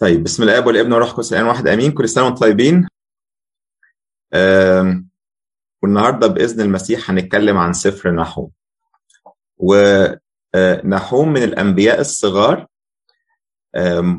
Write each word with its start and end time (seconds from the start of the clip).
طيب 0.00 0.22
بسم 0.24 0.42
الله 0.42 0.66
والابن 0.66 0.92
والروح 0.92 1.08
القدس 1.10 1.32
الآن 1.32 1.46
واحد 1.46 1.68
آمين. 1.68 1.92
كل 1.92 2.08
سنة 2.08 2.24
وأنتم 2.24 2.40
طيبين. 2.40 2.88
والنهاردة 5.82 6.26
بإذن 6.26 6.60
المسيح 6.60 7.10
هنتكلم 7.10 7.58
عن 7.58 7.72
سفر 7.72 8.10
نحوم. 8.10 8.50
ونحوم 9.56 11.28
من 11.32 11.42
الأنبياء 11.42 12.00
الصغار. 12.00 12.66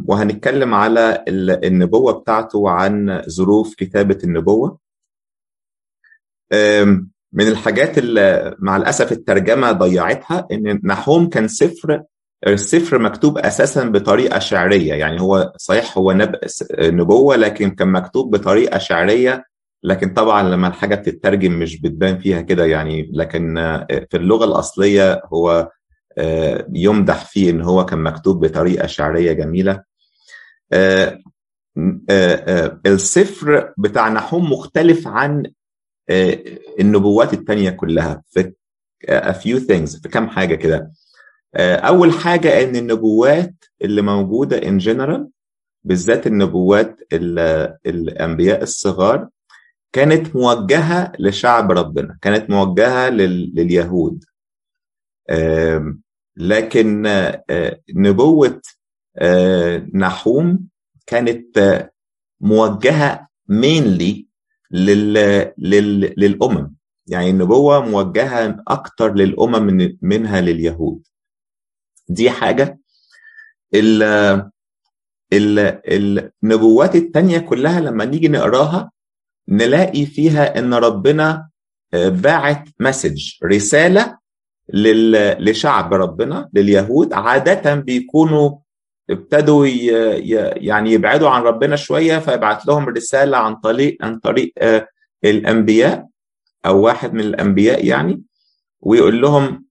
وهنتكلم 0.05 0.73
على 0.73 1.23
ال- 1.28 1.65
النبوة 1.65 2.13
بتاعته 2.13 2.69
عن 2.69 3.21
ظروف 3.29 3.75
كتابة 3.75 4.17
النبوة. 4.23 4.79
من 7.33 7.47
الحاجات 7.47 7.97
اللي 7.97 8.55
مع 8.59 8.77
الأسف 8.77 9.11
الترجمة 9.11 9.71
ضيعتها 9.71 10.47
إن 10.51 10.81
نحوم 10.83 11.29
كان 11.29 11.47
سفر 11.47 12.03
السفر 12.47 12.99
مكتوب 12.99 13.37
أساسا 13.37 13.85
بطريقة 13.85 14.39
شعرية 14.39 14.94
يعني 14.94 15.21
هو 15.21 15.53
صحيح 15.58 15.97
هو 15.97 16.12
نب... 16.12 16.35
نبوة 16.80 17.36
لكن 17.36 17.70
كان 17.70 17.88
مكتوب 17.88 18.36
بطريقة 18.36 18.77
شعرية 18.77 19.45
لكن 19.84 20.14
طبعا 20.14 20.44
لما 20.50 20.67
الحاجة 20.67 20.95
بتترجم 20.95 21.59
مش 21.59 21.81
بتبان 21.81 22.17
فيها 22.20 22.41
كده 22.41 22.66
يعني 22.66 23.12
لكن 23.14 23.58
آه، 23.58 23.88
في 24.12 24.17
اللغة 24.17 24.45
الأصلية 24.45 25.22
هو 25.34 25.70
آه، 26.17 26.67
يمدح 26.73 27.26
فيه 27.26 27.50
إن 27.50 27.62
هو 27.62 27.86
كان 27.86 28.00
مكتوب 28.00 28.45
بطريقة 28.45 28.88
شعرية 28.88 29.31
جميلة. 29.34 29.84
آه، 30.73 31.20
السفر 32.86 33.73
بتاع 33.78 34.09
نحوم 34.09 34.52
مختلف 34.52 35.08
عن 35.08 35.44
النبوات 36.80 37.34
التانية 37.34 37.70
كلها. 37.70 38.23
في 38.30 38.53
a 39.09 39.34
few 39.34 39.59
things 39.67 40.02
في 40.02 40.09
كام 40.12 40.30
حاجة 40.30 40.55
كده. 40.55 40.92
آه، 41.55 41.76
أول 41.76 42.12
حاجة 42.14 42.64
إن 42.64 42.76
النبوات 42.76 43.55
اللي 43.82 44.02
موجودة 44.02 44.59
in 44.62 44.84
general 44.84 45.22
بالذات 45.84 46.28
النبوات 46.28 47.00
ال- 47.14 47.78
الأنبياء 47.86 48.64
الصغار 48.64 49.30
كانت 49.94 50.36
موجهة 50.36 51.12
لشعب 51.20 51.72
ربنا 51.72 52.17
كانت 52.22 52.50
موجهة 52.50 53.09
لل- 53.09 53.52
لليهود. 53.56 54.23
لكن 56.38 57.06
آه، 57.08 57.44
نبوة 57.95 58.62
آه، 59.18 59.88
نحوم 59.94 60.59
كانت 61.08 61.58
آه، 61.58 61.92
موجهة 62.42 63.28
mainly 63.52 64.23
لل... 64.72 65.14
لل... 65.58 66.14
للأمم. 66.18 66.75
يعني 67.08 67.30
النبوة 67.30 67.86
موجهة 67.86 68.64
أكتر 68.68 69.14
للأمم 69.14 69.64
من... 69.64 69.97
منها 70.02 70.42
لليهود. 70.42 71.08
دي 72.14 72.30
حاجة 72.30 72.80
ال... 73.73 74.04
ال... 75.34 75.80
النبوات 76.44 76.95
التانية 76.95 77.38
كلها 77.38 77.80
لما 77.81 78.06
نيجي 78.06 78.28
نقراها 78.28 78.92
نلاقي 79.50 80.06
فيها 80.06 80.59
إن 80.59 80.73
ربنا 80.73 81.50
آه، 81.94 82.09
باعت 82.09 82.68
مسج 82.80 83.31
رسالة. 83.45 84.22
لشعب 84.73 85.94
ربنا 85.94 86.50
لليهود 86.53 87.14
عادة 87.14 87.76
بيكونوا 87.76 88.58
ابتدوا. 89.09 89.68
يعني 90.56 90.92
يبعدوا 90.92 91.30
عن 91.30 91.42
ربنا 91.42 91.75
شوية 91.75 92.20
فيبعت 92.20 92.66
لهم 92.66 92.90
رسالة 92.90 93.38
عن 93.38 93.56
طريق 93.56 93.98
عن 94.02 94.20
طريق 94.20 94.53
آه، 94.58 94.88
الأنبياء 95.23 96.08
أو 96.66 96.81
واحد 96.81 97.14
من 97.14 97.20
الأنبياء 97.20 97.86
يعني 97.86 98.22
ويقول 98.81 99.22
لهم 99.22 99.66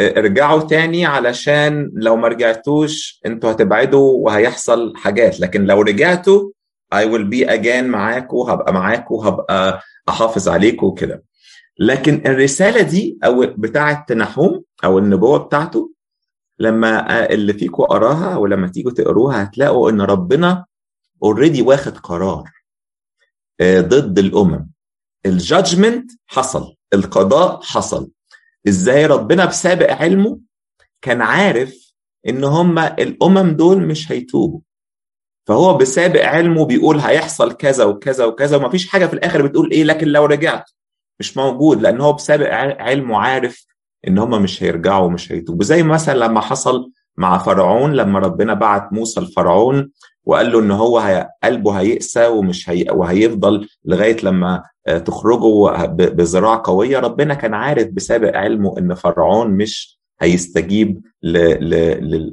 ارجعوا 0.00 0.60
تاني 0.60 1.06
علشان 1.06 1.90
لو 1.94 2.16
ما 2.16 2.28
رجعتوش 2.28 3.20
أنتوا 3.26 3.50
هتبعدوا 3.52 4.12
وهيحصل 4.24 4.92
حاجات. 4.96 5.40
لكن 5.40 5.64
لو 5.64 5.80
رجعتوا 5.82 6.50
I 6.94 6.98
will 7.04 7.30
be 7.34 7.48
again 7.48 7.82
معاكم 7.84 8.36
هبقى 8.36 8.72
معاكم 8.74 9.14
هبقى 9.14 9.80
أحافظ 10.08 10.48
عليكم 10.48 10.86
وكده. 10.86 11.24
لكن 11.78 12.22
الرسالة 12.26 12.82
دي 12.82 13.18
أو 13.24 13.46
بتاعة 13.56 14.06
نحوم 14.16 14.62
أو 14.84 14.98
النبوة 14.98 15.38
بتاعته 15.38 15.92
لما 16.58 17.26
اللي 17.32 17.52
فيكم 17.52 17.82
قراها 17.82 18.34
أو 18.34 18.46
لما 18.46 18.68
تيجوا 18.68 18.92
تقروها 18.92 19.42
هتلاقوا 19.42 19.90
إن 19.90 20.00
ربنا 20.00 20.64
already 21.22 21.62
واخد 21.62 21.98
قرار 21.98 22.44
آه، 23.60 23.80
ضد 23.80 24.18
الأمم. 24.18 24.70
ال 25.26 25.35
judgment 25.35 26.10
حصل 26.26 26.74
القضاء 26.94 27.60
حصل. 27.62 28.10
إزاي 28.68 29.06
ربنا 29.06 29.44
بسابق 29.44 29.90
علمه 29.92 30.38
كان 31.02 31.22
عارف 31.22 31.92
ان 32.28 32.44
هم 32.44 32.78
الامم 32.78 33.50
دول 33.50 33.86
مش 33.86 34.12
هيتوبوا. 34.12 34.60
فهو 35.46 35.76
بسابق 35.76 36.24
علمه 36.24 36.64
بيقول 36.66 36.98
هيحصل 36.98 37.52
كذا 37.52 37.84
وكذا 37.84 38.24
وكذا 38.24 38.56
ومفيش 38.56 38.88
حاجة 38.88 39.06
في 39.06 39.12
الآخر 39.12 39.46
بتقول 39.46 39.70
إيه 39.70 39.84
لكن 39.84 40.08
لو 40.08 40.24
رجعت 40.24 40.70
مش 41.20 41.36
موجود 41.36 41.82
لأن 41.82 42.00
هو 42.00 42.12
بسابق 42.12 42.48
علمه 42.80 43.18
عارف 43.18 43.66
إن 44.08 44.18
هم 44.18 44.42
مش 44.42 44.62
هيرجعوا 44.62 45.06
ومش 45.06 45.32
هيتوبوا. 45.32 45.64
زي 45.64 45.82
مثلا 45.82 46.18
لما 46.18 46.40
حصل 46.40 46.90
مع 47.18 47.38
فرعون 47.38 47.92
لما 47.92 48.18
ربنا 48.18 48.54
بعت 48.54 48.92
موسى 48.92 49.20
لفرعون 49.20 49.90
وقال 50.24 50.52
له 50.52 50.60
إن 50.60 50.70
هو 50.70 50.98
هي 50.98 51.28
قلبه 51.44 51.72
هيقسى 51.80 52.26
ومش 52.26 52.70
هي 52.70 52.86
وهيفضل 52.90 53.68
لغاية 53.84 54.16
لما 54.22 54.62
آه، 54.86 54.98
تخرجوا 54.98 55.86
بذراع 55.86 56.62
قوية 56.64 56.98
ربنا 56.98 57.34
كان 57.34 57.54
عارف 57.54 57.88
بسابق 57.88 58.36
علمه 58.36 58.78
إن 58.78 58.94
فرعون 58.94 59.50
مش 59.50 60.00
هيستجيب. 60.20 61.02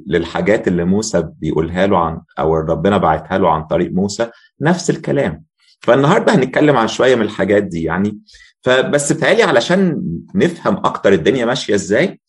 للحاجات 0.07 0.67
اللي 0.67 0.85
موسى 0.85 1.29
بيقولها 1.39 1.87
له 1.87 1.97
عن 1.97 2.21
أو 2.39 2.55
ربنا 2.55 2.97
بعتها 2.97 3.37
له 3.37 3.49
عن 3.49 3.63
طريق 3.63 3.91
موسى 3.91 4.29
نفس 4.61 4.89
الكلام 4.89 5.43
فالنهاردة 5.79 6.35
هنتكلم 6.35 6.77
عن 6.77 6.87
شوية 6.87 7.15
من 7.15 7.21
الحاجات 7.21 7.63
دي 7.63 7.83
يعني 7.83 8.19
فبس 8.61 9.11
بتهيألي 9.13 9.43
علشان 9.43 10.01
نفهم 10.35 10.77
أكتر 10.77 11.13
الدنيا 11.13 11.45
ماشية 11.45 11.75
إزاي 11.75 12.21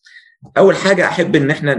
أول 0.57 0.75
حاجة 0.75 1.05
أحب 1.07 1.35
إن 1.35 1.51
إحنا. 1.51 1.73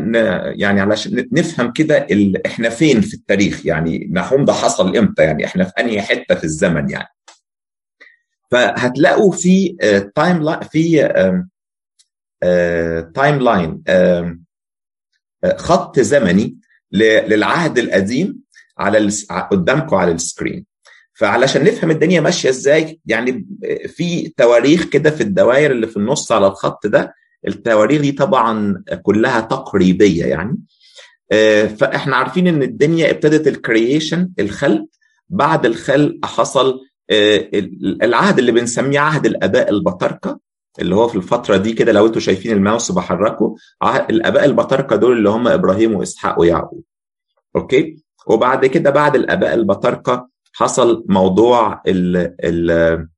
يعني 0.56 0.81
علشان 0.81 1.28
نفهم 1.32 1.72
كده. 1.72 2.06
إحنا 2.47 2.69
فين 2.69 3.00
في 3.00 3.15
التاريخ 3.15 3.66
يعني 3.66 4.09
نحوم 4.12 4.44
ده 4.44 4.53
حصل 4.53 4.97
إمتى 4.97 5.22
يعني 5.22 5.44
إحنا 5.44 5.65
في 5.65 5.72
أنهي 5.81 6.03
حتة 6.03 6.34
في 6.34 6.44
الزمن 6.44 6.91
يعني 6.91 7.09
فهتلاقوا 8.50 9.32
في 9.32 9.76
time 10.15 10.43
line 10.43 10.61
في 10.60 11.09
time 13.15 13.39
line 13.41 13.83
خط 15.56 16.00
زمني 16.00 16.56
للعهد 16.93 17.78
القديم 17.78 18.41
على 18.78 19.09
قدامكم 19.50 19.97
على 19.97 20.12
ال 20.12 20.20
screen 20.20 20.67
فعلشان 21.15 21.65
نفهم 21.65 21.91
الدنيا 21.91 22.21
ماشية 22.21 22.49
إزاي 22.49 23.00
يعني 23.06 23.47
في 23.88 24.28
تواريخ 24.37 24.84
كده 24.84 25.10
في 25.10 25.21
الدوائر 25.22 25.71
اللي 25.71 25.87
في 25.87 25.97
النص 25.97 26.32
على 26.32 26.47
الخط 26.47 26.87
ده 26.87 27.15
التواريخ 27.49 28.01
دي 28.01 28.12
طبعا 28.12 28.83
كلها 29.03 29.41
تقريبية 29.41 30.25
يعني. 30.25 30.59
آه، 31.33 31.67
فإحنا 31.67 32.17
عارفين 32.17 32.47
إن 32.47 32.62
الدنيا 32.62 33.11
ابتدت 33.11 33.47
ال 33.49 33.58
creation 33.58 34.31
الخلق. 34.39 34.87
بعد 35.29 35.67
الخلق 35.67 36.27
حصل 36.27 36.81
آه، 37.11 37.37
ال- 37.55 38.03
العهد 38.03 38.39
اللي 38.39 38.53
بنسميه 38.53 38.99
عهد 39.01 39.27
الآباء 39.27 39.71
البطاركة 39.71 40.39
اللي 40.81 40.95
هو 40.95 41.09
في 41.09 41.17
الفترة 41.17 41.56
دي 41.56 41.73
كده 41.73 41.93
لو 41.93 42.06
أنتوا 42.06 42.21
شايفين 42.21 42.53
الماوس 42.53 42.93
بحركه 42.93 43.55
الآباء 44.11 44.45
البطاركة 44.45 44.97
دول 44.97 45.17
اللي 45.19 45.29
هم 45.31 45.49
إبراهيم 45.49 45.95
وإسحاق 45.95 46.41
ويعقوب. 46.41 46.83
okay؟ 47.56 47.97
وبعد 48.27 48.67
كده 48.67 48.91
بعد 48.91 49.15
الآباء 49.17 49.55
البطاركة 49.55 50.29
حصل 50.53 51.05
موضوع 51.09 51.83
ال 51.89 52.35
ال 52.45 53.09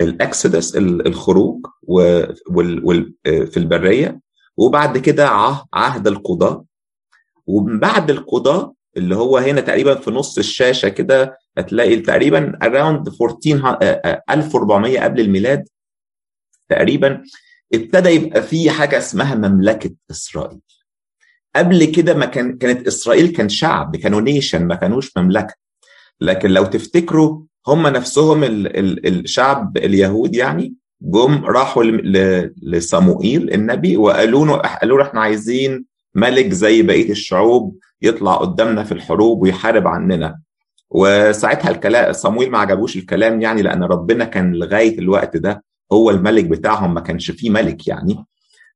ال 0.00 0.11
exodus 0.11 0.76
ال- 0.76 1.06
الخروج 1.06 1.66
آه، 2.00 3.44
في 3.44 3.56
البرية. 3.56 4.20
وبعد 4.56 4.98
كده 4.98 5.28
عه- 5.28 5.66
عهد 5.74 6.06
القضاة. 6.06 6.64
ومن 7.46 7.78
بعد 7.80 8.10
القضاة 8.10 8.72
اللي 8.96 9.16
هو 9.16 9.38
هنا 9.38 9.60
تقريبا 9.60 9.94
في 9.94 10.10
نص 10.10 10.38
الشاشة 10.38 10.88
كده 10.88 11.38
هتلاقي 11.58 11.96
تقريبا 11.96 12.52
around 12.64 13.08
14 13.22 13.56
ه- 13.66 13.78
آه، 13.82 13.84
آه، 14.04 14.22
1400 14.30 15.00
قبل 15.00 15.20
الميلاد 15.20 15.68
تقريبا 16.68 17.22
ابتدى 17.74 18.08
يبقى 18.08 18.42
في 18.42 18.70
حاجة 18.70 18.98
اسمها 18.98 19.34
مملكة 19.34 19.90
إسرائيل. 20.10 20.60
قبل 21.56 21.84
كده 21.84 22.14
ما 22.14 22.26
كان 22.26 22.58
كانت 22.58 22.86
إسرائيل 22.86 23.26
كان 23.28 23.48
شعب 23.48 23.96
كانوا 23.96 24.20
نيشن 24.20 24.66
ما 24.66 24.74
كانوش 24.74 25.16
مملكة. 25.16 25.54
لكن 26.20 26.50
لو 26.50 26.64
تفتكروا 26.64 27.40
هم 27.68 27.86
نفسهم 27.86 28.44
ال 28.44 28.76
ال 28.76 29.06
الشعب 29.06 29.76
اليهود 29.76 30.34
يعني 30.34 30.74
جم 31.02 31.44
راحوا 31.44 31.84
لصموئيل 32.62 33.52
النبي 33.52 33.96
وقالوا 33.96 34.46
له 34.46 34.56
قالوا 34.56 34.98
له 34.98 35.04
إحنا 35.04 35.20
عايزين 35.20 35.84
ملك 36.14 36.52
زي 36.52 36.82
بقية 36.82 37.10
الشعوب 37.10 37.78
يطلع 38.02 38.34
قدامنا 38.34 38.84
في 38.84 38.92
الحروب 38.92 39.42
ويحارب 39.42 39.86
عننا. 39.88 40.38
وساعتها 40.90 41.70
الكلام 41.70 42.12
صمويل 42.12 42.50
ما 42.50 42.58
عجبوش 42.58 42.96
الكلام 42.96 43.42
يعني 43.42 43.62
لأن 43.62 43.82
ربنا 43.82 44.24
كان 44.24 44.52
لغاية 44.52 44.98
الوقت 44.98 45.36
ده 45.36 45.64
هو 45.92 46.10
الملك 46.10 46.44
بتاعهم 46.44 46.94
ما 46.94 47.00
كانش 47.00 47.30
فيه 47.30 47.50
ملك 47.50 47.88
يعني. 47.88 48.24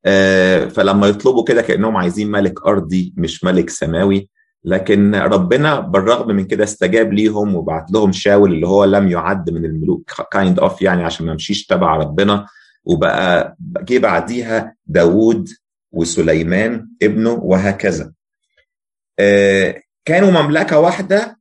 آه، 0.04 0.64
فلما 0.64 1.06
يطلبوا 1.06 1.44
كده 1.44 1.62
كأنهم 1.62 1.96
عايزين 1.96 2.30
ملك 2.30 2.66
أرضي 2.66 3.14
مش 3.16 3.44
ملك 3.44 3.70
سماوي. 3.70 4.28
لكن 4.64 5.14
ربنا 5.14 5.80
بالرغم 5.80 6.28
من 6.36 6.44
كده 6.46 6.64
استجاب 6.64 7.12
ليهم 7.12 7.54
وبعت 7.54 7.90
لهم 7.92 8.12
شاول 8.12 8.52
اللي 8.52 8.66
هو 8.66 8.84
لم 8.84 9.08
يعد 9.08 9.50
من 9.50 9.64
الملوك 9.64 10.10
kind 10.32 10.58
of 10.58 10.82
يعني 10.82 11.04
عشان 11.04 11.26
ما 11.26 11.32
يمشيش 11.32 11.66
تبع 11.66 11.96
ربنا 11.96 12.46
وبقى 12.84 13.56
جه 13.60 13.98
بعديها 13.98 14.74
داوود 14.86 15.48
وسليمان 15.92 16.88
ابنه 17.02 17.30
وهكذا. 17.32 18.12
كانوا 20.04 20.42
مملكة 20.42 20.78
واحدة 20.78 21.40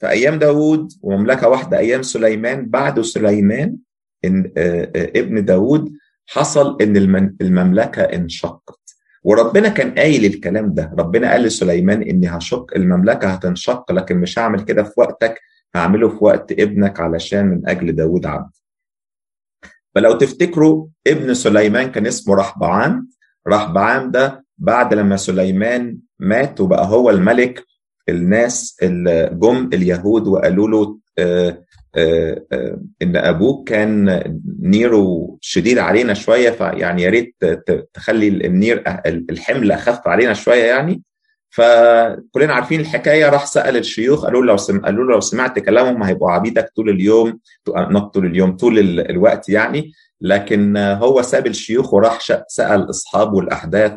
في 0.00 0.08
أيام 0.08 0.38
داوود 0.38 0.88
ومملكة 1.02 1.48
واحدة 1.48 1.78
أيام 1.78 2.02
سليمان. 2.02 2.68
بعد 2.70 3.00
سليمان 3.00 3.76
إن 4.24 4.52
ابن 4.96 5.44
داوود 5.44 5.92
حصل 6.26 6.82
إن 6.82 6.96
المملكة 7.40 8.02
انشقت 8.02 8.79
وربنا 9.22 9.68
كان 9.68 9.94
قايل 9.94 10.24
الكلام 10.24 10.74
ده. 10.74 10.94
ربنا 10.98 11.30
قال 11.30 11.42
لسليمان 11.42 12.02
إني 12.02 12.28
هشق 12.28 12.66
المملكة 12.76 13.28
هتنشق 13.28 13.92
لكن 13.92 14.16
مش 14.18 14.38
هعمل 14.38 14.60
كده 14.64 14.82
في 14.82 14.92
وقتك. 14.96 15.40
هعمله 15.74 16.08
في 16.08 16.24
وقت 16.24 16.52
ابنك 16.52 17.00
علشان 17.00 17.46
من 17.46 17.68
أجل 17.68 17.92
داوود 17.96 18.26
عبد. 18.26 18.50
فلو 19.94 20.12
تفتكروا 20.18 20.86
ابن 21.06 21.34
سليمان 21.34 21.90
كان 21.90 22.06
اسمه 22.06 22.34
رحبعام 22.34 23.08
رحبعام 23.48 24.10
ده 24.10 24.44
بعد 24.58 24.94
لما 24.94 25.16
سليمان 25.16 25.98
مات 26.18 26.60
وبقى 26.60 26.86
هو 26.86 27.10
الملك 27.10 27.64
الناس 28.08 28.76
اللي 28.82 29.30
جم 29.32 29.70
اليهود 29.72 30.26
وقالوا 30.28 30.68
له 30.68 30.98
آآ 31.18 31.62
إن 31.96 33.16
أبوك 33.16 33.68
كان 33.68 34.22
نيره 34.60 35.36
شديد 35.40 35.78
علينا 35.78 36.14
شوية 36.14 36.50
فيعني 36.50 37.02
يا 37.02 37.10
ريت 37.10 37.36
تخلي 37.94 38.28
النير 38.28 38.84
الحمل 39.06 39.72
أخف 39.72 40.08
علينا 40.08 40.32
شوية 40.34 40.64
يعني 40.64 41.02
فكلنا 41.50 42.52
عارفين 42.54 42.80
الحكاية 42.80 43.28
راح 43.28 43.46
سأل 43.46 43.76
الشيوخ 43.76 44.24
قالوا 44.24 44.42
له 44.42 44.46
لو. 44.46 44.80
قالوا 44.80 45.04
له 45.04 45.12
لو 45.12 45.20
سمعت 45.20 45.58
كلامهم 45.58 46.02
هيبقوا 46.02 46.30
عبيدك 46.30 46.72
طول 46.76 46.90
اليوم 46.90 47.40
نط 47.68 48.14
طول 48.14 48.26
اليوم 48.26 48.56
طول 48.56 48.78
الوقت 49.00 49.48
يعني 49.48 49.92
لكن 50.20 50.76
هو 50.76 51.22
ساب 51.22 51.46
الشيوخ 51.46 51.94
وراح 51.94 52.18
سأل 52.48 52.90
أصحابه 52.90 53.40
الأحداث 53.40 53.92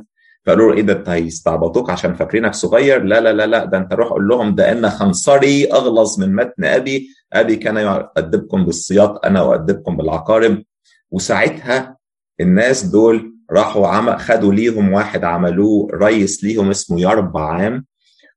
فقالوا 0.46 0.72
له 0.72 0.78
إيه 0.78 0.82
ده؟ 0.82 0.94
أنت 0.94 1.10
هيستعبطوك 1.10 1.90
عشان 1.90 2.16
فاكرينك 2.16 2.54
صغير. 2.54 3.04
لا 3.04 3.22
لا 3.22 3.34
لا 3.34 3.46
لا 3.46 3.66
ده 3.66 3.78
أنت 3.78 3.94
روح 3.94 4.08
قول 4.10 4.28
لهم 4.28 4.56
ده 4.56 4.72
إن 4.72 4.90
خنصري 4.90 5.66
أغلظ 5.74 6.20
من 6.20 6.36
متن 6.36 6.64
أبي. 6.66 7.08
أبي 7.34 7.56
كان 7.56 7.78
يؤدبكم 7.78 8.66
بالسياط 8.66 9.26
أنا 9.26 9.40
أؤدبكم 9.40 9.98
بالعقارب. 9.98 10.64
وساعتها 11.12 11.98
الناس 12.40 12.84
دول 12.84 13.34
راحوا 13.52 13.88
عم 13.88 14.18
خدوا 14.18 14.54
ليهم 14.54 14.94
واحد 14.94 15.24
عملوه 15.24 15.88
ريس 15.94 16.44
ليهم 16.44 16.70
اسمه 16.70 17.02
يربعام. 17.02 17.86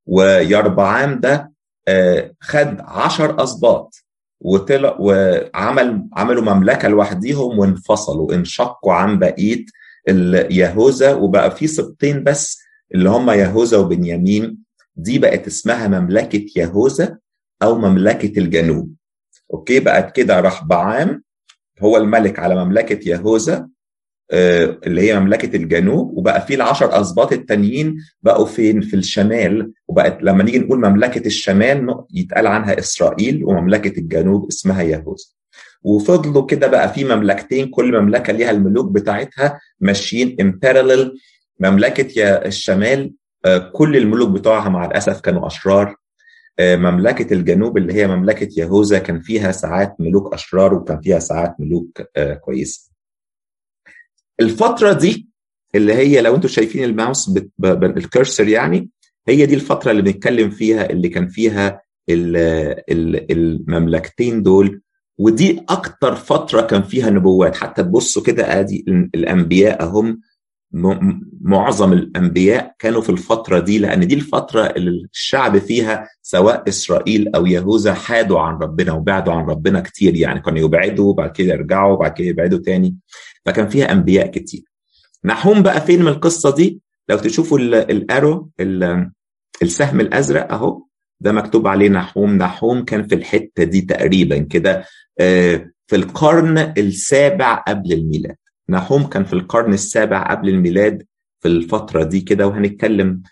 ويربعام 0.07 1.21
ده 1.21 1.53
خد 2.41 2.81
عشر 2.81 3.43
أسباط. 3.43 3.95
وطلع 4.41 4.97
وعمل 5.01 6.09
عملوا 6.15 6.55
مملكة 6.55 6.89
لوحديهم 6.89 7.59
وانفصلوا 7.59 8.35
انشقوا 8.35 8.93
عن 8.93 9.19
بقية 9.19 9.65
اليهوذا 10.09 11.15
وبقى 11.15 11.51
في 11.51 11.67
سبطين 11.67 12.25
بس 12.25 12.59
اللي 12.95 13.09
هم 13.11 13.31
يهوذا 13.31 13.77
وبنيامين. 13.79 14.59
دي 14.97 15.19
بقت 15.19 15.47
اسمها 15.47 15.89
مملكة 15.89 16.47
يهوذا 16.57 17.19
أو 17.63 17.79
مملكة 17.79 18.39
الجنوب. 18.39 18.95
أوكي؟ 19.53 19.81
بقت 19.81 20.17
كده 20.17 20.41
رحبعام 20.41 21.23
هو 21.81 21.97
الملك 21.97 22.39
على 22.39 22.65
مملكة 22.65 23.09
يهوذا 23.09 23.69
اللي 24.33 25.01
هي 25.01 25.21
مملكة 25.21 25.57
الجنوب. 25.57 26.17
وبقى 26.17 26.47
في 26.47 26.55
العشر 26.55 27.01
اسباط 27.01 27.33
التانيين 27.33 27.97
بقوا 28.23 28.47
فين؟ 28.47 28.81
في 28.81 28.97
الشمال. 28.97 29.73
وبقت 29.89 30.23
لما 30.23 30.45
نيجي 30.45 30.59
نقول 30.59 30.79
مملكة 30.79 31.27
الشمال 31.27 32.05
يتقال 32.15 32.47
عنها 32.47 32.79
إسرائيل 32.79 33.45
ومملكة 33.45 34.01
الجنوب 34.01 34.49
اسمها 34.49 34.83
يهوذا. 34.83 35.25
وفضلوا 35.83 36.47
كده 36.47 36.67
بقى 36.67 36.93
في 36.93 37.05
مملكتين 37.05 37.69
كل 37.69 38.01
مملكة 38.01 38.33
ليها 38.33 38.51
الملوك 38.51 38.91
بتاعتها 38.93 39.61
ماشيين 39.81 40.37
امبارلل 40.41 41.19
مملكة 41.61 42.23
الشمال 42.47 43.13
كل 43.73 43.97
الملوك 43.97 44.29
بتوعها 44.31 44.69
مع 44.69 44.85
الأسف 44.87 45.21
كانوا 45.21 45.47
أشرار. 45.47 45.97
مملكة 46.61 47.35
الجنوب 47.35 47.79
اللي 47.79 47.95
هي 47.95 48.07
مملكة 48.07 48.49
يهوذا 48.61 48.99
كان 48.99 49.21
فيها 49.21 49.53
ساعات 49.53 49.97
ملوك 50.01 50.35
أشرار 50.35 50.75
وكان 50.75 51.01
فيها 51.01 51.19
ساعات 51.19 51.55
ملوك 51.59 52.03
كويسة. 52.41 52.91
الفترة 54.41 54.93
دي 54.93 55.29
اللي 55.75 55.95
هي 55.95 56.21
لو 56.21 56.35
أنتم 56.37 56.49
شايفين 56.49 56.85
الماوس 56.85 57.39
الكرسر 57.65 58.49
يعني 58.49 58.91
هي 59.29 59.47
دي 59.47 59.55
الفترة 59.55 59.91
اللي 59.91 60.03
بنتكلم 60.03 60.51
فيها 60.51 60.91
اللي 60.91 61.09
كان 61.09 61.29
فيها 61.29 61.81
المملكتين 62.91 64.43
دول 64.43 64.83
ودي 65.19 65.61
أكتر 65.69 66.15
فترة 66.15 66.61
كان 66.61 66.83
فيها 66.83 67.11
نبوات. 67.11 67.57
حتى 67.57 67.83
تبصوا 67.83 68.23
كده 68.23 68.61
آدي 68.61 68.85
الأنبياء 69.15 69.85
هم 69.85 70.21
معظم 71.41 71.93
الأنبياء 71.93 72.75
كانوا 72.79 73.01
في 73.01 73.11
الفترة 73.11 73.59
دي 73.59 73.79
لأن 73.79 74.07
دي 74.07 74.15
الفترة 74.15 74.63
اللي 74.63 75.07
الشعب 75.13 75.59
فيها 75.59 76.09
سواء 76.23 76.69
إسرائيل 76.69 77.35
أو 77.35 77.47
يهوذا 77.47 77.95
حادوا 77.95 78.41
عن 78.41 78.55
ربنا 78.55 78.93
وبعدوا 78.93 79.33
عن 79.33 79.45
ربنا 79.45 79.81
كتير. 79.81 80.15
يعني 80.15 80.41
كانوا 80.41 80.59
يبعدوا 80.59 81.11
وبعد 81.11 81.31
كده 81.33 81.53
يرجعوا 81.53 81.93
وبعد 81.93 82.13
كده 82.13 82.27
يبعدوا 82.29 82.59
تاني. 82.59 82.97
فكان 83.47 83.69
فيها 83.69 83.93
أنبياء 83.93 84.27
كتير. 84.27 84.63
نحوم 85.25 85.63
بقى 85.63 85.81
فين 85.81 86.03
من 86.03 86.09
القصة 86.09 86.55
دي؟ 86.55 86.81
لو 87.09 87.19
تشوفوا 87.19 87.59
الأرو 87.59 88.51
السهم 89.63 90.01
الأزرق 90.01 90.53
أهو. 90.53 90.86
ده 91.21 91.33
مكتوب 91.33 91.67
عليه 91.67 91.89
نحوم. 91.89 92.37
نحوم 92.37 92.85
كان 92.85 93.07
في 93.09 93.15
الحتة 93.15 93.65
دي 93.65 93.81
تقريبا 93.81 94.39
كده 94.39 94.85
في 95.87 95.93
القرن 95.97 96.59
السابع 96.59 97.55
قبل 97.55 97.93
الميلاد. 97.93 98.37
نحوم 98.69 99.07
كان 99.07 99.25
في 99.25 99.33
القرن 99.33 99.73
السابع 99.75 100.31
قبل 100.31 100.49
الميلاد 100.49 101.07
في 101.41 101.49
الفترة 101.49 102.05
دي 102.05 102.21
كده. 102.21 102.47
وهنتكلم 102.47 103.23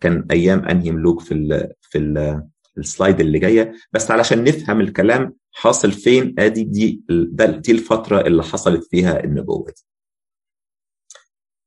كان 0.00 0.26
أيام 0.30 0.64
أنهي 0.64 0.90
ملوك 0.90 1.20
في 1.20 1.34
ال 1.34 1.72
في 1.80 1.98
ال 1.98 2.42
السلايد 2.78 3.20
اللي 3.20 3.38
جاية. 3.38 3.72
بس 3.92 4.10
علشان 4.10 4.44
نفهم 4.44 4.80
الكلام 4.80 5.34
حاصل 5.52 5.92
فين؟ 5.92 6.34
أدي 6.38 6.64
دي 6.64 7.02
دي 7.38 7.72
الفترة 7.72 8.20
اللي 8.20 8.42
حصلت 8.42 8.84
فيها 8.90 9.24
النبوة 9.24 9.66
دي. 9.66 9.82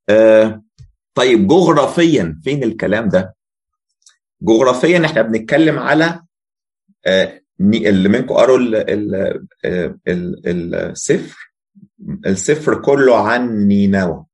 آه 0.09 0.63
طيب 1.15 1.47
جغرافيا 1.47 2.39
فين 2.43 2.63
الكلام 2.63 3.09
ده؟ 3.09 3.35
جغرافيا 4.43 5.05
إحنا 5.05 5.21
بنتكلم 5.21 5.79
على 5.79 6.21
آه 7.05 7.41
اللي 7.61 8.09
منكم 8.09 8.35
قروا 8.35 8.59
السفر 10.47 11.53
السفر 12.25 12.81
كله 12.81 13.27
عن 13.27 13.67
نينوى. 13.67 14.25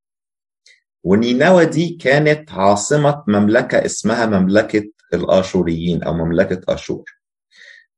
ونينوى 1.04 1.66
دي 1.66 1.90
كانت 2.02 2.52
عاصمة 2.52 3.24
مملكة 3.28 3.86
اسمها 3.86 4.26
مملكة 4.26 4.92
الآشوريين 5.14 6.04
أو 6.04 6.14
مملكة 6.14 6.74
أشور. 6.74 7.06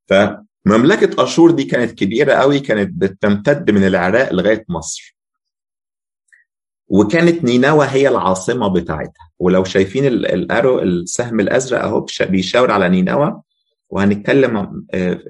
فمملكة 0.07 1.23
أشور 1.23 1.51
دي 1.51 1.63
كانت 1.63 1.91
كبيرة 1.91 2.33
قوي 2.33 2.59
كانت 2.59 2.91
بتمتد 2.93 3.71
من 3.71 3.87
العراق 3.87 4.33
لغاية 4.33 4.65
مصر. 4.69 5.17
وكانت 6.93 7.43
نينوى 7.43 7.87
هي 7.89 8.07
العاصمة 8.07 8.67
بتاعتها. 8.67 9.29
ولو 9.39 9.63
شايفين 9.63 10.05
الارو 10.05 10.79
السهم 10.79 11.39
الأزرق 11.39 11.83
أهو 11.83 12.05
بيشاور 12.21 12.71
على 12.71 12.89
نينوى. 12.89 13.41
وهنتكلم 13.89 14.85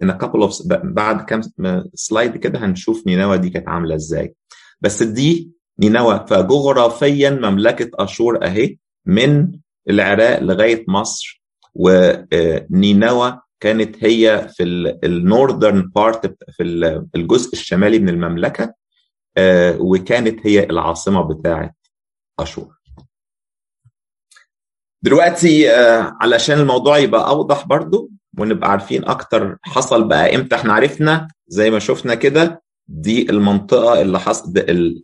a 0.06 0.14
couple 0.24 0.50
of 0.50 0.68
بعد 0.84 1.26
كام 1.26 1.42
slide 1.94 2.38
كده 2.38 2.66
هنشوف 2.66 3.08
نينوى 3.08 3.38
دي 3.38 3.50
كانت 3.50 3.70
عاملة 3.70 3.96
إزاي. 3.96 4.36
بس 4.82 5.04
دي 5.04 5.52
نينوى 5.80 6.26
فجغرافيا 6.30 7.30
مملكة 7.30 7.90
أشور 7.96 8.46
أهي 8.46 8.78
من 9.06 9.52
العراق 9.90 10.40
لغاية 10.44 10.86
مصر. 10.88 11.44
ونينوى 11.76 13.40
كانت 13.60 14.04
هي 14.04 14.48
في 14.58 14.64
ال 15.04 15.13
northern 15.13 15.92
part 15.96 16.36
في 16.52 16.64
الجزء 17.16 17.54
الشمالي 17.54 18.00
من 18.00 18.10
المملكة. 18.10 18.81
وكانت 19.80 20.48
هي 20.48 20.64
العاصمة 20.64 21.22
بتاعة 21.22 21.74
أشور. 22.40 22.76
دلوقتي 25.04 25.70
علشان 26.22 26.60
الموضوع 26.60 26.98
يبقى 26.98 27.28
أوضح 27.28 27.66
برضو 27.68 28.10
ونبقى 28.38 28.72
عارفين 28.72 29.06
أكتر 29.06 29.58
حصل 29.64 30.08
بقى 30.08 30.36
إمتى 30.36 30.56
إحنا 30.56 30.74
عرفنا 30.74 31.28
زي 31.48 31.72
ما 31.72 31.80
شفنا 31.80 32.16
كده 32.16 32.62
دي 32.88 33.30
المنطقة 33.30 34.02
اللي 34.02 34.20
حصل 34.20 34.54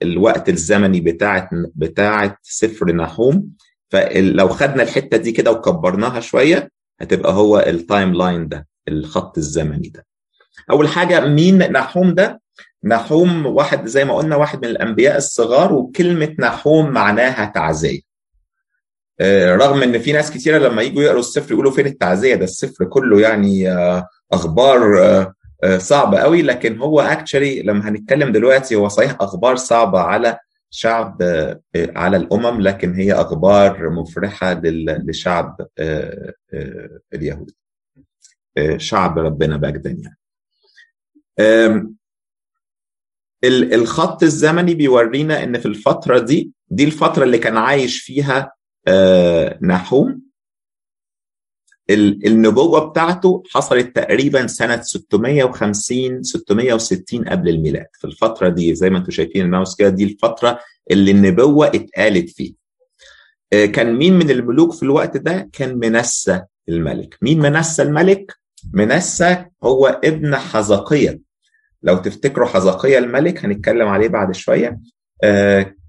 الوقت 0.04 0.50
الزمني 0.50 1.02
بتاعت 1.02 1.50
بتاعت 1.76 2.38
سفر 2.42 2.92
نحوم. 2.96 3.50
فلو 3.92 4.48
خدنا 4.50 4.84
الحتة 4.84 5.18
دي 5.18 5.32
كده 5.32 5.52
وكبرناها 5.52 6.20
شوية 6.20 6.72
هتبقى 7.02 7.34
هو 7.34 7.60
ال 7.60 8.14
timeline 8.14 8.48
ده 8.48 8.68
الخط 8.88 9.38
الزمني 9.38 9.90
ده. 9.90 10.06
أول 10.72 10.88
حاجة 10.88 11.20
مين 11.20 11.58
نحوم 11.58 12.14
ده؟ 12.16 12.42
نحوم 12.84 13.46
واحد 13.46 13.86
زي 13.86 14.06
ما 14.06 14.14
قلنا 14.14 14.36
واحد 14.36 14.66
من 14.66 14.72
الأنبياء 14.72 15.18
الصغار 15.18 15.74
وكلمة 15.74 16.36
نحوم 16.40 16.90
معناها 16.90 17.46
تعزية. 17.46 18.00
رغم 19.46 19.84
إن 19.84 20.00
في 20.00 20.12
ناس 20.12 20.32
كثيره 20.32 20.58
لما 20.58 20.82
يجوا 20.82 21.04
يقروا 21.04 21.20
السفر 21.20 21.54
يقولوا 21.54 21.72
فين 21.72 21.86
التعزية؟ 21.86 22.36
ده 22.36 22.44
السفر 22.44 22.86
كله 22.86 23.22
يعني 23.22 23.72
أخبار 24.32 25.34
صعبة 25.78 26.20
قوي. 26.20 26.42
لكن 26.42 26.78
هو 26.78 27.02
اكشلي 27.02 27.62
لما 27.62 27.90
هنتكلم 27.90 28.32
دلوقتي 28.32 28.76
هو 28.76 28.88
صحيح 28.88 29.16
أخبار 29.22 29.56
صعبة 29.56 30.00
على 30.00 30.38
شعب 30.70 31.18
على 31.76 32.18
الأمم 32.18 32.62
لكن 32.62 32.94
هي 32.94 33.14
أخبار 33.14 33.90
مفرحة 33.90 34.62
لشعب 34.64 35.68
اليهود. 37.14 37.52
شعب 38.78 39.20
ربنا 39.20 39.58
مجدا 39.58 39.98
يعني. 41.40 41.97
الخط 43.44 44.24
الزمني 44.24 44.74
بيورينا 44.74 45.44
إن 45.44 45.60
في 45.60 45.66
الفترة 45.66 46.20
دي 46.20 46.52
دي 46.70 46.84
الفترة 46.84 47.24
اللي 47.24 47.38
كان 47.38 47.58
عايش 47.58 48.02
فيها 48.02 48.52
نحوم. 49.62 50.22
النبوة 51.90 52.90
بتاعته 52.90 53.44
حصلت 53.54 53.96
تقريبا 53.96 54.48
سنة 54.48 54.82
650 54.82 56.24
660 56.24 57.24
قبل 57.30 57.50
الميلاد. 57.50 57.86
في 58.00 58.08
الفترة 58.08 58.50
دي 58.50 58.76
زي 58.76 58.90
ما 58.90 58.98
أنتم 58.98 59.12
شايفين 59.12 59.42
الماوس 59.46 59.76
كده 59.76 59.90
دي 59.90 60.04
الفترة 60.04 60.60
اللي 60.92 61.12
النبوة 61.12 61.68
اتقالت 61.68 62.30
فيه. 62.30 62.54
كان 63.52 63.96
مين 63.96 64.14
من 64.14 64.30
الملوك 64.30 64.74
في 64.74 64.84
الوقت 64.84 65.18
ده؟ 65.18 65.50
كان 65.54 65.78
منسى 65.80 66.42
الملك. 66.70 67.18
مين 67.22 67.40
منسى 67.40 67.82
الملك؟ 67.84 68.34
منسى 68.74 69.46
هو 69.64 69.88
ابن 70.04 70.36
حزقية. 70.36 71.27
لو 71.84 71.98
تفتكروا 71.98 72.48
حزقية 72.48 72.98
الملك 72.98 73.46
هنتكلم 73.46 73.88
عليه 73.88 74.08
بعد 74.08 74.36
شوية. 74.36 74.80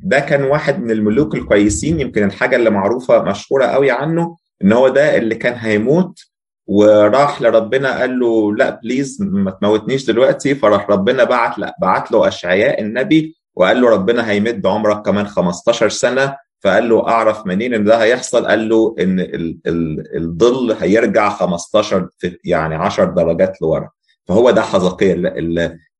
ده 0.00 0.18
كان 0.21 0.45
واحد 0.45 0.80
من 0.83 0.90
الملوك 0.90 1.35
الكويسين 1.35 2.00
يمكن 2.00 2.25
الحاجة 2.25 2.57
اللي 2.57 2.71
معروفة 2.71 3.23
مشهورة 3.23 3.64
قوي 3.66 3.90
عنه 3.90 4.37
إن 4.64 4.73
هو 4.73 4.88
ده 4.88 5.16
اللي 5.16 5.35
كان 5.35 5.54
هيموت 5.54 6.18
وراح 6.66 7.42
لربنا 7.42 7.99
قال 8.00 8.18
له 8.21 8.54
لا 8.57 8.80
بليز 8.83 9.18
ما 9.23 9.50
تموتنيش 9.50 10.07
دلوقتي. 10.07 10.54
فراح 10.54 10.90
ربنا 10.90 11.25
بعت 11.25 11.59
لا 11.59 11.75
بعت 11.83 12.12
له 12.12 12.28
أشعياء 12.28 12.80
النبي 12.83 13.35
وقال 13.54 13.80
له 13.80 13.90
ربنا 13.90 14.30
هيمد 14.30 14.66
عمرك 14.66 15.02
كمان 15.07 15.26
15 15.26 15.88
سنة. 15.88 16.37
فقال 16.64 16.88
له 16.88 17.09
أعرف 17.09 17.47
منين 17.47 17.75
إن 17.75 17.85
ده 17.85 18.02
هيحصل؟ 18.02 18.47
قال 18.47 18.68
له 18.68 18.95
إن 19.00 19.21
ال 19.21 19.59
ال 19.66 20.16
الظل 20.16 20.73
هيرجع 20.80 21.28
15 21.30 22.09
يعني 22.45 22.75
10 22.75 23.04
درجات 23.04 23.62
لورا. 23.62 23.90
فهو 24.28 24.50
ده 24.50 24.62
حزقية 24.62 25.12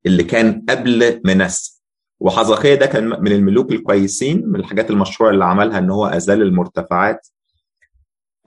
اللي, 0.05 0.23
كان 0.23 0.65
قبل 0.69 1.21
منس 1.25 1.83
وحزقية 2.19 2.75
ده 2.75 2.85
كان 2.85 3.03
من 3.09 3.31
الملوك 3.31 3.71
الكويسين 3.71 4.47
من 4.47 4.55
الحاجات 4.59 4.89
المشهورة 4.89 5.29
اللي 5.31 5.45
عملها 5.45 5.77
إن 5.77 5.89
هو 5.89 6.05
أزال 6.05 6.41
المرتفعات. 6.41 7.27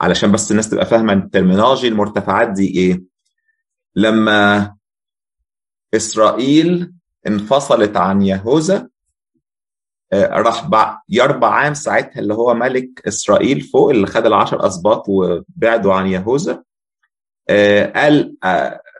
علشان 0.01 0.31
بس 0.31 0.51
الناس 0.51 0.69
تبقى 0.69 0.85
فاهمة 0.85 1.13
الترمينولوجي 1.13 1.87
المرتفعات 1.87 2.49
دي 2.49 2.67
إيه. 2.77 3.03
لما 3.95 4.75
إسرائيل 5.93 6.93
انفصلت 7.27 7.97
عن 7.97 8.21
يهوذا 8.21 8.89
راح 10.13 10.69
يربعام 11.09 11.73
ساعتها 11.73 12.19
اللي 12.19 12.33
هو 12.33 12.53
ملك 12.53 13.07
إسرائيل 13.07 13.61
فوق 13.61 13.89
اللي 13.89 14.07
خد 14.07 14.25
العشر 14.25 14.67
أسباط 14.67 15.03
وبعدوا 15.09 15.93
عن 15.93 16.07
يهوذا. 16.07 16.63
قال 17.95 18.35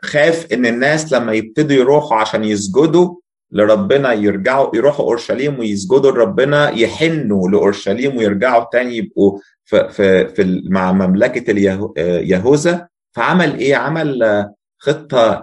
خاف 0.04 0.52
إن 0.52 0.66
الناس 0.66 1.12
لما 1.12 1.32
يبتدوا 1.32 1.76
يروحوا 1.76 2.16
عشان 2.16 2.44
يسجدوا 2.44 3.14
لربنا 3.52 4.12
يرجعوا 4.12 4.76
يروحوا 4.76 5.04
أورشليم 5.06 5.58
ويسجدوا 5.58 6.10
لربنا 6.10 6.70
يحنوا 6.70 7.48
لأورشليم 7.50 8.16
ويرجعوا 8.16 8.64
تاني 8.72 8.96
يبقوا 8.96 9.38
في 9.64 9.88
في, 9.88 10.28
في 10.28 10.62
مع 10.70 10.92
مملكة 10.92 11.58
يهوذا 12.00 12.88
فعمل 13.12 13.58
إيه؟ 13.58 13.76
عمل 13.76 14.46
خطة 14.78 15.42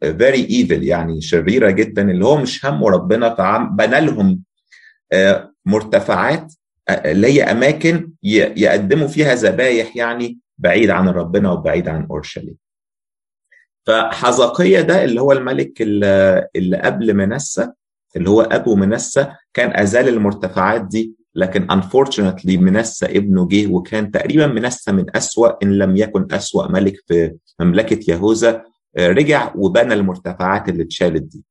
very 0.00 0.46
evil 0.50 0.82
يعني 0.82 1.20
شريرة 1.20 1.70
جدا 1.70 2.10
اللي 2.10 2.24
هو 2.26 2.36
مش 2.36 2.66
همه 2.66 2.90
ربنا 2.90 3.34
فبنى 3.34 4.00
لهم 4.00 4.40
مرتفعات 5.66 6.52
اللي 6.90 7.26
هي 7.26 7.42
أماكن 7.42 8.10
يقدموا 8.22 9.08
فيها 9.08 9.34
ذبايح 9.34 9.96
يعني 9.96 10.38
بعيد 10.58 10.90
عن 10.90 11.08
ربنا 11.08 11.52
وبعيد 11.52 11.88
عن 11.88 12.06
أورشليم. 12.10 12.56
فحزقية 13.86 14.80
ده 14.80 15.04
اللي 15.04 15.20
هو 15.20 15.32
الملك 15.32 15.82
اللي 15.82 16.76
قبل 16.84 17.14
منسى 17.14 17.68
اللي 18.16 18.30
هو 18.30 18.40
أبو 18.42 18.74
منسى 18.74 19.26
كان 19.54 19.80
أزال 19.82 20.08
المرتفعات 20.08 20.82
دي. 20.84 21.16
لكن 21.34 21.66
unfortunately 21.70 22.58
منسى 22.58 23.06
ابنه 23.06 23.48
جه 23.48 23.66
وكان 23.66 24.10
تقريبا 24.10 24.46
منسى 24.46 24.92
من 24.92 25.16
أسوأ 25.16 25.62
إن 25.62 25.78
لم 25.78 25.96
يكن 25.96 26.26
أسوأ 26.30 26.68
ملك 26.72 26.94
في 27.06 27.32
مملكة 27.60 28.10
يهوذا 28.12 28.62
رجع 28.98 29.52
وبنى 29.56 29.94
المرتفعات 29.94 30.68
اللي 30.68 30.82
اتشالت 30.82 31.22
دي. 31.22 31.44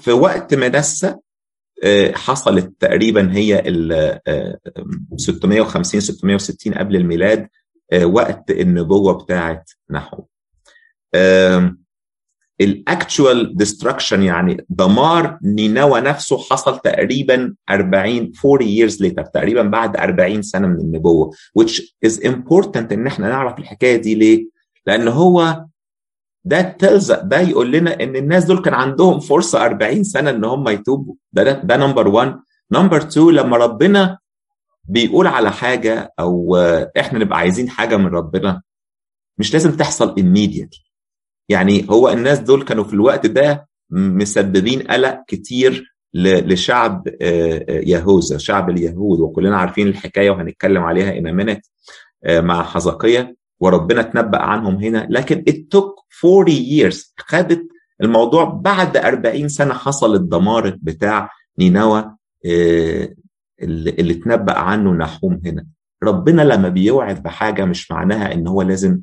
في 0.00 0.12
وقت 0.12 0.54
منسى 0.54 1.14
حصلت 2.14 2.72
تقريبا 2.80 3.32
هي 3.32 3.62
ال 3.66 4.18
650 5.16 6.00
660 6.00 6.74
قبل 6.74 6.96
الميلاد 6.96 7.48
وقت 8.02 8.50
النبوة 8.50 9.12
بتاعت 9.24 9.70
نحوم 9.90 10.24
ال 12.60 12.74
actual 12.74 13.56
destruction 13.56 14.22
يعني 14.22 14.66
دمار 14.68 15.38
نينوى 15.42 16.00
نفسه 16.00 16.38
حصل 16.38 16.78
تقريبا 16.78 17.54
40 17.70 18.32
40 18.44 18.60
years 18.60 18.92
later 18.94 19.30
تقريبا 19.30 19.62
بعد 19.62 19.96
40 19.96 20.42
سنة 20.42 20.68
من 20.68 20.80
النبوة 20.80 21.30
which 21.60 21.80
is 22.06 22.20
important 22.24 22.92
إن 22.92 23.06
إحنا 23.06 23.28
نعرف 23.28 23.58
الحكاية 23.58 23.96
دي 23.96 24.14
ليه؟ 24.14 24.46
لأن 24.86 25.08
هو 25.08 25.64
ده 26.44 26.60
تلزق 26.62 27.22
ده 27.22 27.40
يقول 27.40 27.72
لنا 27.72 27.94
إن 28.02 28.16
الناس 28.16 28.44
دول 28.44 28.62
كان 28.62 28.74
عندهم 28.74 29.20
فرصة 29.20 29.64
40 29.66 30.04
سنة 30.04 30.30
إن 30.30 30.44
هم 30.44 30.68
يتوبوا. 30.68 31.14
ده 31.32 31.42
ده, 31.42 31.52
ده 31.52 31.76
number 31.76 32.08
1 32.08 32.36
number 32.72 32.96
2 32.96 33.26
لما 33.30 33.56
ربنا 33.56 34.18
بيقول 34.84 35.26
على 35.26 35.52
حاجة 35.52 36.12
أو 36.20 36.56
إحنا 36.98 37.18
نبقى 37.18 37.38
عايزين 37.38 37.68
حاجة 37.70 37.96
من 37.96 38.06
ربنا 38.06 38.62
مش 39.38 39.52
لازم 39.52 39.76
تحصل 39.76 40.14
immediately. 40.14 40.91
يعني 41.48 41.86
هو 41.90 42.08
الناس 42.08 42.38
دول 42.38 42.64
كانوا 42.64 42.84
في 42.84 42.92
الوقت 42.92 43.26
ده 43.26 43.68
مسببين 43.90 44.82
قلق 44.82 45.22
كتير 45.28 45.92
لشعب 46.14 47.08
يهوذا 47.68 48.38
شعب 48.38 48.70
اليهود 48.70 49.20
وكلنا 49.20 49.56
عارفين 49.56 49.88
الحكاية 49.88 50.30
وهنتكلم 50.30 50.82
عليها 50.82 51.18
ان 51.18 51.36
منت 51.36 51.64
مع 52.28 52.62
حزقية 52.62 53.36
وربنا 53.60 54.02
تنبأ 54.02 54.38
عنهم 54.38 54.76
هنا. 54.76 55.06
لكن 55.10 55.44
it 55.50 55.78
took 55.78 56.24
40 56.24 56.48
years. 56.48 57.12
خدت 57.18 57.62
الموضوع 58.02 58.44
بعد 58.44 58.96
40 58.96 59.48
سنة 59.48 59.74
حصل 59.74 60.14
الدمار 60.14 60.78
بتاع 60.82 61.30
نينوى 61.58 62.16
اللي 63.62 64.14
تنبأ 64.14 64.58
عنه 64.58 64.92
نحوم 64.92 65.40
هنا. 65.46 65.66
ربنا 66.02 66.42
لما 66.42 66.68
بيوعد 66.68 67.22
بحاجة 67.22 67.64
مش 67.64 67.90
معناها 67.90 68.32
إن 68.34 68.46
هو 68.46 68.62
لازم 68.62 69.00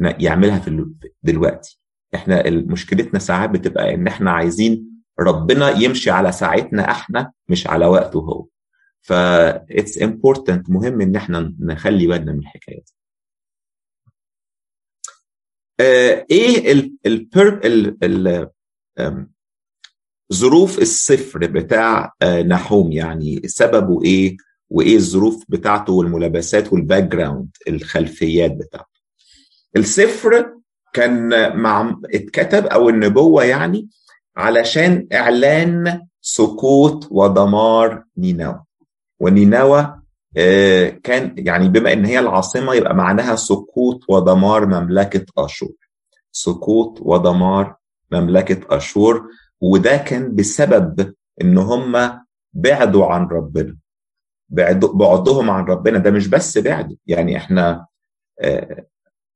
يعملها 0.00 0.58
في 0.58 0.86
دلوقتي. 1.22 1.80
إحنا 2.14 2.50
مشكلتنا 2.50 3.18
ساعات 3.18 3.50
بتبقى 3.50 3.94
إن 3.94 4.06
إحنا 4.06 4.30
عايزين 4.30 4.90
ربنا 5.20 5.70
يمشي 5.70 6.10
على 6.10 6.32
ساعتنا 6.32 6.90
إحنا 6.90 7.32
مش 7.48 7.66
على 7.66 7.86
وقته 7.86 8.18
هو. 8.18 8.46
ف 9.02 9.12
it's 9.72 10.00
important 10.02 10.70
مهم 10.70 11.00
إن 11.00 11.16
إحنا 11.16 11.54
نخلي 11.60 12.06
بالنا 12.06 12.32
من 12.32 12.38
الحكاية 12.38 12.76
دي. 12.80 12.92
آه 15.80 16.26
إيه 16.30 16.72
ال 16.72 16.92
ال 17.06 17.28
ال 17.64 18.04
ال 18.98 19.26
ظروف 20.32 20.78
السفر 20.78 21.46
بتاع 21.46 22.12
آه 22.22 22.42
نحوم؟ 22.42 22.92
يعني 22.92 23.40
سببه 23.48 24.04
إيه؟ 24.04 24.36
وإيه 24.70 24.96
الظروف 24.96 25.44
بتاعته 25.48 25.92
والملابسات 25.92 26.72
وال 26.72 27.02
background 27.04 27.50
الخلفيات 27.68 28.50
بتاعته؟ 28.52 28.99
السفر 29.76 30.54
كان 30.92 31.28
مع 31.56 31.96
اتكتب 32.14 32.66
أو 32.66 32.88
النبوة 32.88 33.44
يعني 33.44 33.88
علشان 34.36 35.06
إعلان 35.12 36.06
سقوط 36.20 37.08
ودمار 37.10 38.04
نينوى. 38.16 38.62
ونينوى 39.20 39.96
كان 41.02 41.34
يعني 41.38 41.68
بما 41.68 41.92
إن 41.92 42.04
هي 42.04 42.18
العاصمة 42.18 42.74
يبقى 42.74 42.94
معناها 42.94 43.36
سقوط 43.36 44.00
ودمار 44.08 44.66
مملكة 44.66 45.26
أشور. 45.38 45.72
سقوط 46.32 46.98
ودمار 47.00 47.76
مملكة 48.12 48.76
أشور. 48.76 49.28
وده 49.60 49.96
كان 49.96 50.34
بسبب 50.34 51.14
إن 51.42 51.58
هم 51.58 52.20
بعدوا 52.52 53.06
عن 53.06 53.26
ربنا. 53.26 53.76
بعدهم 54.48 55.50
عن 55.50 55.64
ربنا. 55.64 55.98
ده 55.98 56.10
مش 56.10 56.28
بس 56.28 56.58
بعدوا 56.58 56.96
يعني 57.06 57.36
إحنا 57.36 57.86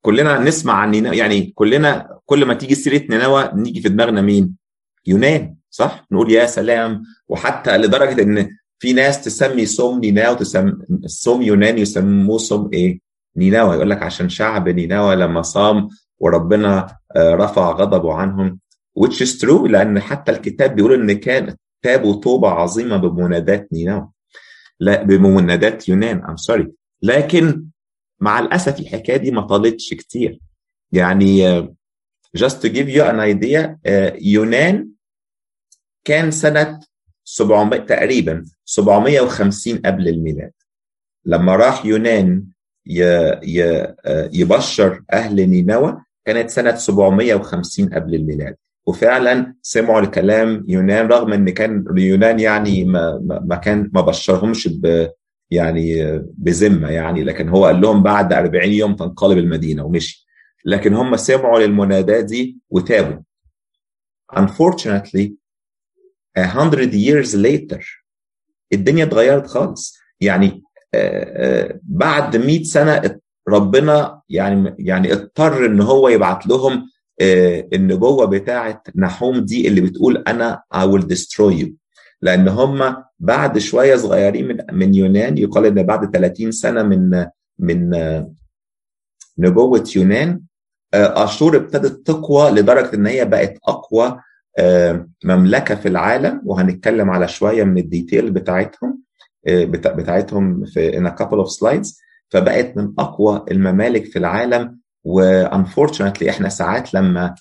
كلنا 0.04 0.38
نسمع 0.38 0.74
عن 0.74 0.90
نينوى 0.90 1.16
يعني 1.16 1.52
كلنا 1.54 2.18
كل 2.26 2.44
ما 2.44 2.54
تيجي 2.54 2.74
سيرة 2.74 3.02
نينوى 3.10 3.50
نيجي 3.54 3.80
في 3.80 3.88
دماغنا 3.88 4.20
مين؟ 4.20 4.56
يونان 5.06 5.56
صح؟ 5.70 6.06
نقول 6.12 6.30
يا 6.32 6.46
سلام 6.46 7.02
وحتى 7.28 7.76
لدرجة 7.76 8.22
إن 8.22 8.48
في 8.78 8.92
ناس 8.92 9.24
تسمي 9.24 9.66
صوم 9.66 10.00
نينوى 10.00 10.28
وتسمي 10.28 10.72
صوم 11.06 11.42
يوناني 11.42 11.80
يسموه 11.80 12.38
صوم 12.38 12.70
إيه؟ 12.72 13.00
نينوى 13.36 13.74
يقول 13.74 13.90
لك 13.90 14.02
عشان 14.02 14.28
شعب 14.28 14.68
نينوى 14.68 15.16
لما 15.16 15.42
صام 15.42 15.88
وربنا 16.18 16.96
رفع 17.16 17.70
غضبه 17.70 18.14
عنهم 18.14 18.58
which 19.00 19.16
is 19.26 19.40
true 19.40 19.66
لأن 19.66 20.00
حتى 20.00 20.32
الكتاب 20.32 20.74
بيقول 20.74 21.10
إن 21.10 21.12
كان 21.12 21.56
تابوا 21.82 22.20
توبه 22.20 22.48
عظيمة 22.48 22.96
بمنادات 22.96 23.68
نينوى 23.72 24.08
لا 24.80 25.02
بمنادات 25.02 25.88
يونان 25.88 26.22
I'm 26.22 26.52
sorry 26.52 26.66
لكن 27.02 27.64
مع 28.24 28.38
الأسف 28.38 28.80
الحكاية 28.80 29.16
دي 29.16 29.30
ما 29.30 29.40
طالتش 29.40 29.94
كتير. 29.94 30.40
يعني 30.92 31.62
just 32.38 32.56
to 32.62 32.68
give 32.68 32.88
you 32.96 33.02
an 33.02 33.20
idea 33.20 33.76
يونان 34.22 34.88
كان 36.04 36.30
سنة 36.30 36.80
700 37.24 37.80
تقريبا 37.80 38.44
750 38.64 39.78
قبل 39.78 40.08
الميلاد. 40.08 40.52
لما 41.24 41.56
راح 41.56 41.86
يونان 41.86 42.44
يبشر 44.32 45.02
أهل 45.12 45.50
نينوى 45.50 46.02
كانت 46.24 46.50
سنة 46.50 46.74
750 46.74 47.88
قبل 47.88 48.14
الميلاد. 48.14 48.56
وفعلا 48.86 49.54
سمعوا 49.62 50.00
الكلام 50.00 50.64
يونان 50.68 51.06
رغم 51.06 51.32
إن 51.32 51.50
كان 51.50 51.84
يونان 51.96 52.40
يعني 52.40 52.84
ما, 52.84 53.18
ما 53.44 53.56
كان 53.56 53.90
ما 53.92 54.00
بشرهمش 54.00 54.68
يعني 55.50 56.18
بذمة 56.38 56.88
يعني 56.90 57.24
لكن 57.24 57.48
هو 57.48 57.64
قال 57.66 57.80
لهم 57.80 58.02
بعد 58.02 58.32
40 58.32 58.70
يوم 58.72 58.96
تنقلب 58.96 59.38
المدينة 59.38 59.84
ومشي. 59.84 60.26
لكن 60.64 60.94
هم 60.94 61.16
سمعوا 61.16 61.58
للمنادات 61.60 62.24
دي 62.24 62.58
وتابوا. 62.70 63.22
Unfortunately 64.36 65.30
100 66.36 66.90
years 66.90 67.34
later 67.36 67.84
الدنيا 68.72 69.04
اتغيرت 69.04 69.46
خالص. 69.46 69.98
يعني 70.20 70.62
بعد 71.82 72.36
100 72.36 72.62
سنة 72.62 73.18
ربنا 73.48 74.22
يعني 74.28 74.74
يعني 74.78 75.12
اضطر 75.12 75.66
إن 75.66 75.80
هو 75.80 76.08
يبعت 76.08 76.46
لهم 76.46 76.90
النبوة 77.72 78.26
بتاعه 78.26 78.82
نحوم 78.96 79.38
دي 79.38 79.68
اللي 79.68 79.80
بتقول 79.80 80.24
أنا 80.28 80.62
I 80.74 80.86
will 80.86 81.04
destroy 81.04 81.62
you. 81.62 81.68
لأن 82.24 82.48
هم 82.48 82.96
بعد 83.18 83.58
شوية 83.58 83.96
صغيرين 83.96 84.48
من 84.48 84.58
من 84.72 84.94
يونان 84.94 85.38
يقال 85.38 85.66
إن 85.66 85.82
بعد 85.82 86.10
30 86.16 86.52
سنة 86.52 86.82
من 86.82 87.26
من 87.58 87.90
نبوة 89.38 89.84
يونان 89.96 90.40
آشور 90.94 91.56
ابتدت 91.56 92.06
تقوى 92.06 92.50
لدرجة 92.50 92.94
إن 92.94 93.06
هي 93.06 93.24
بقت 93.24 93.58
أقوى 93.68 94.20
مملكة 95.24 95.74
في 95.74 95.88
العالم. 95.88 96.42
وهنتكلم 96.44 97.10
على 97.10 97.28
شوية 97.28 97.64
من 97.64 97.78
ال 97.78 97.86
detail 97.86 98.30
بتاعتهم 98.30 99.02
بتاعتهم 99.96 100.64
في 100.64 100.92
in 100.92 101.06
a 101.10 101.14
couple 101.14 101.46
of 101.46 101.50
slides. 101.50 102.00
فبقت 102.30 102.76
من 102.76 102.94
أقوى 102.98 103.44
الممالك 103.50 104.04
في 104.04 104.18
العالم. 104.18 104.78
و 105.04 105.13
unfortunately 105.13 106.30
إحنا 106.30 106.48
ساعات 106.48 106.94
لما 106.94 107.34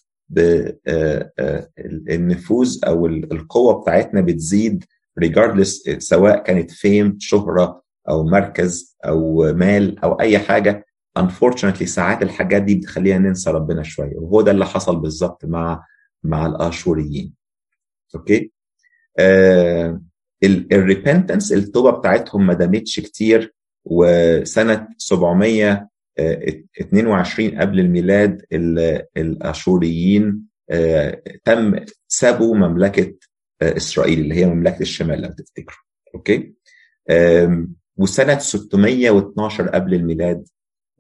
النفوذ 2.10 2.80
أو 2.88 3.06
القوة 3.08 3.82
بتاعتنا 3.82 4.22
بتزيد 4.22 4.84
regardless 5.26 5.98
سواء 5.98 6.44
كانت 6.44 6.72
fame 6.72 7.18
شهرة 7.20 7.84
أو 8.10 8.24
مركز 8.24 8.98
أو 9.06 9.54
مال 9.54 10.00
أو 10.00 10.20
أي 10.20 10.40
حاجة. 10.40 10.86
Unfortunately 11.20 11.84
ساعات 11.84 12.22
الحاجات 12.22 12.62
دي 12.62 12.76
بتخلينا 12.76 13.18
ننسى 13.18 13.52
ربنا 13.52 13.84
شوية 13.84 14.14
وهو 14.16 14.42
ده 14.42 14.52
اللي 14.52 14.66
حصل 14.66 15.00
بالظبط 15.00 15.46
مع 15.46 15.84
مع 16.24 16.46
الآشوريين. 16.46 17.34
okay 18.16 18.52
آه 19.20 20.02
ال 20.44 20.54
repentance 20.54 21.54
التوبة 21.54 21.92
بتاعتهم 21.92 22.48
ما 22.48 22.54
دامتش 22.54 23.00
كتير 23.00 23.54
وسنة 23.86 24.88
722 26.18 27.60
قبل 27.62 27.80
الميلاد 27.80 28.42
الأشوريين 29.18 30.42
تم 31.46 31.76
سبوا 32.08 32.56
مملكة 32.56 33.14
إسرائيل 33.62 34.20
اللي 34.20 34.36
هي 34.36 34.46
مملكة 34.46 34.82
الشمال 34.82 35.22
لو 35.22 35.30
تفتكروا. 35.30 35.78
okay؟ 36.16 36.54
وسنة 37.98 38.38
612 38.38 39.68
قبل 39.70 39.94
الميلاد 39.94 40.48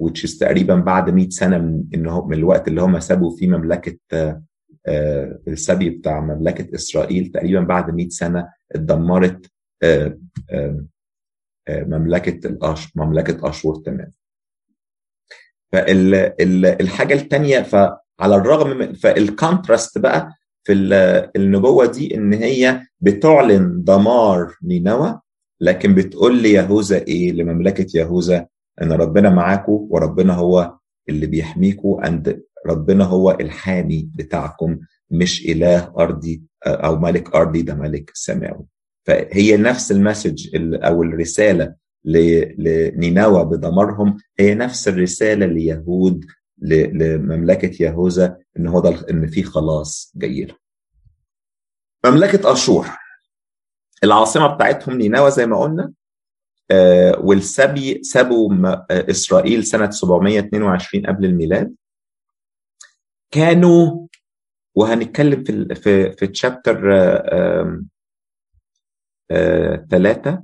which 0.03 0.39
تقريبا 0.39 0.75
بعد 0.75 1.09
100 1.09 1.29
سنة 1.29 1.57
من 1.57 1.83
انه 1.93 2.25
من 2.27 2.33
الوقت 2.37 2.67
اللي 2.67 2.81
هم 2.81 2.99
سبوا 2.99 3.37
فيه 3.37 3.47
مملكة 3.47 3.97
السبي 5.47 5.89
بتاع 5.89 6.19
مملكة 6.19 6.75
إسرائيل 6.75 7.31
تقريبا 7.31 7.59
بعد 7.61 7.91
100 7.91 8.09
سنة 8.09 8.49
اتدمرت 8.71 9.51
مملكة 11.69 12.57
مملكة 12.95 13.49
أشور 13.49 13.75
تمام 13.75 14.11
فالحاجه 15.73 17.13
الثانية 17.13 17.59
فعلى 17.61 18.35
الرغم 18.35 18.77
من 18.77 18.93
فال 18.93 19.14
contrast 19.14 19.97
بقى 19.97 20.29
في 20.63 20.73
النبوه 21.35 21.85
دي 21.85 22.15
إن 22.15 22.33
هي 22.33 22.81
بتعلن 23.01 23.83
دمار 23.83 24.55
نينوى 24.63 25.19
لكن 25.61 25.95
بتقول 25.95 26.41
ليهوذا 26.41 26.97
إيه؟ 26.97 27.31
لمملكة 27.31 27.97
يهوذا 27.99 28.47
إن 28.81 28.91
ربنا 28.91 29.29
معاكم 29.29 29.87
وربنا 29.89 30.33
هو 30.33 30.77
اللي 31.09 31.25
بيحميكم 31.25 31.97
عند 31.99 32.43
ربنا 32.67 33.03
هو 33.03 33.31
الحامي 33.31 34.09
بتاعكم 34.15 34.79
مش 35.11 35.45
إله 35.49 35.93
أرضي 35.97 36.41
أو 36.65 36.99
ملك 36.99 37.35
أرضي 37.35 37.61
ده 37.61 37.75
ملك 37.75 38.11
سماوي. 38.13 38.65
فهي 39.07 39.57
نفس 39.57 39.91
المسج 39.91 40.47
أو 40.83 41.03
الرسالة 41.03 41.73
لنينوى 42.05 43.45
بدمارهم 43.45 44.17
هي 44.39 44.55
نفس 44.55 44.87
الرسالة 44.87 45.45
ليهود 45.45 46.25
لمملكة 46.57 47.83
يهوذا 47.83 48.37
إن 48.59 48.67
هو 48.67 48.79
ده 48.79 49.05
إن 49.09 49.27
في 49.27 49.43
خلاص 49.43 50.13
جاي 50.15 50.45
له. 50.45 50.55
مملكة 52.05 52.53
أشور. 52.53 52.87
العاصمة 54.03 54.47
بتاعتهم 54.55 54.97
نينوى 54.97 55.31
زي 55.31 55.45
ما 55.45 55.59
قلنا 55.59 55.93
آه 56.71 57.19
والسبي 57.19 58.03
سابوا 58.03 58.49
إسرائيل 58.91 59.65
سنة 59.65 59.89
722 59.89 61.05
قبل 61.05 61.25
الميلاد. 61.25 61.75
كانوا 63.31 64.07
وهنتكلم 64.75 65.43
في 65.43 65.75
في 65.75 66.11
في 66.11 66.27
تشابتر 66.27 66.81
ثلاثة 69.89 70.43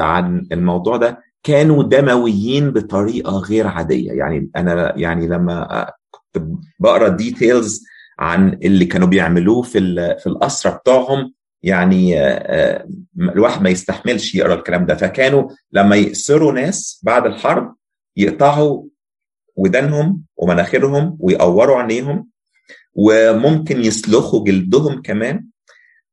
عن 0.00 0.46
الموضوع 0.52 0.96
ده 0.96 1.18
كانوا 1.42 1.82
دمويين 1.82 2.70
بطريقة 2.70 3.38
غير 3.38 3.66
عادية. 3.66 4.12
يعني 4.12 4.50
أنا 4.56 4.92
يعني 4.98 5.26
لما 5.28 5.86
كنت 6.10 6.44
بقرأ 6.80 7.08
ديتيلز 7.08 7.84
عن 8.18 8.52
اللي 8.62 8.84
كانوا 8.84 9.08
بيعملوه 9.08 9.62
في 9.62 9.78
في 10.18 10.26
الأسرة 10.26 10.70
بتوعهم 10.70 11.32
يعني 11.62 12.20
الواحد 13.18 13.62
ما 13.62 13.70
يستحملش 13.70 14.34
يقرأ 14.34 14.54
الكلام 14.54 14.86
ده. 14.86 14.94
فكانوا 14.94 15.50
لما 15.72 15.96
يأسروا 15.96 16.52
ناس 16.52 17.00
بعد 17.04 17.26
الحرب 17.26 17.74
يقطعوا 18.16 18.84
ودانهم 19.56 20.22
ومناخيرهم 20.36 21.16
ويقوروا 21.20 21.76
عينيهم 21.76 22.28
وممكن 22.94 23.80
يسلخوا 23.80 24.44
جلدهم 24.44 25.02
كمان 25.02 25.46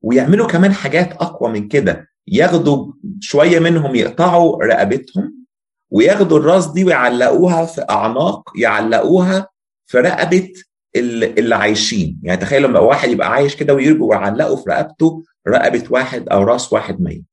ويعملوا 0.02 0.48
كمان 0.48 0.74
حاجات 0.74 1.12
أقوى 1.12 1.52
من 1.52 1.68
كده. 1.68 2.08
ياخدوا 2.28 2.94
شوية 3.22 3.60
منهم 3.60 3.96
يقطعوا 3.96 4.64
رقبتهم 4.64 5.46
وياخدوا 5.90 6.40
الراس 6.40 6.68
دي 6.68 6.84
ويعلقوها 6.84 7.66
في 7.66 7.86
أعناق 7.90 8.50
يعلقوها 8.58 9.48
في 9.86 9.98
رقبة 9.98 10.54
اللي 10.96 11.56
عايشين. 11.56 12.20
يعني 12.24 12.42
تخيل 12.42 12.64
لما 12.64 12.80
واحد 12.80 13.10
يبقى 13.10 13.32
عايش 13.32 13.56
كده 13.56 13.74
ويرجوا 13.74 14.10
ويعلقوا 14.10 14.56
في 14.58 14.70
رقبته 14.70 15.24
رقبة 15.48 15.84
واحد 15.90 16.30
أو 16.30 16.44
راس 16.44 16.74
واحد 16.74 17.02
ميت. 17.02 17.26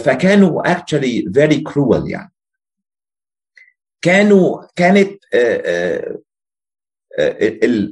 فكانوا 0.00 0.62
actually 0.74 1.22
very 1.38 1.60
cruel 1.72 2.10
يعني. 2.10 2.32
كانوا 4.02 4.62
كانت 4.76 5.18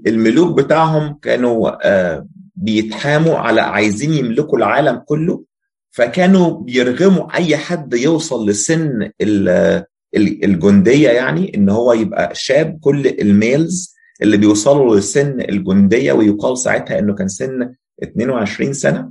الملوك 0.06 0.58
بتاعهم 0.64 1.18
كانوا 1.22 1.70
بيتحاموا 2.56 3.36
على 3.38 3.60
عايزين 3.60 4.12
يملكوا 4.12 4.58
العالم 4.58 4.96
كله 5.06 5.44
فكانوا 5.94 6.60
بيرغموا 6.60 7.36
أي 7.36 7.56
حد 7.56 7.94
يوصل 7.94 8.48
لسن 8.48 9.10
الجندية 10.16 11.08
يعني 11.08 11.52
إن 11.54 11.68
هو 11.68 11.92
يبقى 11.92 12.30
شاب. 12.34 12.78
كل 12.80 13.06
الميلز 13.06 13.94
اللي 14.22 14.36
بيوصلوا 14.36 14.96
لسن 14.96 15.40
الجندية 15.40 16.12
ويقال 16.12 16.58
ساعتها 16.58 16.98
إنه 16.98 17.14
كان 17.14 17.28
سن 17.28 17.72
22 18.02 18.72
سنة 18.72 19.10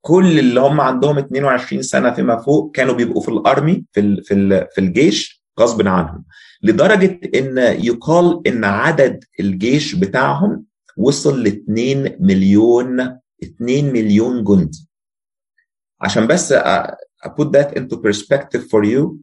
كل 0.00 0.38
اللي 0.38 0.60
هم 0.60 0.80
عندهم 0.80 1.18
22 1.18 1.82
سنة 1.82 2.10
فيما 2.10 2.36
فوق 2.36 2.70
كانوا 2.74 2.94
بيبقوا 2.94 3.22
في 3.22 3.28
الأرمي 3.28 3.84
في 3.92 4.00
ال 4.00 4.24
في 4.24 4.34
ال 4.34 4.66
في 4.74 4.80
الجيش 4.80 5.42
غصب 5.60 5.88
عنهم. 5.88 6.24
لدرجة 6.62 7.20
إن 7.34 7.58
يقال 7.58 8.40
إن 8.46 8.64
عدد 8.64 9.24
الجيش 9.40 9.94
بتاعهم 9.94 10.64
وصل 10.96 11.42
ل 11.42 11.46
2 11.46 12.16
مليون 12.20 13.00
2 13.42 13.92
مليون 13.92 14.44
جندي. 14.44 14.89
عشان 16.00 16.26
بس 16.26 16.54
put 17.26 17.50
that 17.52 17.76
into 17.76 17.96
perspective 17.96 18.62
for 18.70 18.84
you. 18.84 19.18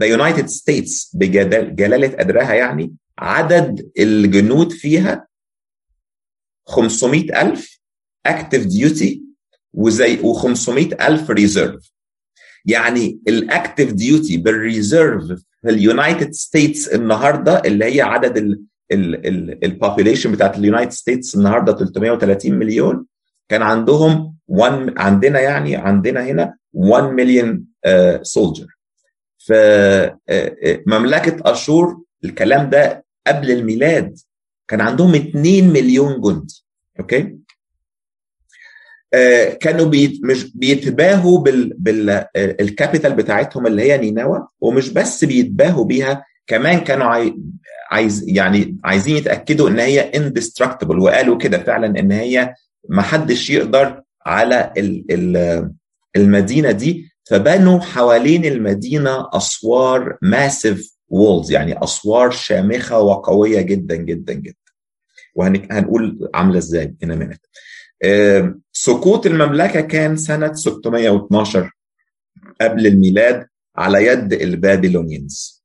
The 0.00 0.08
United 0.08 0.50
States 0.50 1.10
بجلالة 1.14 2.08
قدرها 2.08 2.54
يعني 2.54 2.94
عدد 3.18 3.90
الجنود 3.98 4.72
فيها 4.72 5.28
500 6.66 7.42
ألف 7.42 7.80
active 8.28 8.64
duty 8.64 9.18
وزي 9.74 10.18
و500 10.18 11.02
ألف 11.02 11.30
reserve 11.30 11.92
يعني 12.64 13.20
ال 13.28 13.37
active 13.37 13.92
duty 13.92 14.36
بال 14.36 14.56
reserve 14.56 15.24
في 15.62 15.68
ال 15.70 15.79
United 15.79 16.32
States 16.32 16.88
النهارده 16.88 17.58
اللي 17.64 17.84
هي 17.84 18.00
عدد 18.00 18.58
ال 19.64 19.70
population 19.70 20.32
بتاعت 20.32 20.58
ال 20.58 20.63
United 20.63 20.92
States 20.92 21.34
النهارده 21.34 21.72
330 21.76 22.52
مليون 22.54 23.06
كان 23.48 23.62
عندهم 23.62 24.35
1 24.48 24.92
عندنا 24.96 25.40
يعني 25.40 25.76
عندنا 25.76 26.24
هنا 26.24 26.56
1 26.72 27.04
مليون 27.04 27.64
soldier 28.22 28.66
في 29.38 30.16
مملكة 30.86 31.50
اشور 31.52 32.02
الكلام 32.24 32.70
ده 32.70 33.04
قبل 33.26 33.50
الميلاد 33.50 34.18
كان 34.68 34.80
عندهم 34.80 35.14
2 35.14 35.68
مليون 35.72 36.20
جندي 36.20 36.64
okay؟ 37.00 37.36
كانوا 39.60 39.86
بيت 39.86 40.24
مش 40.24 40.56
بيتباهوا 40.56 41.38
بال 41.38 41.72
بال 41.78 42.08
capital 42.08 43.12
بتاعتهم 43.14 43.66
اللي 43.66 43.82
هي 43.82 43.98
نينوى 43.98 44.46
ومش 44.60 44.88
بس 44.88 45.24
بيتباهوا 45.24 45.84
بيها 45.84 46.24
كمان 46.46 46.78
كانوا 46.80 47.06
عاي... 47.06 47.36
عايز 47.90 48.24
يعني 48.28 48.78
عايزين 48.84 49.16
يتأكدوا 49.16 49.68
إن 49.68 49.78
هي 49.78 50.00
indestructible 50.00 50.98
وقالوا 50.98 51.38
كده 51.38 51.58
فعلا 51.58 52.00
إن 52.00 52.12
هي 52.12 52.54
ما 52.88 53.02
حدش 53.02 53.50
يقدر 53.50 54.02
على 54.26 54.72
ال... 54.76 55.04
ال... 55.10 55.70
المدينة 56.16 56.70
دي 56.70 57.10
فبنوا 57.24 57.80
حوالين 57.80 58.44
المدينة 58.44 59.28
أسوار 59.32 60.18
massive 60.22 60.96
walls 61.08 61.50
يعني 61.50 61.84
أسوار 61.84 62.30
شامخة 62.30 63.00
وقوية 63.00 63.60
جدا 63.60 63.96
جدا 63.96 64.32
جدا 64.32 64.54
وهنقول 65.34 66.30
عاملة 66.34 66.58
إزاي 66.58 66.94
a 67.04 67.06
minute. 67.06 67.46
سقوط 68.72 69.26
المملكة 69.26 69.80
كان 69.80 70.16
سنة 70.16 70.52
612 70.52 71.70
قبل 72.60 72.86
الميلاد 72.86 73.46
على 73.76 74.06
يد 74.06 74.32
ال 74.32 74.43
Babylonians 74.43 75.64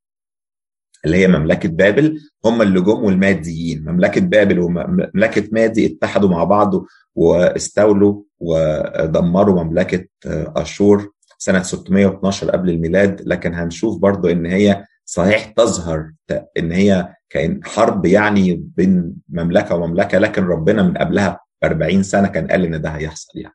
اللي 1.04 1.16
هي 1.16 1.28
مملكة 1.28 1.68
بابل 1.68 2.20
هم 2.44 2.62
اللي 2.62 2.80
جم 2.80 3.04
والماديين 3.04 3.84
مملكة 3.84 4.20
بابل 4.20 4.58
ومملكة 4.58 5.48
مادي 5.52 5.86
اتحدوا 5.86 6.28
مع 6.28 6.44
بعض 6.44 6.86
واستولوا 7.14 8.22
ودمروا 8.42 9.64
مملكة 9.64 10.06
أشور 10.56 11.12
سنة 11.38 11.62
612 11.62 12.50
قبل 12.50 12.70
الميلاد 12.70 13.22
لكن 13.26 13.54
هنشوف 13.54 13.98
برضو 13.98 14.28
إن 14.28 14.46
هي 14.46 14.84
صحيح 15.04 15.44
تظهر 15.46 16.12
إن 16.58 16.72
هي 16.72 17.14
كأن 17.30 17.60
حرب 17.64 18.06
يعني 18.06 18.52
بين 18.76 19.14
مملكة 19.28 19.74
ومملكة 19.74 20.18
لكن 20.18 20.44
ربنا 20.44 20.82
من 20.82 20.96
قبلها 20.98 21.40
40 21.64 22.02
سنة 22.02 22.28
كان 22.28 22.46
قال 22.46 22.64
إن 22.64 22.80
ده 22.80 22.88
هيحصل 22.90 23.38
يعني. 23.38 23.54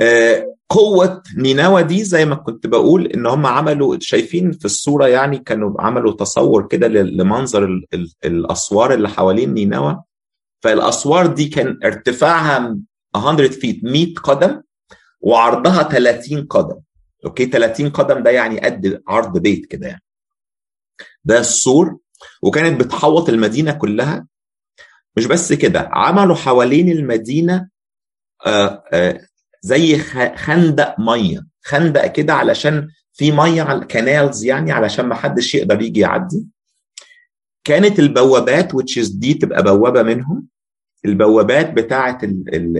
آه 0.00 0.54
قوة 0.68 1.22
نينوى 1.36 1.82
دي 1.82 2.04
زي 2.04 2.24
ما 2.24 2.34
كنت 2.34 2.66
بقول 2.66 3.06
إن 3.06 3.26
هم 3.26 3.46
عملوا 3.46 3.96
شايفين 4.00 4.52
في 4.52 4.64
الصورة 4.64 5.06
يعني 5.06 5.38
كانوا 5.38 5.80
عملوا 5.80 6.12
تصور 6.12 6.68
كده 6.68 6.88
لمنظر 6.88 7.64
ال 7.64 7.84
ال 7.94 8.12
الأسوار 8.24 8.94
اللي 8.94 9.08
حوالين 9.08 9.54
نينوى 9.54 10.02
فالأسوار 10.64 11.26
دي 11.26 11.48
كان 11.48 11.78
ارتفاعها 11.84 12.78
100 13.16 13.48
feet 13.48 13.84
100 13.84 14.14
قدم 14.14 14.62
وعرضها 15.20 15.82
30 15.82 16.46
قدم. 16.46 16.80
okay؟ 17.24 17.46
30 17.46 17.90
قدم 17.90 18.22
ده 18.22 18.30
يعني 18.30 18.60
قد 18.60 19.02
عرض 19.08 19.38
بيت 19.38 19.66
كده 19.66 19.86
يعني. 19.86 20.02
ده 21.24 21.38
السور. 21.38 21.98
وكانت 22.42 22.80
بتحوط 22.80 23.28
المدينة 23.28 23.72
كلها. 23.72 24.26
مش 25.16 25.26
بس 25.26 25.52
كده 25.52 25.88
عملوا 25.92 26.36
حوالين 26.36 26.88
المدينة 26.90 27.68
آآ 28.46 28.82
آآ 28.92 29.26
زي 29.62 29.98
خندق 30.36 30.94
مية. 31.00 31.46
خندق 31.62 32.06
كده 32.06 32.34
علشان 32.34 32.88
في 33.12 33.32
مية 33.32 33.62
على 33.62 33.78
ال 33.78 33.87
canals 33.87 34.44
يعني 34.44 34.72
علشان 34.72 35.06
ما 35.06 35.14
حدش 35.14 35.54
يقدر 35.54 35.82
يجي 35.82 36.00
يعدي. 36.00 36.46
كانت 37.64 37.98
البوابات 37.98 38.72
which 38.72 39.10
دي 39.12 39.34
تبقى 39.34 39.62
بوابة 39.62 40.02
منهم. 40.02 40.53
البوابات 41.04 41.72
بتاعة 41.72 42.18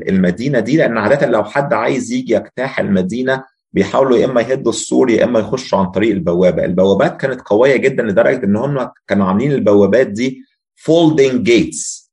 المدينة 0.08 0.60
دي 0.60 0.76
لأن 0.76 0.98
عادة 0.98 1.26
لو 1.26 1.44
حد 1.44 1.72
عايز 1.72 2.12
يجي 2.12 2.34
يجتاح 2.34 2.80
المدينة 2.80 3.44
بيحاولوا 3.72 4.16
يا 4.18 4.24
إما 4.26 4.40
يهدوا 4.40 4.72
السور 4.72 5.10
يا 5.10 5.24
إما 5.24 5.40
يخشوا 5.40 5.78
عن 5.78 5.87
طريق 5.87 6.10
البوابة، 6.10 6.64
البوابات 6.64 7.20
كانت 7.20 7.40
قوية 7.40 7.76
جدا 7.76 8.02
لدرجة 8.02 8.44
إن 8.44 8.56
هم 8.56 8.90
كانوا 9.06 9.26
عاملين 9.26 9.52
البوابات 9.52 10.06
دي 10.06 10.42
folding 10.74 11.42
gates 11.42 12.12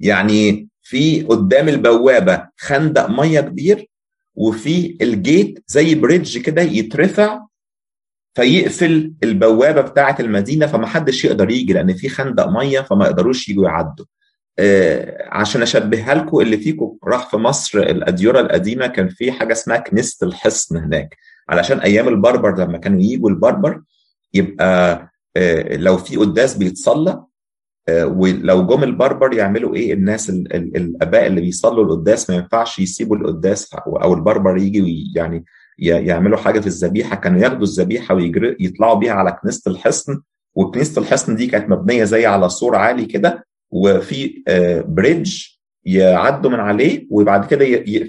يعني 0.00 0.68
في 0.82 1.22
قدام 1.22 1.68
البوابة 1.68 2.48
خندق 2.58 3.10
مية 3.10 3.40
كبير 3.40 3.86
وفي 4.34 4.96
ال 5.00 5.13
gate 5.13 5.64
زي 5.66 5.94
bridge 5.94 6.38
كده 6.38 6.62
يترفع 6.62 7.40
فيقفل 8.34 9.12
البوابة 9.24 9.80
بتاعه 9.80 10.16
المدينة 10.20 10.66
فما 10.66 10.86
حدش 10.86 11.24
يقدر 11.24 11.50
يجي 11.50 11.72
لأن 11.72 11.94
في 11.94 12.08
خندق 12.08 12.48
مية 12.48 12.80
فما 12.80 13.04
يقدروش 13.06 13.48
يجوا 13.48 13.64
يعدوا. 13.68 14.04
آه 14.58 15.28
عشان 15.30 15.62
اشبهها 15.62 16.14
لكم 16.14 16.40
اللي 16.40 16.56
فيكم 16.56 16.96
راح 17.04 17.30
في 17.30 17.36
مصر 17.36 17.78
الاديره 17.78 18.40
القديمة 18.40 18.86
كان 18.86 19.08
في 19.08 19.32
حاجة 19.32 19.52
اسمها 19.52 19.76
كنيسة 19.76 20.26
الحصن 20.26 20.76
هناك. 20.76 21.16
علشان 21.48 21.78
أيام 21.78 22.08
البربر 22.08 22.58
لما 22.60 22.78
كانوا 22.78 23.00
يجوا 23.00 23.30
البربر 23.30 23.82
يبقى 24.34 24.98
آه 25.36 25.76
لو 25.76 25.96
في 25.96 26.16
قداس 26.16 26.56
بيتصلى 26.56 27.24
ولو 27.90 28.66
جم 28.66 28.82
البربر 28.84 29.34
يعملوا 29.34 29.74
إيه 29.74 29.92
الناس 29.92 30.30
ال 30.30 30.54
ال 30.56 30.76
الأباء 30.76 31.26
اللي 31.26 31.40
بيصلوا 31.40 31.84
القداس 31.84 32.30
ما 32.30 32.36
ينفعش 32.36 32.78
يسيبوا 32.78 33.16
القداس 33.16 33.74
أو 33.74 34.14
البربر 34.14 34.56
يجي 34.56 35.12
يعني 35.16 35.44
يعملوا 35.78 36.38
حاجة 36.38 36.60
في 36.60 36.66
الذبيحة. 36.66 37.16
كانوا 37.16 37.40
ياخدوا 37.40 37.62
الذبيحة 37.62 38.14
ويطلعوا 38.14 38.94
بيها 38.94 39.12
على 39.12 39.32
كنيسة 39.42 39.70
الحصن 39.70 40.20
وكنيسة 40.54 41.00
الحصن 41.02 41.36
دي 41.36 41.46
كانت 41.46 41.70
مبنية 41.70 42.04
زي 42.04 42.26
على 42.26 42.48
سور 42.48 42.76
عالي 42.76 43.04
كده 43.06 43.46
وفي 43.72 44.42
bridge 44.88 45.42
يعدوا 45.84 46.50
من 46.50 46.60
عليه 46.60 47.06
وبعد 47.10 47.46
كده 47.46 47.64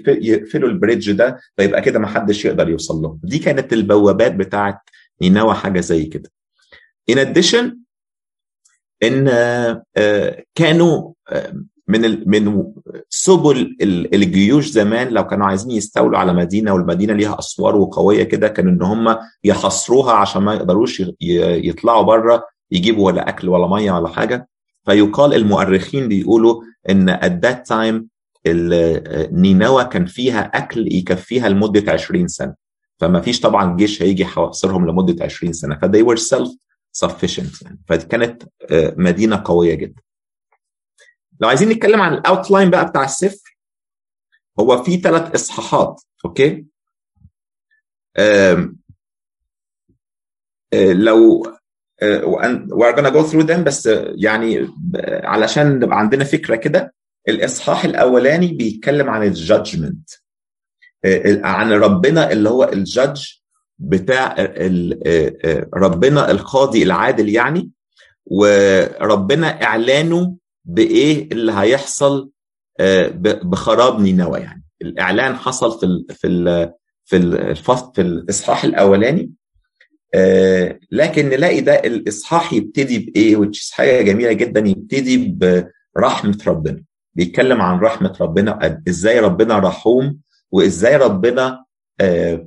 يقفلوا 0.06 0.68
ال 0.68 0.74
bridge 0.74 1.12
ده 1.12 1.40
فيبقى 1.56 1.80
كده 1.82 1.98
ما 1.98 2.06
حدش 2.06 2.44
يقدر 2.44 2.68
يوصل 2.68 2.94
لهم 3.02 3.20
دي 3.24 3.38
كانت 3.38 3.72
البوابات 3.72 4.34
بتاعت 4.34 4.78
نينوى 5.22 5.54
حاجة 5.54 5.80
زي 5.80 6.04
كده. 6.04 6.30
In 7.12 7.14
addition 7.14 7.64
إن 9.02 9.24
كانوا 10.54 11.12
من 11.88 12.28
من 12.30 12.72
سبل 13.08 13.76
الجيوش 14.14 14.66
زمان 14.66 15.08
لو 15.08 15.26
كانوا 15.26 15.46
عايزين 15.46 15.70
يستولوا 15.70 16.18
على 16.18 16.32
مدينة 16.32 16.72
والمدينة 16.74 17.12
ليها 17.12 17.38
أسوار 17.38 17.76
وقوية 17.76 18.22
كده 18.22 18.48
كانوا 18.48 18.72
إن 18.72 18.82
هم 18.82 19.16
يحصروها 19.44 20.12
عشان 20.12 20.42
ما 20.42 20.54
يقدروش 20.54 21.02
يطلعوا 21.20 22.02
بره 22.02 22.44
يجيبوا 22.70 23.06
ولا 23.06 23.28
أكل 23.28 23.48
ولا 23.48 23.66
مية 23.66 23.92
ولا 23.92 24.08
حاجة. 24.08 24.48
فيقال 24.84 25.34
المؤرخين 25.34 26.08
بيقولوا 26.08 26.62
إن 26.90 27.16
at 27.16 27.46
that 27.46 27.58
time 27.74 28.04
نينوى 29.32 29.84
كان 29.84 30.06
فيها 30.06 30.40
أكل 30.40 30.92
يكفيها 30.94 31.48
لمدة 31.48 31.92
20 31.92 32.28
سنة. 32.28 32.54
فما 33.00 33.20
فيش 33.20 33.40
طبعا 33.40 33.76
جيش 33.76 34.02
هيجي 34.02 34.22
يحاصرهم 34.22 34.86
لمدة 34.86 35.24
20 35.24 35.52
سنة. 35.52 35.78
ف 35.78 35.84
they 35.84 36.04
were 36.06 36.20
self 36.20 36.50
sufficient 37.06 37.62
يعني. 37.62 37.78
فكانت 37.88 38.42
مدينة 38.96 39.42
قوية 39.44 39.74
جدا. 39.74 40.02
لو 41.40 41.48
عايزين 41.48 41.68
نتكلم 41.68 42.00
عن 42.00 42.14
ال 42.14 42.21
outline 42.21 42.70
بقى 42.70 42.86
بتاع 42.86 43.04
السفر 43.04 43.56
هو 44.60 44.82
في 44.82 44.96
ثلاث 44.96 45.34
إصحاحات 45.34 46.02
okay؟ 46.24 46.66
أم 48.18 48.76
لو 50.74 51.46
we're 52.02 52.96
gonna 52.96 53.10
go 53.10 53.22
through 53.30 53.52
بس 53.52 53.88
يعني 54.14 54.68
علشان 55.24 55.78
نبقى 55.78 55.98
عندنا 55.98 56.24
فكرة 56.24 56.56
كده 56.56 56.94
الإصحاح 57.28 57.84
الأولاني 57.84 58.46
بيتكلم 58.52 59.10
عن 59.10 59.22
ال 59.22 59.32
judgment 59.32 60.10
عن 61.44 61.72
ربنا 61.72 62.32
اللي 62.32 62.48
هو 62.50 62.64
ال 62.64 62.74
judge 62.74 63.26
بتاع 63.78 64.34
ربنا 65.74 66.30
القاضي 66.30 66.82
العادل 66.82 67.28
يعني 67.28 67.70
وربنا 68.26 69.62
إعلانه 69.62 70.36
بإيه 70.64 71.28
اللي 71.32 71.52
هيحصل 71.52 72.30
بخراب 73.42 74.00
نينوى 74.00 74.38
يعني. 74.38 74.64
الإعلان 74.82 75.34
حصل 75.36 75.80
في 75.80 76.04
في 76.14 76.72
في 77.04 77.54
في 77.94 78.00
الإصحاح 78.00 78.64
الأولاني. 78.64 79.22
آه 79.22 79.43
لكن 80.90 81.28
نلاقي 81.28 81.60
ده 81.60 81.74
الإصحاح 81.74 82.52
يبتدي 82.52 82.98
بإيه؟ 82.98 83.36
which 83.36 83.70
حاجة 83.72 84.02
جميلة 84.02 84.32
جدا 84.32 84.60
يبتدي 84.60 85.36
برحمة 85.96 86.38
ربنا. 86.46 86.82
بيتكلم 87.14 87.60
عن 87.62 87.78
رحمة 87.78 88.16
ربنا 88.20 88.80
إزاي 88.88 89.18
ربنا 89.20 89.58
رحوم 89.58 90.18
وإزاي 90.52 90.96
ربنا 90.96 91.64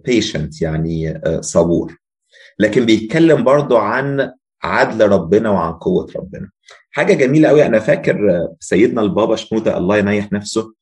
بيشنت 0.05 0.61
يعني 0.61 1.21
صبور. 1.41 1.97
لكن 2.59 2.85
بيتكلم 2.85 3.43
برضو 3.43 3.77
عن 3.77 4.31
عدل 4.63 5.07
ربنا 5.07 5.49
وعن 5.49 5.73
قوة 5.73 6.11
ربنا. 6.15 6.49
حاجة 6.91 7.13
جميلة 7.13 7.49
قوي 7.49 7.65
أنا 7.65 7.79
فاكر 7.79 8.47
سيدنا 8.59 9.01
البابا 9.01 9.35
شنودة 9.35 9.77
الله 9.77 9.97
ينيح 9.97 10.31
نفسه 10.33 10.73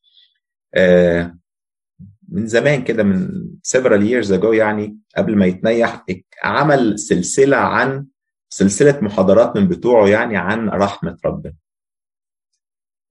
من 2.28 2.46
زمان 2.46 2.82
كده 2.84 3.02
من 3.02 3.28
several 3.76 4.00
years 4.02 4.28
ago 4.30 4.44
يعني 4.54 4.96
قبل 5.16 5.36
ما 5.36 5.46
يتنيح 5.46 6.04
عمل 6.44 6.98
سلسلة 6.98 7.56
عن 7.56 8.06
سلسلة 8.48 9.00
محاضرات 9.00 9.56
من 9.56 9.68
بتوعه 9.68 10.08
يعني 10.08 10.36
عن 10.36 10.68
رحمة 10.68 11.18
ربنا. 11.24 11.54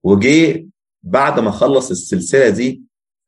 وجي 0.02 0.68
بعد 1.02 1.40
ما 1.40 1.50
خلص 1.50 1.90
السلسلة 1.90 2.48
دي 2.48 2.82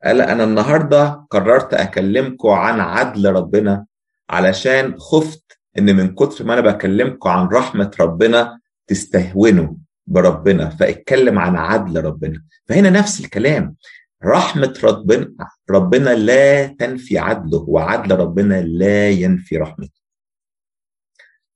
قال 0.04 0.20
أنا 0.20 0.44
النهاردة 0.44 1.26
قررت 1.30 1.74
أكلمكم 1.74 2.48
عن 2.48 2.80
عدل 2.80 3.32
ربنا 3.32 3.86
علشان 4.30 4.98
خفت 4.98 5.58
إن 5.78 5.96
من 5.96 6.14
كتر 6.14 6.44
ما 6.44 6.52
أنا 6.54 6.60
بكلمكم 6.60 7.28
عن 7.28 7.46
رحمة 7.46 7.90
ربنا 8.00 8.60
تستهونوا 8.86 9.74
بربنا 10.06 10.68
فاتكلم 10.68 11.38
عن 11.38 11.56
عدل 11.56 12.04
ربنا. 12.04 12.44
فهنا 12.64 12.90
نفس 12.90 13.20
الكلام. 13.20 13.76
رحمة 14.24 14.74
ربنا 14.84 15.28
ربنا 15.70 16.10
لا 16.10 16.66
تنفي 16.66 17.18
عدله 17.18 17.64
وعدل 17.68 18.16
ربنا 18.16 18.62
لا 18.62 19.10
ينفي 19.10 19.56
رحمته. 19.56 19.98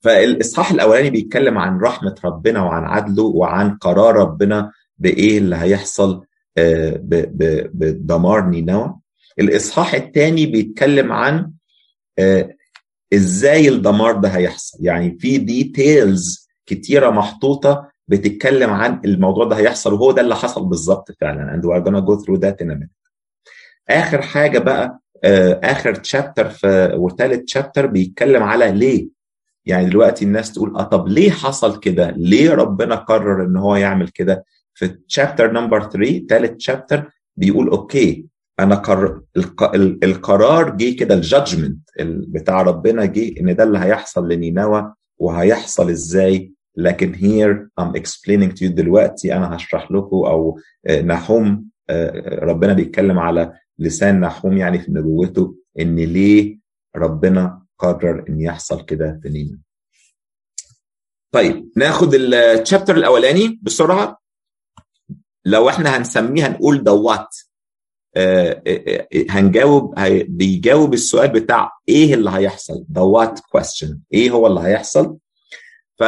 فالإصحاح 0.01 0.70
الأولاني 0.70 1.11
بيتكلم 1.11 1.59
عن 1.59 1.79
رحمة 1.79 2.14
ربنا 2.25 2.62
وعن 2.62 2.85
عدله 2.85 3.22
وعن 3.25 3.77
قرار 3.77 4.16
ربنا 4.16 4.72
بإيه 4.98 5.38
اللي 5.38 5.57
هيحصل 5.57 6.25
بدمار 7.72 8.46
نينوى. 8.46 8.94
الإصحاح 9.38 9.94
الثاني 9.94 10.46
بيتكلم 10.46 11.12
عن 11.12 11.53
إزاي 13.14 13.68
الدمار 13.68 14.16
ده 14.16 14.29
هيحصل. 14.29 14.79
يعني 14.81 15.18
في 15.18 15.38
ديتيلز 15.38 16.48
كتيرة 16.66 17.11
محطوطة 17.11 17.92
بتتكلم 18.12 18.70
عن 18.70 19.01
الموضوع 19.05 19.44
ده 19.44 19.57
هيحصل 19.57 19.92
وهو 19.92 20.12
ده 20.12 20.22
اللي 20.22 20.37
حصل 20.37 20.64
بالظبط 20.64 21.12
فعلا. 21.20 21.61
Gonna 21.85 22.05
go 22.07 22.25
through 22.25 22.38
that 22.40 22.64
in 22.66 22.70
a 22.70 22.75
minute. 22.75 22.88
آخر 23.90 24.22
حاجة 24.22 24.59
بقى 24.59 24.98
آخر 25.64 25.94
تشابتر 25.94 26.48
في 26.48 26.92
وثالث 26.96 27.44
تشابتر 27.44 27.87
بيتكلم 27.87 28.42
على 28.42 28.72
ليه. 28.72 29.09
يعني 29.66 29.87
دلوقتي 29.87 30.25
الناس 30.25 30.53
تقول 30.53 30.77
آه 30.77 30.83
طب 30.83 31.09
ليه 31.09 31.31
حصل 31.31 31.81
كده؟ 31.81 32.11
ليه 32.16 32.55
ربنا 32.55 32.94
قرر 32.94 33.44
إن 33.44 33.57
هو 33.57 33.77
يعمل 33.77 34.09
كده؟ 34.09 34.44
في 34.75 34.88
chapter 34.88 35.53
number 35.53 35.91
3 35.90 36.27
ثالث 36.29 36.51
chapter 36.57 37.11
بيقول 37.37 37.68
okay 37.69 38.27
أنا 38.61 38.75
قرر 38.75 39.20
القرار 40.05 40.70
جه 40.70 40.96
كده 40.96 41.14
ال 41.15 41.22
judgment 41.22 41.79
بتاع 42.05 42.62
ربنا 42.62 43.05
جه 43.05 43.40
إن 43.40 43.55
ده 43.57 43.64
اللي 43.64 43.79
هيحصل 43.79 44.29
لنينوى 44.29 44.94
وهيحصل 45.18 45.90
إزاي؟ 45.90 46.53
لكن 46.77 47.15
here 47.15 47.69
I'm 47.85 47.93
explaining 48.01 48.53
to 48.53 48.63
you 48.63 48.73
دلوقتي 48.73 49.35
أنا 49.37 49.57
هشرح 49.57 49.91
لكم 49.91 50.17
أو 50.17 50.59
نحوم 51.05 51.69
ربنا 52.43 52.73
بيتكلم 52.73 53.19
على 53.19 53.53
لسان 53.79 54.21
نحوم 54.21 54.57
يعني 54.57 54.79
في 54.79 54.93
نبوته 54.93 55.57
إن 55.81 55.97
ليه 55.97 56.59
ربنا 56.97 57.63
قرر 57.79 58.25
إن 58.29 58.41
يحصل 58.41 58.85
كده 58.85 59.21
في 59.23 59.29
نينوى 59.29 59.59
طيب 61.35 61.71
ناخد 61.77 62.15
ال 62.15 62.25
chapter 62.25 62.97
الأولاني 62.97 63.61
بسرعة. 63.63 64.19
لو 65.45 65.69
إحنا 65.69 65.97
هنسميه 65.97 66.47
هنقول 66.47 66.85
ده 66.85 66.93
what 66.93 67.37
هنجاوب 69.31 69.95
بيجاوب 70.29 70.95
السؤال 70.95 71.29
بتاع 71.29 71.71
إيه 71.89 72.15
اللي 72.15 72.31
هيحصل؟ 72.31 72.85
ده 72.89 73.03
what 73.03 73.41
question 73.41 74.01
إيه 74.13 74.31
هو 74.31 74.47
اللي 74.47 74.61
هيحصل؟ 74.61 75.17
ف 75.99 76.03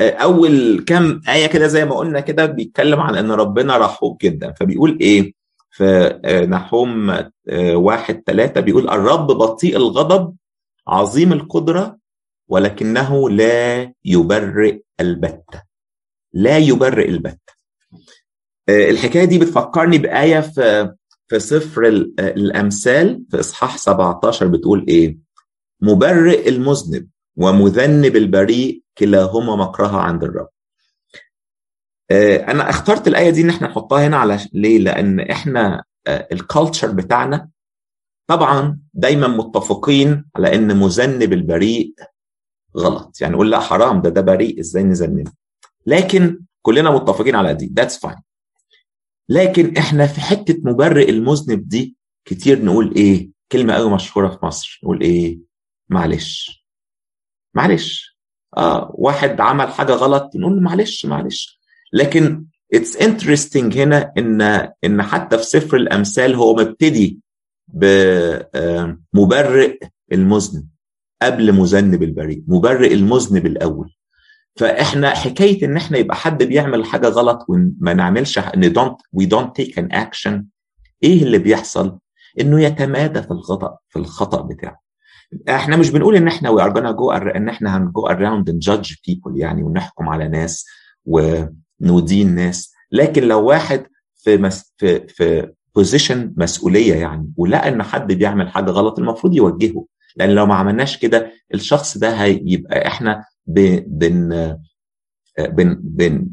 أول 0.00 0.84
كام 0.86 1.20
آية 1.28 1.46
كده 1.46 1.66
زي 1.66 1.84
ما 1.84 1.94
قلنا 1.96 2.20
كده 2.20 2.46
بيتكلم 2.46 3.00
عن 3.00 3.16
إن 3.16 3.30
ربنا 3.30 3.76
رحوم 3.76 4.16
جدا. 4.22 4.52
فبيقول 4.52 4.98
إيه؟ 5.00 5.32
في 5.70 6.20
نحوم 6.50 7.16
واحد 7.58 8.22
ثلاثة 8.26 8.60
بيقول 8.60 8.88
الرب 8.88 9.26
بطيء 9.26 9.76
الغضب 9.76 10.34
عظيم 10.88 11.32
القدرة 11.32 11.98
ولكنه 12.48 13.30
لا 13.30 13.92
يبرئ 14.04 14.80
البتة. 15.00 15.62
لا 16.32 16.58
يبرئ 16.58 17.08
البتة. 17.08 17.52
الحكاية 18.68 19.24
دي 19.24 19.38
بتفكرني 19.38 19.98
بآية 19.98 20.40
في 20.40 20.94
في 21.28 21.38
سفر 21.40 21.86
الأمثال 22.18 23.22
في 23.30 23.40
إصحاح 23.40 23.76
17 23.78 24.46
بتقول 24.46 24.84
إيه؟ 24.88 25.18
مبرئ 25.80 26.48
المذنب. 26.48 27.08
ومذنب 27.36 28.16
البريء 28.16 28.82
كلاهما 28.98 29.56
مكرها 29.56 30.00
عند 30.00 30.24
الرب. 30.24 30.48
أنا 32.48 32.70
اخترت 32.70 33.08
الآية 33.08 33.30
دي 33.30 33.40
إن 33.42 33.48
إحنا 33.50 33.68
نحطها 33.68 34.06
هنا 34.06 34.16
على 34.16 34.38
ليه؟ 34.52 34.78
لأن 34.78 35.20
إحنا 35.20 35.84
الكالتشر 36.08 36.92
بتاعنا 36.92 37.48
طبعا 38.26 38.78
دايما 38.94 39.28
متفقين 39.28 40.24
على 40.36 40.54
إن 40.54 40.76
مذنب 40.76 41.32
البريء 41.32 41.94
غلط. 42.76 43.20
يعني 43.20 43.34
نقول 43.34 43.50
لا 43.50 43.60
حرام 43.60 44.02
ده 44.02 44.10
ده 44.10 44.20
بريء 44.20 44.60
إزاي 44.60 44.82
نذنبه؟ 44.82 45.32
لكن 45.86 46.40
كلنا 46.62 46.90
متفقين 46.90 47.36
على 47.36 47.54
دي. 47.54 47.72
that's 47.76 47.98
fine 47.98 48.16
لكن 49.28 49.76
إحنا 49.76 50.06
في 50.06 50.20
حتة 50.20 50.60
مبرئ 50.64 51.10
المذنب 51.10 51.68
دي 51.68 51.96
كتير 52.24 52.64
نقول 52.64 52.94
إيه؟ 52.94 53.30
كلمة 53.52 53.74
قوي 53.74 53.90
مشهورة 53.90 54.28
في 54.28 54.46
مصر. 54.46 54.80
نقول 54.84 55.00
إيه؟ 55.00 55.38
معلش. 55.88 56.61
معلش. 57.54 58.18
آه 58.56 58.90
واحد 58.94 59.40
عمل 59.40 59.68
حاجة 59.68 59.92
غلط 59.92 60.30
نقول 60.36 60.62
معلش 60.62 61.06
معلش. 61.06 61.60
لكن 61.92 62.44
it's 62.74 62.96
interesting 62.96 63.78
هنا 63.78 64.12
إن 64.18 64.40
إن 64.84 65.02
حتى 65.02 65.38
في 65.38 65.44
سفر 65.44 65.76
الأمثال 65.76 66.34
هو 66.34 66.54
مبتدي 66.56 67.18
بمبرئ 69.14 69.78
المذنب 70.12 70.68
قبل 71.22 71.52
مذنب 71.52 72.02
البريء 72.02 72.42
مبرئ 72.46 72.94
المذنب 72.94 73.46
الأول. 73.46 73.94
فإحنا 74.56 75.10
حكاية 75.10 75.64
إن 75.64 75.76
إحنا 75.76 75.98
يبقى 75.98 76.16
حد 76.16 76.42
بيعمل 76.42 76.84
حاجة 76.84 77.08
غلط 77.08 77.46
وما 77.48 77.94
نعملش 77.94 78.38
إن 78.38 78.72
don't 78.72 78.96
we 79.12 79.26
don't 79.26 79.56
take 79.56 79.78
an 79.78 79.92
action 79.92 80.46
إيه 81.02 81.22
اللي 81.22 81.38
بيحصل؟ 81.38 81.98
إنه 82.40 82.62
يتمادى 82.62 83.22
في 83.22 83.30
الخطا 83.30 83.78
في 83.88 83.98
الخطأ 83.98 84.42
بتاعه. 84.42 84.80
إحنا 85.48 85.76
مش 85.76 85.90
بنقول 85.90 86.16
ان 86.16 86.28
إحنا 86.28 86.50
we 86.56 86.60
are 86.60 86.72
gonna 86.74 86.96
go 86.96 87.36
ان 87.36 87.48
إحنا 87.48 87.76
هنجو 87.76 88.08
around 88.08 88.44
and 88.52 88.72
judge 88.72 88.92
people 88.92 89.32
يعني 89.36 89.62
ونحكم 89.62 90.08
على 90.08 90.28
ناس 90.28 90.66
وندين 91.06 92.34
ناس 92.34 92.72
لكن 92.92 93.22
لو 93.22 93.44
واحد 93.46 93.86
في 94.16 94.36
مس 94.36 94.74
في 94.76 95.08
في 95.08 95.52
بوزيشن 95.74 96.34
مسؤولية 96.36 96.94
يعني 96.94 97.32
ولقى 97.36 97.68
إن 97.68 97.82
حد 97.82 98.12
بيعمل 98.12 98.48
حاجة 98.48 98.70
غلط 98.70 98.98
المفروض 98.98 99.34
يوجهه 99.34 99.86
لأن 100.16 100.30
لو 100.30 100.46
ما 100.46 100.54
عملناش 100.54 100.96
كده 100.98 101.32
الشخص 101.54 101.98
ده 101.98 102.10
هيبقى 102.10 102.86
إحنا 102.86 103.24
بن 103.46 103.80
بن 105.38 105.78
بن 105.82 106.26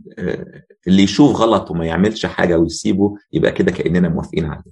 اللي 0.88 1.04
يشوف 1.04 1.36
غلط 1.36 1.72
وما 1.72 1.86
يعملش 1.86 2.26
حاجة 2.26 2.58
ويسيبه 2.60 3.16
يبقى 3.34 3.52
كده 3.52 3.72
كأننا 3.72 4.10
موافقين 4.10 4.46
عليه. 4.46 4.72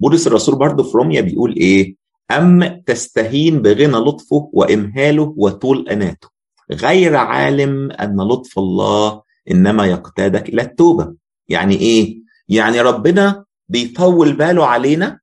بولس 0.00 0.26
الرسول 0.26 0.58
برضه 0.58 0.82
في 0.84 0.98
روميا 0.98 1.20
بيقول 1.20 1.54
إيه؟ 1.56 1.96
أم 2.30 2.80
تستهين 2.86 3.62
بغنى 3.62 3.96
لطفه 3.96 4.50
وإمهاله 4.52 5.34
وطول 5.36 5.88
أناته 5.88 6.28
غير 6.72 7.16
عالم 7.16 7.90
أن 7.92 8.20
لطف 8.20 8.58
الله 8.58 9.22
إنما 9.50 9.86
يقتادك 9.86 10.48
إلى 10.48 10.62
التوبة 10.62 11.14
يعني 11.48 11.74
إيه؟ 11.76 12.18
يعني 12.48 12.80
ربنا 12.80 13.44
بيطول 13.68 14.32
باله 14.32 14.66
علينا 14.66 15.20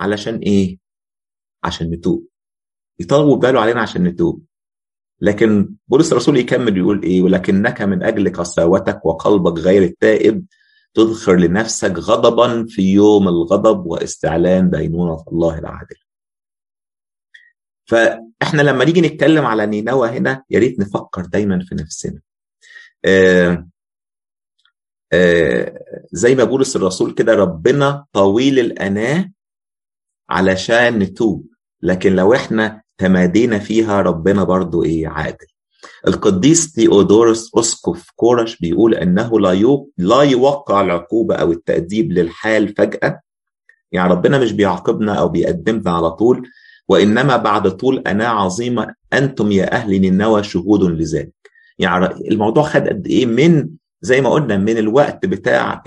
علشان 0.00 0.36
إيه؟ 0.36 0.78
عشان 1.64 1.90
نتوب 1.90 2.26
يطول 2.98 3.38
باله 3.38 3.60
علينا 3.60 3.80
عشان 3.80 4.04
نتوب 4.04 4.44
لكن 5.20 5.74
بولس 5.88 6.12
الرسول 6.12 6.36
يكمل 6.36 6.76
يقول 6.76 7.02
إيه؟ 7.02 7.22
ولكنك 7.22 7.82
من 7.82 8.02
أجل 8.02 8.32
قساوتك 8.32 9.04
وقلبك 9.04 9.58
غير 9.58 9.82
التائب 9.82 10.44
تدخر 10.98 11.36
لنفسك 11.36 11.92
غضبا 11.98 12.66
في 12.68 12.82
يوم 12.92 13.28
الغضب 13.28 13.86
واستعلان 13.86 14.70
دينونة 14.70 15.24
الله 15.32 15.58
العادل 15.58 15.96
فإحنا 17.88 18.62
لما 18.62 18.84
نيجي 18.84 19.00
نتكلم 19.00 19.46
على 19.46 19.66
نينوى 19.66 20.08
هنا 20.08 20.44
يا 20.50 20.58
ريت 20.58 20.80
نفكر 20.80 21.26
دايما 21.26 21.64
في 21.64 21.74
نفسنا. 21.74 22.20
آآ 23.04 23.68
آآ 25.12 25.78
زي 26.12 26.34
ما 26.34 26.44
بولس 26.44 26.76
الرسول 26.76 27.14
كده 27.14 27.34
ربنا 27.34 28.04
طويل 28.12 28.58
الأناة 28.58 29.30
علشان 30.30 30.98
نتوب 30.98 31.46
لكن 31.82 32.12
لو 32.16 32.34
إحنا 32.34 32.82
تمادينا 32.98 33.58
فيها 33.58 34.00
ربنا 34.02 34.44
برضو 34.44 34.84
إيه 34.84 35.08
عادل. 35.08 35.46
القديس 36.06 36.74
ثيودورس 36.74 37.50
أسقف 37.54 38.10
كورش 38.16 38.58
بيقول 38.58 38.94
إنه 38.94 39.40
لا 39.40 39.84
لا 39.98 40.22
يوقع 40.22 40.80
العقوبة 40.80 41.34
أو 41.34 41.52
التأديب 41.52 42.12
للحال 42.12 42.68
فجأة. 42.68 43.20
يعني 43.92 44.10
ربنا 44.10 44.38
مش 44.38 44.52
بيعاقبنا 44.52 45.14
أو 45.14 45.28
بيقدمنا 45.28 45.90
على 45.90 46.10
طول 46.10 46.48
وإنما 46.88 47.36
بعد 47.36 47.70
طول 47.70 47.98
اناة 47.98 48.28
عظيمة 48.28 48.94
أنتم 49.12 49.52
يا 49.52 49.72
أهل 49.72 50.00
نينوى 50.00 50.42
شهود 50.42 50.82
لذلك. 50.82 51.32
يعني 51.78 52.06
الموضوع 52.30 52.62
خد 52.62 52.88
قد 52.88 53.06
إيه؟ 53.06 53.26
من 53.26 53.68
زي 54.00 54.20
ما 54.20 54.30
قلنا 54.30 54.56
من 54.56 54.78
الوقت 54.78 55.26
بتاع 55.26 55.82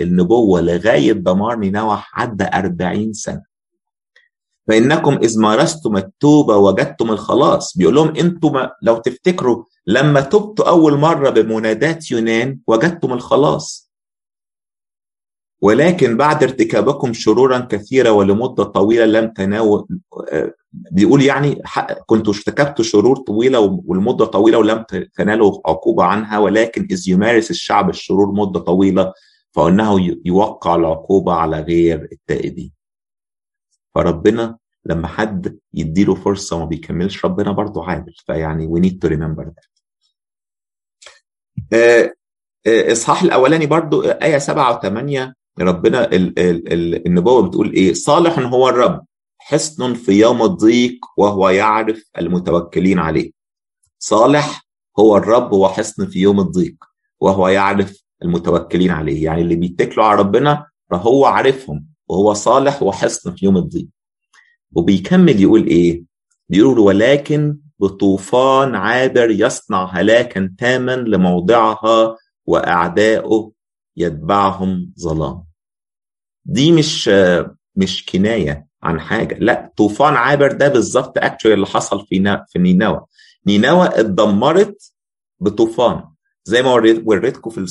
النبوة 0.00 0.60
لغاية 0.60 1.12
دمار 1.12 1.56
نينوى 1.58 1.98
عدى 2.14 2.44
40 2.54 3.12
سنة. 3.12 3.47
فإنكم 4.68 5.14
إذ 5.22 5.40
مارستم 5.40 5.96
التوبة 5.96 6.56
وجدتم 6.56 7.10
الخلاص. 7.10 7.76
بيقول 7.76 7.94
لهم 7.94 8.16
أنتم 8.16 8.68
لو 8.82 8.96
تفتكروا 8.96 9.64
لما 9.86 10.20
تبتوا 10.20 10.68
أول 10.68 10.98
مرة 10.98 11.30
بمنادات 11.30 12.10
يونان 12.10 12.58
وجدتم 12.66 13.12
الخلاص. 13.12 13.88
ولكن 15.62 16.16
بعد 16.16 16.42
ارتكابكم 16.42 17.12
شرورا 17.12 17.58
كثيرة 17.58 18.10
ولمدة 18.10 18.64
طويلة 18.64 19.04
لم 19.04 19.32
تناول 19.32 19.86
بيقول 20.72 21.22
يعني 21.22 21.62
كنتوا 22.06 22.32
ارتكبتوا 22.32 22.84
شرور 22.84 23.16
طويلة 23.16 23.80
ولمدة 23.86 24.24
طويلة 24.24 24.58
ولم 24.58 24.84
تنالوا 25.16 25.60
عقوبة 25.66 26.04
عنها 26.04 26.38
ولكن 26.38 26.88
إذ 26.90 27.08
يمارس 27.08 27.50
الشعب 27.50 27.90
الشرور 27.90 28.32
مدة 28.32 28.60
طويلة 28.60 29.12
فإنه 29.52 30.18
يوقع 30.24 30.74
العقوبة 30.74 31.32
على 31.32 31.60
غير 31.60 32.08
التائبين. 32.12 32.77
فربنا 33.94 34.58
لما 34.84 35.08
حد 35.08 35.58
يديله 35.74 36.14
فرصة 36.14 36.56
وما 36.56 36.64
بيكملش 36.64 37.24
ربنا 37.24 37.52
برضه 37.52 37.84
عادل. 37.84 38.14
فيعني 38.26 38.68
we 38.68 38.80
need 38.84 38.94
to 39.04 39.10
remember 39.10 39.44
that. 39.44 39.68
إصحاح 42.66 43.22
الأولاني 43.22 43.66
برضو 43.66 44.02
آية 44.02 44.38
سبعة 44.38 44.78
وثمانية 44.78 45.34
ربنا 45.60 46.04
ال 46.04 46.38
ال 46.38 46.72
ال 46.72 47.06
النبوة 47.06 47.48
بتقول 47.48 47.72
إيه؟ 47.72 47.92
صالح 47.92 48.38
هو 48.38 48.68
الرب 48.68 49.04
حصن 49.38 49.94
في 49.94 50.12
يوم 50.12 50.42
الضيق 50.42 50.98
وهو 51.16 51.48
يعرف 51.48 52.10
المتوكلين 52.18 52.98
عليه. 52.98 53.30
صالح 53.98 54.66
هو 54.98 55.16
الرب 55.16 55.52
وحصن 55.52 56.06
في 56.06 56.18
يوم 56.18 56.40
الضيق 56.40 56.84
وهو 57.20 57.48
يعرف 57.48 58.02
المتوكلين 58.22 58.90
عليه. 58.90 59.24
يعني 59.24 59.42
اللي 59.42 59.56
بيتكلوا 59.56 60.04
على 60.04 60.18
ربنا 60.20 60.66
فهو 60.90 61.24
عارفهم. 61.24 61.86
وهو 62.08 62.34
صالح 62.34 62.82
وحصن 62.82 63.34
في 63.34 63.44
يوم 63.44 63.56
الضيق. 63.56 63.88
وبيكمل 64.72 65.40
يقول 65.40 65.66
إيه؟ 65.66 66.04
بيقول 66.48 66.78
ولكن 66.78 67.58
بطوفان 67.78 68.74
عابر 68.74 69.30
يصنع 69.30 69.84
هلاكا 69.84 70.54
تاما 70.58 70.96
لموضعها 70.96 72.16
وأعداؤه 72.46 73.52
يتبعهم 73.96 74.92
ظلام. 74.98 75.44
دي 76.44 76.72
مش 76.72 77.10
مش 77.76 78.06
كناية 78.06 78.66
عن 78.82 79.00
حاجة. 79.00 79.38
لا 79.38 79.72
طوفان 79.76 80.14
عابر 80.14 80.52
ده 80.52 80.68
بالظبط 80.68 81.18
actually 81.18 81.54
اللي 81.54 81.66
حصل 81.66 82.06
في 82.06 82.44
في 82.48 82.58
نينوى. 82.58 83.04
نينوى 83.46 83.86
اتدمرت 83.86 84.92
بطوفان. 85.40 86.04
زي 86.44 86.62
ما 86.62 86.72
وريتكم 87.04 87.50
في 87.50 87.66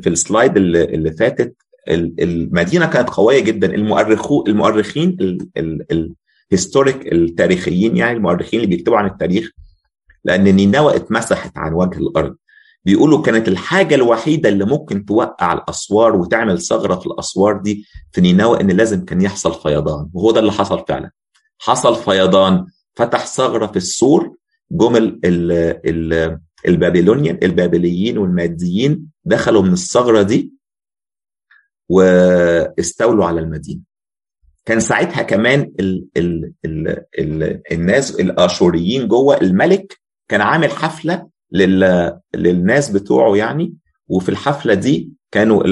في, 0.00 0.08
ال 0.08 0.16
slide 0.16 0.56
اللي 0.56 1.12
فاتت 1.12 1.56
المدينة 1.88 2.86
كانت 2.86 3.10
قوية 3.10 3.40
جدا. 3.40 3.74
المؤرخو 3.74 4.44
المؤرخين 4.48 5.16
ال 6.52 6.59
historic 6.59 7.12
التاريخيين 7.12 7.96
يعني 7.96 8.16
المؤرخين 8.16 8.60
اللي 8.60 8.76
بيكتبوا 8.76 8.96
عن 8.98 9.06
التاريخ 9.06 9.50
لأن 10.24 10.44
نينوى 10.44 10.96
اتمسحت 10.96 11.58
عن 11.58 11.72
وجه 11.72 11.98
الأرض. 11.98 12.36
بيقولوا 12.84 13.22
كانت 13.22 13.48
الحاجة 13.48 13.94
الوحيدة 13.94 14.48
اللي 14.48 14.64
ممكن 14.64 15.04
توقع 15.04 15.52
الأسوار 15.52 16.16
وتعمل 16.16 16.62
ثغرة 16.62 16.94
في 16.94 17.06
الأسوار 17.06 17.56
دي 17.58 17.84
في 18.12 18.20
نينوى 18.20 18.60
إن 18.60 18.70
لازم 18.70 19.04
كان 19.04 19.20
يحصل 19.20 19.54
فيضان. 19.62 20.08
وهو 20.12 20.30
ده 20.30 20.40
اللي 20.40 20.52
حصل 20.52 20.84
فعلا. 20.88 21.10
حصل 21.58 21.96
فيضان 21.96 22.66
فتح 22.94 23.26
ثغرة 23.26 23.66
في 23.66 23.76
السور 23.76 24.36
جم 24.70 24.96
ال 24.96 25.20
ال 25.24 25.52
ال 25.86 26.38
البابلونيين 26.68 27.38
البابليين 27.42 28.18
والماديين 28.18 29.06
دخلوا 29.24 29.62
من 29.62 29.72
الثغرة 29.72 30.22
دي 30.22 30.52
واستولوا 31.88 33.24
على 33.26 33.40
المدينة. 33.40 33.80
كان 34.64 34.80
ساعتها 34.80 35.22
كمان 35.22 35.72
ال 35.80 36.06
ال 36.16 36.52
ال 36.64 36.88
ال 37.18 37.60
الناس 37.72 38.20
الآشوريين 38.20 39.08
جوه 39.08 39.36
الملك 39.40 40.00
كان 40.28 40.40
عامل 40.40 40.70
حفلة 40.70 41.26
لل... 41.52 42.12
للناس 42.34 42.90
بتوعه 42.90 43.36
يعني. 43.36 43.74
وفي 44.08 44.28
الحفلة 44.28 44.74
دي 44.74 45.10
كانوا 45.30 45.64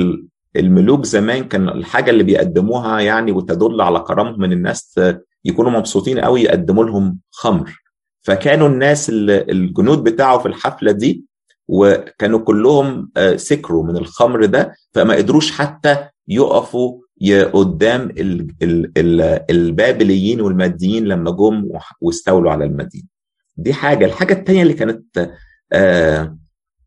الملوك 0.57 1.05
زمان 1.05 1.45
كان 1.45 1.69
الحاجة 1.69 2.11
اللي 2.11 2.23
بيقدموها 2.23 3.01
يعني 3.01 3.33
وتدل 3.33 3.81
على 3.81 4.01
كرمهم 4.01 4.41
من 4.41 4.53
الناس 4.53 5.01
يكونوا 5.45 5.71
مبسوطين 5.71 6.19
قوي 6.19 6.43
يقدموا 6.43 6.85
لهم 6.85 7.19
خمر. 7.31 7.83
فكانوا 8.23 8.69
الناس 8.69 9.11
الجنود 9.11 10.05
بتاعه 10.05 10.39
في 10.39 10.47
الحفلة 10.47 10.93
دي 10.93 11.25
وكانوا 11.69 12.39
كلهم 12.39 13.11
سكروا 13.37 13.85
من 13.85 13.97
الخمر 13.97 14.45
ده 14.45 14.73
فما 14.93 15.15
قدروش 15.15 15.51
حتى 15.53 15.97
يقفوا 16.29 17.01
قدام 17.53 18.11
البابليين 19.51 20.41
والماديين 20.41 21.05
لما 21.05 21.31
جم 21.31 21.69
واستولوا 22.01 22.51
على 22.51 22.65
المدينة. 22.65 23.05
دي 23.57 23.73
حاجة. 23.73 24.05
الحاجة 24.05 24.33
الثانية 24.33 24.63
اللي 24.63 24.75
كانت 24.75 25.31
آه 25.73 26.39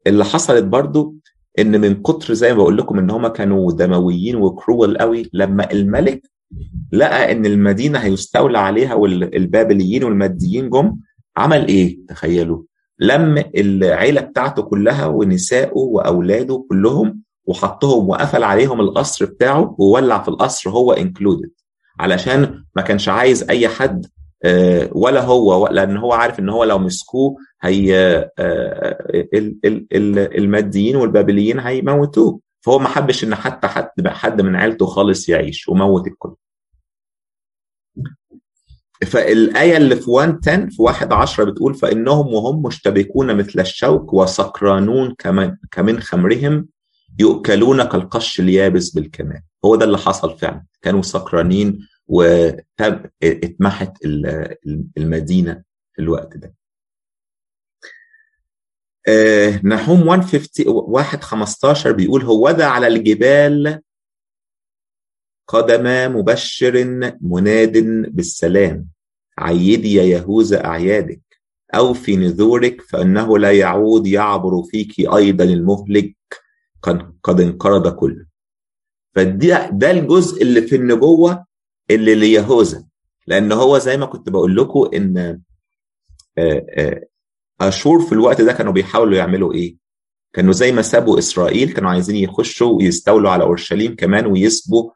اللي 0.08 0.26
حصلت 0.26 0.64
برضو 0.64 1.16
إن 1.60 1.82
من 1.82 2.02
كتر 2.02 2.34
زي 2.34 2.52
ما 2.54 2.58
بقول 2.58 2.78
لكم 2.78 3.00
إن 3.00 3.10
هم 3.10 3.28
كانوا 3.28 3.72
دمويين 3.72 4.36
وكرول 4.36 4.98
قوي 4.98 5.30
لما 5.34 5.72
الملك 5.72 6.22
لقى 6.92 7.32
إن 7.32 7.46
المدينة 7.46 8.00
هيستولى 8.00 8.58
عليها 8.60 8.94
والبابليين 8.94 10.04
والماديين 10.04 10.70
جم 10.70 10.96
عمل 11.38 11.68
إيه؟ 11.68 11.98
تخيلوا. 12.08 12.64
لم 13.00 13.44
العيلة 13.58 14.22
بتاعته 14.22 14.62
كلها 14.62 15.06
ونسائه 15.06 15.72
وأولاده 15.76 16.66
كلهم 16.70 17.22
وحطهم 17.46 18.10
وقفل 18.10 18.44
عليهم 18.44 18.82
القصر 18.82 19.26
بتاعه 19.26 19.76
وولع 19.80 20.22
في 20.22 20.28
القصر 20.28 20.70
هو 20.70 20.92
انكلودد 20.94 21.52
علشان 22.00 22.64
ما 22.76 22.82
كانش 22.82 23.10
عايز 23.10 23.44
أي 23.50 23.68
حد 23.68 24.06
ولا 24.92 25.22
هو 25.22 25.68
لأن 25.68 25.98
هو 25.98 26.14
عارف 26.14 26.40
إن 26.40 26.50
هو 26.50 26.64
لو 26.64 26.78
مسكوه 26.80 27.36
هي 27.62 28.30
الماديين 30.38 30.96
والبابليين 30.96 31.60
هيموتوه. 31.60 32.40
فهو 32.62 32.80
ما 32.80 32.88
حبش 32.88 33.24
إن 33.24 33.36
حتى 33.36 33.68
حد 33.68 33.90
حد 34.08 34.42
من 34.42 34.56
عيلته 34.56 34.86
خالص 34.86 35.30
يعيش 35.30 35.70
وموت 35.70 36.08
الكل. 36.08 36.34
فالآية 39.06 39.78
اللي 39.78 39.96
في 39.96 40.12
110 40.12 40.70
في 40.70 40.82
1 40.82 41.14
10 41.14 41.44
بتقول 41.44 41.76
فإنهم 41.76 42.34
وهم 42.34 42.62
مشتبكون 42.64 43.36
مثل 43.38 43.60
الشوك 43.60 44.14
وسكرانون 44.14 45.16
كمن, 45.20 45.56
كمن 45.72 46.00
خمرهم 46.00 46.68
يؤكلون 47.20 47.84
كالقش 47.84 48.40
اليابس 48.40 48.90
بالكمال. 48.90 49.42
هو 49.66 49.76
ده 49.76 49.86
اللي 49.86 49.98
حصل 49.98 50.38
فعلا. 50.38 50.64
كانوا 50.82 51.02
سكرانين 51.02 51.88
واتمحت 52.08 53.98
المدينة 54.98 55.64
في 55.94 56.02
الوقت 56.02 56.38
ده. 56.38 56.54
نحوم 59.64 60.06
150 60.06 60.66
واحد 60.68 61.24
15 61.24 61.92
بيقول 61.92 62.22
هوذا 62.24 62.66
على 62.66 62.88
الجبال 62.88 63.82
قدم 65.48 66.16
مبشر 66.18 66.86
مناد 67.22 67.78
بالسلام. 68.16 68.88
عيدي 69.38 69.94
يا 69.94 70.04
يهوذا 70.04 70.66
أعيادك. 70.66 71.22
أو 71.76 71.94
في 71.94 72.16
نذورك 72.16 72.82
فإنه 72.82 73.38
لا 73.38 73.52
يعود 73.52 74.08
يعبر 74.08 74.64
فيك 74.64 75.00
أيضا 75.00 75.44
المهلك. 75.44 76.16
قد 77.24 77.42
انقرض 77.42 77.88
كله 77.96 78.26
فده 79.16 79.70
ده 79.70 79.92
الجزء 79.92 80.42
اللي 80.42 80.62
في 80.62 80.76
النبوة 80.76 81.46
اللي 81.92 82.16
ليهوذا. 82.16 82.86
لأن 83.28 83.52
هو 83.52 83.78
زي 83.78 83.98
ما 83.98 84.06
كنت 84.06 84.30
بقول 84.30 84.56
لكم 84.56 84.90
إن 84.94 85.42
أشور 87.62 88.02
في 88.02 88.12
الوقت 88.12 88.42
ده 88.42 88.54
كانوا 88.54 88.74
بيحاولوا 88.74 89.18
يعملوا 89.18 89.54
إيه؟ 89.54 89.76
كانوا 90.34 90.54
زي 90.54 90.72
ما 90.72 90.82
سابوا 90.82 91.20
إسرائيل 91.20 91.74
كانوا 91.74 91.90
عايزين 91.90 92.16
يخشوا 92.16 92.78
ويستولوا 92.78 93.30
على 93.30 93.44
أورشليم 93.44 93.96
كمان 93.96 94.26
ويسبوا 94.26 94.92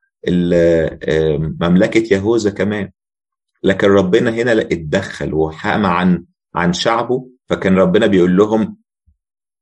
مملكة 1.62 2.14
يهوذا 2.14 2.50
كمان. 2.50 2.90
لكن 3.64 3.88
ربنا 3.88 4.32
هنا 4.32 4.52
اتدخل 4.62 5.34
وحام 5.34 5.86
عن 5.86 6.24
عن 6.56 6.74
شعبه. 6.74 7.28
فكان 7.46 7.76
ربنا 7.76 8.08
بيقول 8.08 8.38
لهم 8.38 8.78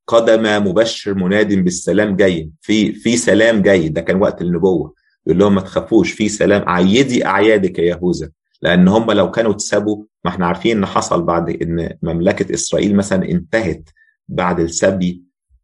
قدم 0.08 0.68
مبشر 0.68 1.14
مناد 1.14 1.54
بالسلام 1.54 2.16
جاي 2.16 2.52
في 2.62 2.94
في 2.94 3.18
سلام 3.18 3.62
جاي. 3.62 3.90
ده 3.90 4.02
كان 4.02 4.22
وقت 4.22 4.42
النبوة. 4.42 4.94
يقول 5.28 5.40
لهم 5.40 5.56
ما 5.56 5.62
تخافوش 5.62 6.12
في 6.12 6.30
سلام. 6.30 6.70
عيدي 6.70 7.26
أعيادك 7.26 7.80
يا 7.80 7.84
يهوذا. 7.84 8.30
لأن 8.62 8.88
هم 8.88 9.12
لو 9.12 9.32
كانوا 9.32 9.52
اتسابوا 9.52 10.04
ما 10.26 10.32
إحنا 10.32 10.48
عارفين 10.48 10.78
إن 10.78 10.86
حصل 10.86 11.24
بعد 11.24 11.50
إن 11.50 11.98
مملكة 12.04 12.54
إسرائيل 12.54 12.96
مثلا 12.96 13.30
انتهت 13.30 13.90
بعد 14.28 14.60
السبي 14.60 15.24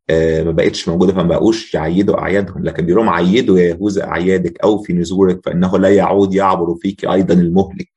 ما 0.10 0.52
بقتش 0.52 0.90
موجودة 0.90 1.14
فما 1.14 1.24
بقوش 1.24 1.74
يعيدوا 1.74 2.20
أعيادهم. 2.20 2.64
لكن 2.64 2.86
بيقولوا 2.86 3.12
عيدوا 3.12 3.60
يا 3.60 3.64
يهوذا 3.64 4.04
أعيادك 4.04 4.60
أو 4.64 4.78
في 4.78 4.94
نزورك 4.94 5.40
فإنه 5.46 5.78
لا 5.78 5.90
يعود 5.90 6.34
يعبر 6.34 6.76
فيك 6.76 7.06
أيضا 7.06 7.34
المهلك. 7.34 7.90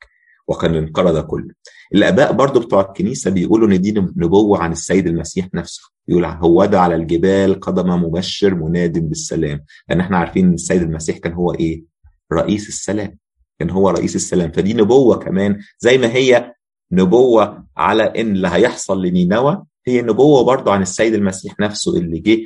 وكان 0.49 0.75
انقرض 0.75 1.19
كله. 1.27 1.51
الآباء 1.95 2.33
برضو 2.33 2.61
بتوع 2.61 2.81
الكنيسة 2.81 3.31
بيقولوا 3.31 3.69
إن 3.69 3.81
دي 3.81 3.93
نبوة 4.17 4.59
عن 4.59 4.73
السيد 4.73 5.07
المسيح 5.07 5.49
نفسه. 5.55 5.83
يقول 6.09 6.25
هو 6.25 6.65
ده 6.65 6.81
على 6.81 6.95
الجبال 6.95 7.61
قدم 7.61 7.91
مبشر 8.05 8.55
مناد 8.55 8.99
بالسلام. 8.99 9.65
لأن 9.89 10.01
إحنا 10.01 10.17
عارفين 10.19 10.47
إن 10.47 10.55
السيد 10.55 10.83
المسيح 10.83 11.19
كان 11.19 11.33
هو 11.33 11.55
إيه؟ 11.55 11.85
رئيس 12.33 12.69
السلام. 12.69 13.19
كان 13.59 13.71
هو 13.71 13.91
رئيس 13.91 14.17
السلام. 14.17 14.53
فدي 14.53 14.75
نبوة 14.75 15.17
كمان 15.17 15.59
زي 15.79 15.99
ما 15.99 16.07
هي 16.13 16.53
نبوة 16.93 17.65
على 17.77 18.03
إن 18.03 18.33
اللي 18.33 18.49
هيحصل 18.49 19.03
لنينوى 19.03 19.63
هي 19.89 20.03
نبوه 20.03 20.45
برضو 20.45 20.71
عن 20.71 20.83
السيد 20.83 21.15
المسيح 21.15 21.61
نفسه 21.61 21.97
اللي 21.97 22.19
جه 22.19 22.39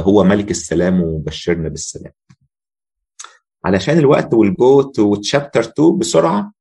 هو 0.00 0.24
ملك 0.24 0.50
السلام 0.50 1.02
ومبشرنا 1.02 1.68
بالسلام. 1.68 2.12
علشان 3.64 3.98
الوقت 3.98 4.34
وال 4.34 4.82
go 4.82 5.14
to 5.14 5.24
chapter 5.24 5.60
2 5.60 5.98
بسرعة 5.98 6.52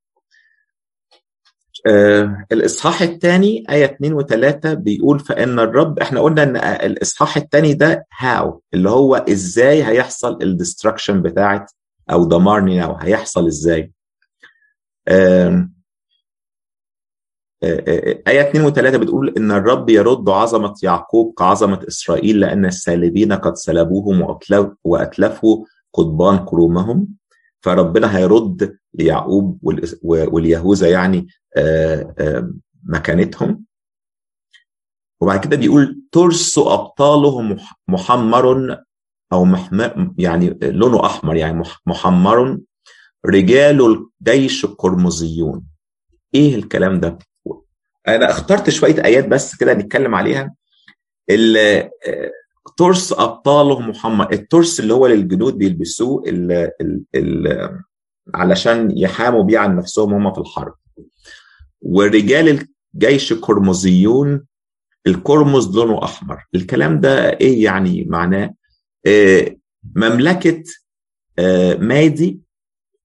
آه 1.88 2.46
الإصحاح 2.52 3.02
الثاني 3.02 3.64
آية 3.70 3.86
2 3.86 4.20
و3 4.22 4.68
بيقول 4.68 5.20
فإن 5.20 5.60
الرب 5.60 6.00
إحنا 6.00 6.20
قلنا 6.20 6.44
إن 6.44 6.56
الإصحاح 6.58 7.38
الثاني 7.38 7.74
ده 7.74 8.06
how 8.18 8.62
اللي 8.74 8.90
هو 8.90 9.16
إزاي 9.16 9.84
هيحصل 9.84 10.40
ال 10.43 10.50
destruction 10.50 11.22
بتاعت 11.22 11.72
أو 12.12 12.26
دمار 12.26 12.62
نينوى 12.62 12.98
هيحصل 13.02 13.48
إزاي. 13.48 13.92
آه 15.08 15.70
آية 17.64 18.49
2 18.49 18.72
و3 18.72 18.95
بتقول 18.95 19.34
إن 19.38 19.51
الرب 19.51 19.89
يرد 19.89 20.30
عظمة 20.30 20.74
يعقوب 20.84 21.34
كعظمة 21.38 21.80
إسرائيل 21.88 22.39
لأن 22.39 22.66
السالبين 22.66 23.34
قد 23.34 23.55
سلبوهم 23.55 24.38
وأتلفوا 24.84 25.66
قضبان 25.93 26.38
كرومهم. 26.45 27.07
فربنا 27.62 28.18
هيرد 28.18 28.78
ليعقوب 28.93 29.60
واليهوذا 30.03 30.89
يعني 30.89 31.28
مكانتهم. 32.84 33.64
وبعد 35.22 35.39
كده 35.39 35.57
بيقول 35.57 36.01
ترس 36.12 36.57
أبطاله 36.57 37.57
محمر 37.88 38.78
أو 39.34 39.45
محمر 39.45 40.14
يعني 40.18 40.57
لونه 40.62 41.05
أحمر 41.05 41.36
يعني 41.36 41.64
محمر. 41.86 42.60
رجال 43.26 44.07
الجيش 44.22 44.66
القرمزيون 44.66 45.66
إيه 46.36 46.55
الكلام 46.55 46.99
ده؟ 46.99 47.18
أنا 48.16 48.30
اخترت 48.30 48.70
شوية 48.70 49.05
آيات 49.05 49.28
بس 49.28 49.55
كده 49.55 49.74
نتكلم 49.74 50.16
عليها. 50.16 50.55
ترس 52.78 53.14
أبطاله 53.14 53.80
محمد 53.80 54.34
الترس 54.34 54.80
اللي 54.80 54.93
هو 54.93 55.07
للجنود 55.07 55.57
بيلبسوه 55.57 56.24
ال 56.28 56.51
ال 56.82 57.03
ال 57.16 57.70
علشان 58.36 58.97
يحاموا 58.97 59.43
بيه 59.43 59.60
عن 59.60 59.76
نفسهم 59.78 60.14
هم 60.14 60.34
في 60.34 60.39
الحرب. 60.39 60.74
ورجال 61.82 62.68
الجيش 62.95 63.32
القرمزيون 63.32 64.45
القرمز 65.07 65.76
لونه 65.76 66.03
أحمر. 66.03 66.45
الكلام 66.55 66.99
ده 66.99 67.30
إيه 67.30 67.64
يعني 67.64 68.05
معناه؟ 68.10 68.53
آه 69.05 69.55
مملكة 69.95 70.64
آه 71.39 71.76
مادي 71.76 72.39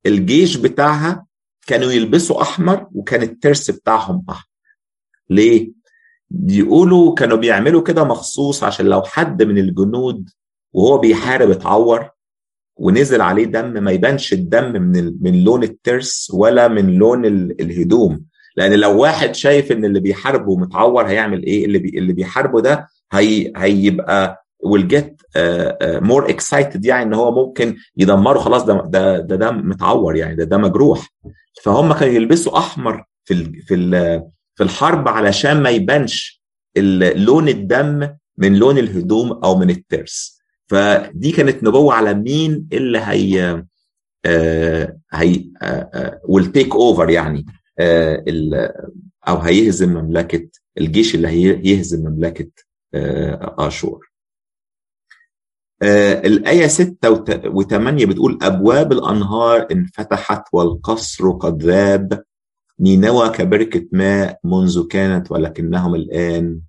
الجيش 0.07 0.57
بتاعها 0.57 1.27
كانوا 1.67 1.93
يلبسوا 1.93 2.43
أحمر 2.43 2.87
وكان 2.95 3.23
الترس 3.23 3.71
بتاعهم 3.71 4.25
أحمر. 4.31 4.54
ليه؟ 5.31 5.73
بيقولوا 6.31 7.15
كانوا 7.15 7.37
بيعملوا 7.37 7.83
كده 7.83 8.05
مخصوص 8.05 8.65
عشان 8.65 8.87
لو 8.87 9.03
حد 9.03 9.43
من 9.43 9.59
الجنود 9.59 10.29
وهو 10.73 10.99
بيحارب 10.99 11.51
اتعور 11.51 12.11
ونزل 12.77 13.21
عليه 13.21 13.45
دم 13.45 13.85
ما 13.85 13.91
يبانش 13.91 14.33
الدم 14.33 14.73
من 14.83 15.13
من 15.21 15.45
لون 15.45 15.63
الترس 15.63 16.31
ولا 16.35 16.69
من 16.69 16.91
لون 16.95 17.25
الهدوم. 17.61 18.25
لأن 18.57 18.73
لو 18.73 19.01
واحد 19.01 19.35
شايف 19.35 19.73
إن 19.73 19.85
اللي 19.85 20.01
بيحاربه 20.01 20.57
متعور 20.57 21.07
هيعمل 21.07 21.43
إيه؟ 21.43 21.65
اللي 21.65 21.79
بي 21.79 21.99
اللي 21.99 22.13
بيحاربه 22.13 22.61
ده 22.61 22.89
هي 23.13 23.53
هيبقى 23.57 24.45
will 24.67 24.83
get 24.95 25.05
uh, 25.05 25.73
uh, 25.73 26.01
more 26.11 26.29
excited 26.35 26.81
يعني 26.85 27.03
إن 27.03 27.15
هو 27.15 27.47
ممكن 27.47 27.77
يدمره. 27.97 28.39
خلاص 28.39 28.65
ده 28.65 28.83
ده 28.89 29.19
ده, 29.19 29.37
ده 29.37 29.51
متعور 29.51 30.17
يعني 30.17 30.37
ده 30.37 30.45
ده 30.45 30.59
مجروح 30.59 31.09
فهم 31.63 31.93
كانوا 31.93 32.15
يلبسوا 32.15 32.59
أحمر 32.59 33.05
في 33.25 33.35
ال 33.35 33.63
في 33.63 33.75
ال 33.75 34.23
في 34.55 34.63
الحرب 34.63 35.09
علشان 35.09 35.63
ما 35.63 35.71
يبانش 35.71 36.43
لون 37.17 37.49
الدم 37.49 38.11
من 38.39 38.57
لون 38.57 38.79
الهدوم 38.79 39.33
أو 39.33 39.57
من 39.59 39.71
الترس. 39.71 40.39
فدي 40.67 41.33
كانت 41.33 41.65
نبوة 41.65 41.95
على 41.95 42.15
مين 42.15 42.69
اللي 42.73 42.99
هي 42.99 43.65
آه 44.25 44.99
هي 45.13 45.45
will 46.31 46.45
take 46.59 46.73
over 46.73 47.11
يعني 47.11 47.47
آه 47.79 48.25
أو 49.29 49.37
هيهزم 49.39 49.89
مملكة 49.95 50.49
الجيش 50.79 51.15
اللي 51.15 51.29
هيهزم 51.29 52.09
مملكة 52.09 52.51
آه 52.95 53.55
آشور. 53.59 54.11
الآية 56.25 56.67
6 56.67 57.15
و8 57.17 58.07
بتقول 58.07 58.39
أبواب 58.43 58.93
الأنهار 58.93 59.67
انفتحت 59.73 60.43
والقصر 60.53 61.31
قد 61.31 61.63
ذاب. 61.63 62.25
نينوى 62.81 63.29
كبركة 63.29 63.87
ماء 63.93 64.39
منذ 64.45 64.87
كانت 64.87 65.33
ولكنهم 65.33 65.95
الآن 65.95 66.61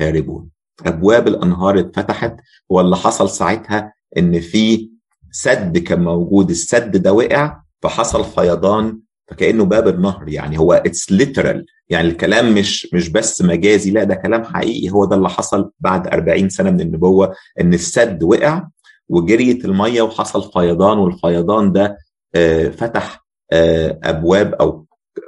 هاربون. 0.00 0.48
أبواب 0.86 1.28
الأنهار 1.28 1.78
اتفتحت 1.78 2.36
واللي 2.68 2.96
حصل 2.96 3.30
ساعتها 3.30 3.92
إن 4.18 4.40
في 4.40 4.90
سد 5.30 5.78
كان 5.78 6.04
موجود. 6.04 6.50
السد 6.50 6.96
ده 6.96 7.12
وقع 7.12 7.60
فحصل 7.82 8.24
فيضان 8.24 9.00
فكأنه 9.28 9.64
باب 9.64 9.88
النهر 9.88 10.28
يعني. 10.28 10.58
هو 10.58 10.72
it's 10.72 11.12
literal 11.12 11.66
يعني 11.88 12.08
الكلام 12.08 12.54
مش 12.54 12.88
مش 12.94 13.08
بس 13.08 13.42
مجازي 13.42 13.90
لا 13.90 14.04
ده 14.04 14.14
كلام 14.14 14.44
حقيقي. 14.44 14.90
هو 14.90 15.04
ده 15.04 15.16
اللي 15.16 15.28
حصل 15.28 15.70
بعد 15.80 16.06
40 16.06 16.48
سنة 16.48 16.70
من 16.70 16.80
النبوة 16.80 17.34
إن 17.60 17.74
السد 17.74 18.22
وقع 18.22 18.68
وجريت 19.08 19.64
المية 19.64 20.02
وحصل 20.02 20.52
فيضان 20.52 20.98
والفيضان 20.98 21.72
ده 21.72 21.98
فتح 22.70 23.24
أبواب 24.02 24.54
أو 24.54 24.86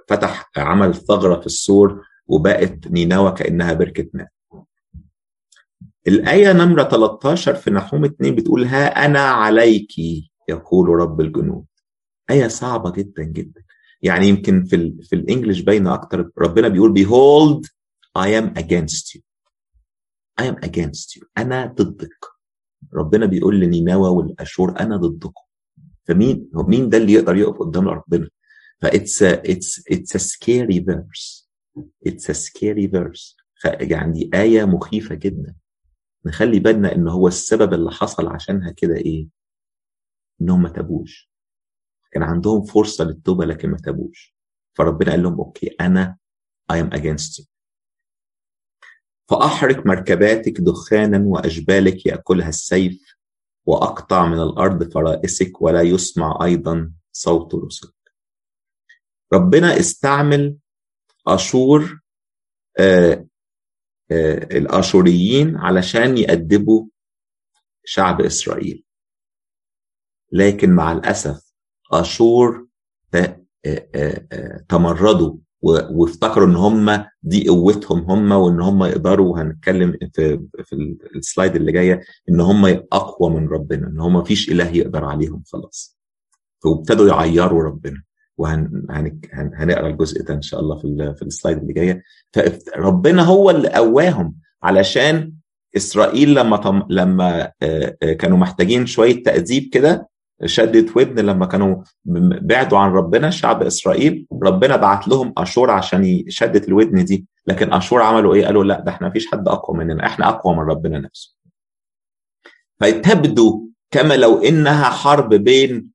فتح 0.09 0.51
عمل 0.57 0.95
ثغرة 0.95 1.41
في 1.41 1.47
السور 1.47 2.05
وبقت 2.27 2.87
نينوى 2.89 3.33
كأنها 3.33 3.73
بركة 3.73 4.07
ماء 4.15 4.29
الآية 6.09 6.53
نمرة 6.53 6.83
13 6.83 7.55
في 7.55 7.71
نحوم 7.71 8.05
2 8.05 8.35
بتقول 8.35 8.65
ها 8.65 9.07
أنا 9.07 9.21
عليك 9.21 9.93
يقول 10.49 10.89
رب 10.89 11.21
الجنود. 11.21 11.65
آية 12.31 12.49
صعبة 12.49 12.91
جدا 12.91 13.23
جدا. 13.23 13.63
يعني 14.03 14.29
يمكن 14.29 14.65
في 14.65 14.97
في 15.03 15.17
الإنجليش 15.17 15.61
باينة 15.61 15.95
أكتر. 15.95 16.31
ربنا 16.39 16.69
بيقول 16.69 16.95
behold 16.99 17.67
I 18.19 18.29
am 18.29 18.59
against 18.63 19.15
you. 19.15 19.21
I 20.41 20.45
am 20.45 20.69
against 20.69 21.17
you. 21.19 21.27
أنا 21.39 21.67
ضدك. 21.67 22.27
ربنا 22.95 23.27
بيقول 23.27 23.61
لنينوى 23.61 24.09
والأشور 24.11 24.81
أنا 24.81 24.97
ضدكم. 24.97 25.43
فمين؟ 26.05 26.51
مين 26.55 26.89
ده 26.89 26.99
اللي 26.99 27.13
يقدر 27.13 27.37
يقف 27.37 27.59
قدام 27.59 27.89
ربنا؟ 27.89 28.29
ف 28.83 28.91
it's 28.91 29.23
it's 29.23 29.85
it's 29.91 30.39
verse. 30.81 31.47
It's 32.09 32.29
a 32.29 32.35
scary 32.35 32.87
verse. 32.87 33.37
يعني 33.65 34.31
آية 34.35 34.65
مخيفة 34.65 35.15
جدا. 35.15 35.55
نخلي 36.27 36.59
بالنا 36.59 36.95
إن 36.95 37.09
هو 37.09 37.29
السبب 37.29 37.75
اللي 37.75 37.91
حصل 37.91 38.27
عشانها 38.27 38.71
كده 38.71 38.97
إيه؟ 38.97 39.29
انهم 40.41 40.63
ما 40.63 40.69
تابوش. 40.69 41.31
كان 42.13 42.23
عندهم 42.23 42.65
فرصة 42.65 43.05
للتوبة 43.05 43.45
لكن 43.45 43.71
ما 43.71 43.77
تابوش. 43.77 44.37
فربنا 44.75 45.11
قال 45.11 45.23
لهم 45.23 45.35
okay 45.35 45.67
أنا 45.67 46.17
I 46.73 46.77
am 46.77 46.91
against 46.99 47.41
you. 47.41 47.45
فأحرق 49.29 49.87
مركباتك 49.87 50.61
دخانا 50.61 51.23
وأجبالك 51.27 52.07
يأكلها 52.07 52.49
السيف 52.49 53.17
وأقطع 53.67 54.27
من 54.27 54.41
الأرض 54.41 54.93
فرائسك 54.93 55.63
ولا 55.63 55.83
يسمع 55.83 56.39
أيضا 56.45 56.93
صوت 57.13 57.55
رسلك. 57.55 57.96
ربنا 59.33 59.81
استعمل 59.81 60.57
أشور 61.27 62.01
آه 62.79 63.27
آه 64.11 64.59
الأشوريين 64.59 65.57
علشان 65.57 66.19
يأدبوا 66.19 66.87
شعب 67.85 68.21
إسرائيل. 68.21 68.85
لكن 70.33 70.71
مع 70.71 70.93
الأسف 70.93 71.53
أشور 71.93 72.67
تمردوا 74.69 75.37
وافتكروا 75.63 76.47
إن 76.47 76.57
هم 76.57 77.07
دي 77.23 77.49
قوتهم 77.49 77.99
هم 78.11 78.33
وإن 78.33 78.61
هم 78.61 78.85
يقدروا 78.85 79.33
وهنتكلم 79.33 79.93
في 80.15 80.47
في 80.65 80.97
السلايد 81.17 81.57
اللي 81.57 81.73
جاية 81.73 82.01
إن 82.29 82.41
هم 82.41 82.65
أقوى 82.93 83.31
من 83.31 83.49
ربنا 83.49 83.87
إن 83.89 84.01
هم 84.01 84.17
مفيش 84.17 84.51
إله 84.51 84.69
يقدر 84.69 85.05
عليهم 85.05 85.43
خلاص. 85.47 85.99
وابتدوا 86.65 87.09
يعيروا 87.09 87.63
ربنا. 87.63 88.03
وهنقرا 88.39 89.87
الجزء 89.87 90.23
ده 90.23 90.35
إن 90.35 90.43
شاء 90.43 90.61
الله 90.61 90.77
في 90.79 91.15
في 91.17 91.23
السلايد 91.23 91.59
اللي 91.59 91.73
جاية. 91.73 92.03
فربنا 92.75 93.23
هو 93.23 93.51
اللي 93.51 93.69
قواهم 93.69 94.35
علشان 94.63 95.33
إسرائيل 95.77 96.35
لما 96.35 96.57
طم... 96.57 96.83
لما 96.91 97.53
كانوا 98.19 98.39
محتاجين 98.39 98.87
شوية 98.87 99.23
تأديب 99.23 99.69
كده 99.73 100.09
شدت 100.45 100.97
ودن 100.97 101.25
لما 101.27 101.47
كانوا 101.47 101.83
بعدوا 102.41 102.79
عن 102.79 102.91
ربنا 102.91 103.31
شعب 103.31 103.63
إسرائيل 103.63 104.27
ربنا 104.43 104.77
بعت 104.77 105.09
لهم 105.09 105.33
أشور 105.39 105.71
عشان 105.71 106.05
يشدت 106.05 106.69
الودن 106.69 107.05
دي. 107.05 107.27
لكن 107.47 107.73
أشور 107.73 108.03
عملوا 108.03 108.35
إيه؟ 108.35 108.47
قالوا 108.47 108.65
لا 108.65 108.81
ده 108.81 108.91
إحنا 108.93 109.09
مفيش 109.09 109.27
حد 109.27 109.49
أقوى 109.49 109.79
مننا. 109.79 110.07
إحنا 110.07 110.29
أقوى 110.29 110.55
من 110.55 110.61
ربنا 110.61 110.99
نفسه. 110.99 111.37
فتبدو 112.81 113.69
كما 113.91 114.15
لو 114.15 114.43
إنها 114.43 114.85
حرب 114.85 115.35
بين 115.35 115.91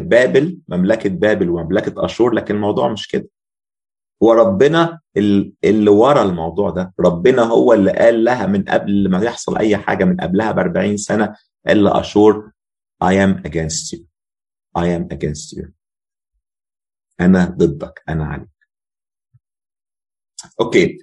بابل 0.00 0.58
مملكة 0.68 1.08
بابل 1.10 1.50
ومملكة 1.50 2.04
أشور 2.04 2.32
لكن 2.34 2.54
الموضوع 2.54 2.92
مش 2.92 3.08
كده. 3.08 3.28
هو 4.22 4.32
ربنا 4.32 5.00
اللي 5.64 5.90
ورا 5.90 6.22
الموضوع 6.22 6.70
ده 6.70 6.94
ربنا 7.00 7.42
هو 7.42 7.72
اللي 7.72 7.92
قال 7.92 8.24
لها 8.24 8.46
من 8.46 8.64
قبل 8.64 9.10
ما 9.10 9.22
يحصل 9.24 9.58
أي 9.58 9.76
حاجة 9.76 10.04
من 10.04 10.16
قبلها 10.20 10.52
ب 10.52 10.58
40 10.58 10.96
سنة 10.96 11.36
قال 11.66 11.84
لأشور 11.84 12.52
I 13.04 13.06
am 13.26 13.42
against 13.48 13.92
you. 13.96 14.00
I 14.78 14.82
am 14.86 15.16
against 15.16 15.58
you. 15.58 15.68
أنا 17.20 17.44
ضدك. 17.44 18.02
أنا 18.08 18.24
عليك. 18.24 18.48
okay. 20.60 20.98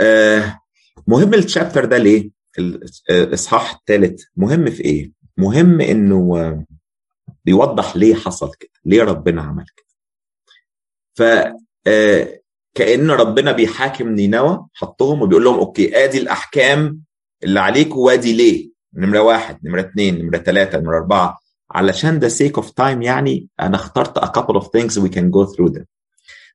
آه 0.00 0.58
مهم 1.06 1.34
ال 1.34 1.40
chapter 1.40 1.84
ده 1.84 1.98
ليه؟ 1.98 2.30
الإصحاح 3.10 3.74
الثالث 3.74 4.22
مهم 4.36 4.70
في 4.70 4.84
إيه؟ 4.84 5.12
مهم 5.36 5.80
إنه 5.80 6.64
بيوضح 7.44 7.96
ليه 7.96 8.14
حصل 8.14 8.50
كده 8.60 8.70
ليه 8.84 9.02
ربنا 9.02 9.42
عمل 9.42 9.64
كده. 9.76 9.86
ف 11.14 11.22
كأن 12.74 13.10
ربنا 13.10 13.52
بيحاكم 13.52 14.08
نينوى 14.08 14.66
حطهم 14.74 15.22
وبيقول 15.22 15.44
لهم 15.44 15.58
okay 15.58 16.04
آدي 16.04 16.18
الأحكام 16.18 17.00
اللي 17.44 17.60
عليكم 17.60 17.98
وآدي 17.98 18.32
ليه؟ 18.32 18.70
نمرة 18.94 19.20
واحد 19.20 19.58
نمرة 19.64 19.80
اثنين 19.80 20.22
نمرة 20.24 20.38
ثلاثة 20.38 20.78
نمرة 20.78 20.96
أربعة. 20.96 21.38
علشان 21.70 22.20
the 22.20 22.32
sake 22.32 22.62
of 22.62 22.66
time 22.66 23.02
يعني 23.02 23.48
أنا 23.60 23.76
اخترت 23.76 24.18
a 24.18 24.22
couple 24.40 24.60
of 24.60 24.64
things 24.64 24.98
we 25.02 25.08
can 25.08 25.30
go 25.30 25.46
through 25.54 25.72
them. 25.78 25.84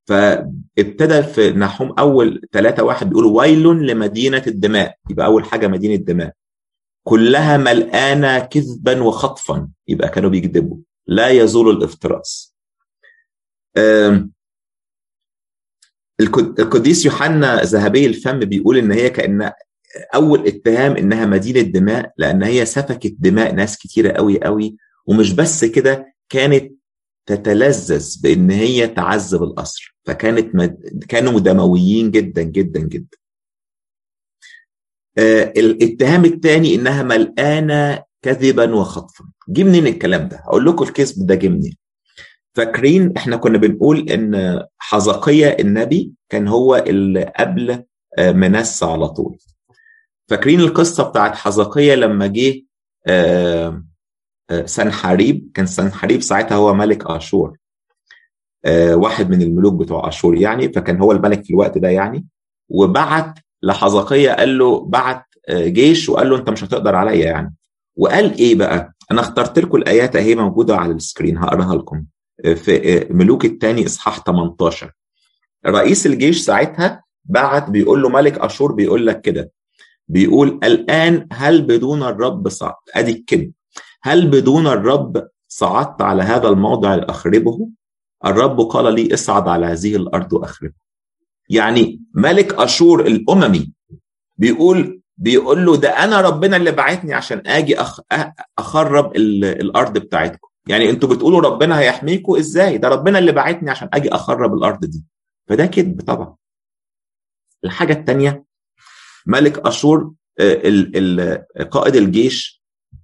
فابتدى 0.06 1.24
في 1.24 1.52
نحوم 1.52 1.94
أول 2.00 2.42
ثلاثة 2.52 2.84
واحد 2.84 3.10
بيقول 3.10 3.26
ويل 3.26 3.64
لمدينة 3.64 4.44
الدماء. 4.48 4.96
يبقى 5.10 5.26
أول 5.26 5.46
حاجة 5.46 5.68
مدينة 5.68 5.96
دماء 5.96 6.34
كلها 7.08 7.58
ملآنة 7.58 8.40
كذبا 8.40 9.02
وخطفا. 9.04 9.70
يبقى 9.88 10.10
كانوا 10.10 10.30
بيكذبوا. 10.30 10.78
لا 11.08 11.30
يزول 11.30 11.78
الافتراس. 11.78 12.56
القديس 16.60 17.06
يوحنا 17.06 17.64
ذهبي 17.64 18.06
الفم 18.06 18.40
بيقول 18.40 18.78
إن 18.78 18.92
هي 18.92 19.10
كأن 19.10 19.52
أول 20.16 20.48
اتهام 20.48 20.96
إنها 20.96 21.26
مدينة 21.26 21.62
دماء 21.62 22.14
لأن 22.18 22.44
هي 22.44 22.66
سفكت 22.66 23.16
دماء 23.20 23.54
ناس 23.54 23.78
كتيرة 23.78 24.12
قوي 24.12 24.44
قوي 24.44 24.78
ومش 25.06 25.34
بس 25.34 25.66
كده 25.66 26.16
كانت 26.30 26.72
تتلذذ 27.26 28.22
بإن 28.24 28.52
هي 28.52 28.88
تعذب 28.88 29.44
الاسر 29.44 29.96
فكانت 30.06 30.56
مد... 30.56 31.04
كانوا 31.10 31.40
دمويين 31.40 32.12
جدا 32.12 32.44
جدا 32.44 32.80
جدا. 32.80 33.17
الاتهام 35.20 36.26
الثاني 36.26 36.76
إنها 36.76 37.04
ملقانه 37.04 38.04
كذبا 38.22 38.76
وخطفا. 38.76 39.26
جه 39.50 39.64
منين 39.64 39.88
الكلام 39.88 40.28
ده؟ 40.28 40.44
أقول 40.46 40.66
لكم 40.66 40.84
الكذب 40.84 41.28
ده 41.28 41.36
جه 41.36 41.48
منين. 41.48 41.78
فاكرين 42.56 43.18
إحنا 43.18 43.38
كنا 43.38 43.58
بنقول 43.58 44.10
إن 44.10 44.62
حزقية 44.78 45.58
النبي 45.60 46.12
كان 46.30 46.48
هو 46.48 46.76
اللي 46.76 47.34
قبل 47.40 47.84
منسى 48.20 48.86
على 48.86 49.08
طول. 49.10 49.38
فاكرين 50.30 50.60
القصة 50.60 51.04
بتاعت 51.10 51.36
حزقية 51.36 51.96
لما 51.96 52.28
جه 52.28 52.64
سنحاريب 54.66 55.52
كان 55.54 55.66
سنحاريب 55.66 56.22
ساعتها 56.22 56.56
هو 56.56 56.74
ملك 56.74 57.06
أشور. 57.06 57.58
واحد 58.92 59.30
من 59.30 59.42
الملوك 59.42 59.74
بتوع 59.74 60.08
أشور 60.08 60.38
يعني 60.38 60.74
فكان 60.74 61.02
هو 61.02 61.12
الملك 61.12 61.44
في 61.44 61.50
الوقت 61.50 61.78
ده 61.78 61.90
يعني. 61.90 62.26
وبعت 62.70 63.40
لحزقية 63.64 64.32
قال 64.32 64.58
له 64.58 64.86
بعت 64.86 65.24
جيش 65.52 66.10
وقال 66.10 66.30
له 66.30 66.38
أنت 66.38 66.50
مش 66.50 66.64
هتقدر 66.64 66.96
عليا 66.96 67.26
يعني. 67.26 67.56
وقال 67.96 68.34
إيه 68.38 68.56
بقى؟ 68.56 68.94
أنا 69.12 69.22
اخترت 69.22 69.60
لكم 69.60 69.78
الآيات 69.78 70.16
أهي 70.16 70.36
موجودة 70.36 70.78
على 70.78 70.92
السكرين 70.94 71.38
هقراها 71.38 71.76
لكم. 71.76 72.04
في 72.56 73.08
ملوك 73.10 73.46
الثاني 73.46 73.86
إصحاح 73.86 74.20
18 74.24 74.92
رئيس 75.68 76.06
الجيش 76.06 76.42
ساعتها 76.42 77.04
بعت 77.26 77.70
بيقول 77.70 78.02
له 78.02 78.10
ملك 78.10 78.38
أشور 78.40 78.72
بيقول 78.72 79.08
لك 79.08 79.22
كده. 79.22 79.52
بيقول 80.08 80.60
الآن 80.64 81.28
هل 81.32 81.62
بدون 81.62 82.04
الرب 82.04 82.50
صعد 82.50 82.74
أدي 82.96 83.12
الكذب 83.12 83.52
هل 84.04 84.28
بدون 84.28 84.68
الرب 84.68 85.28
صعدت 85.48 86.02
على 86.02 86.24
هذا 86.24 86.48
الموضع 86.48 86.96
لأخربه؟ 86.96 87.70
الرب 88.26 88.62
قال 88.62 88.94
لي 88.94 89.14
اصعد 89.14 89.48
على 89.48 89.66
هذه 89.66 89.96
الأرض 89.96 90.34
واخربه 90.34 90.74
يعني 91.50 92.02
ملك 92.14 92.54
أشور 92.54 93.06
الأممي 93.08 93.74
بيقول 94.38 95.02
بيقول 95.18 95.66
له 95.66 95.76
ده 95.78 95.90
أنا 96.04 96.22
ربنا 96.22 96.58
اللي 96.58 96.72
بعتني 96.72 97.14
عشان 97.14 97.44
آجي. 97.46 97.76
أخرب 98.60 99.16
الأرض 99.16 99.98
بتاعتكم. 99.98 100.48
يعني 100.68 100.90
أنتوا 100.90 101.10
بتقولوا 101.10 101.42
ربنا 101.42 101.80
هيحميكم 101.80 102.36
إزاي؟ 102.36 102.78
ده 102.78 102.88
ربنا 102.88 103.20
اللي 103.20 103.32
بعتني 103.32 103.70
عشان 103.70 103.90
آجي 103.94 104.10
أخرب 104.10 104.54
الأرض 104.54 104.86
دي. 104.86 105.04
فده 105.48 105.66
كذب 105.66 106.02
طبعا. 106.02 106.36
الحاجة 107.64 107.94
الثانية 107.94 108.46
ملك 109.26 109.68
أشور 109.68 110.14
قائد 111.72 111.96
الجيش 111.96 112.57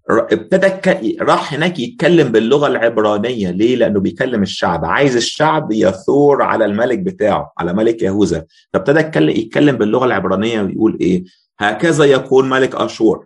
ابتدى 0.09 1.17
راح 1.21 1.53
هناك 1.53 1.79
يتكلم 1.79 2.27
باللغة 2.31 2.67
العبرانية. 2.67 3.51
ليه؟ 3.51 3.75
لأنه 3.75 3.99
بيكلم 3.99 4.41
الشعب. 4.41 4.85
عايز 4.85 5.15
الشعب 5.15 5.71
يثور 5.71 6.41
على 6.41 6.65
الملك 6.65 6.99
بتاعه 6.99 7.53
على 7.57 7.73
ملك 7.73 8.01
يهوذا. 8.01 8.45
فابتدى 8.73 8.99
يتكلم 9.39 9.75
باللغة 9.75 10.05
العبرانية 10.05 10.61
ويقول 10.61 10.97
إيه؟ 11.01 11.23
هكذا 11.59 12.05
يقول 12.05 12.45
ملك 12.45 12.75
أشور. 12.75 13.25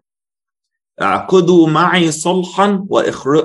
اعقدوا 1.01 1.67
معي 1.67 2.11
صلحا 2.11 2.85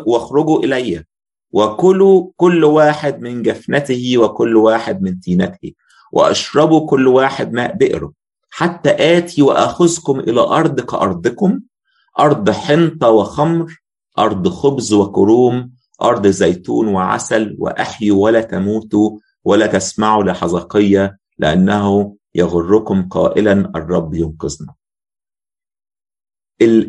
واخرجوا 0.07 0.65
إلي. 0.65 1.05
وكلوا 1.53 2.31
كل 2.37 2.65
واحد 2.65 3.21
من 3.21 3.43
جفنته 3.43 4.19
وكل 4.19 4.57
واحد 4.57 5.03
من 5.03 5.21
تينته. 5.21 5.73
وأشربوا 6.13 6.87
كل 6.87 7.09
واحد 7.09 7.53
ماء 7.53 7.77
بئره. 7.77 8.13
حتى 8.51 9.19
آتي 9.19 9.43
وأخذكم 9.43 10.21
إلى 10.21 10.41
أرض 10.41 10.81
كأرضكم. 10.81 11.61
أرض 12.19 12.51
حنطة 12.51 13.09
وخمر 13.11 13.83
أرض 14.19 14.49
خبز 14.49 14.93
وكروم 14.93 15.73
أرض 16.03 16.27
زيتون 16.27 16.89
وعسل 16.89 17.57
واحيوا 17.59 18.25
ولا 18.25 18.41
تموتوا 18.41 19.19
ولا 19.45 19.67
تسمعوا 19.67 20.25
لحزقيه 20.25 21.19
لأنه 21.39 22.17
يغركم 22.35 23.09
قائلا 23.09 23.53
الرب 23.53 24.15
ينقذنا. 24.15 24.75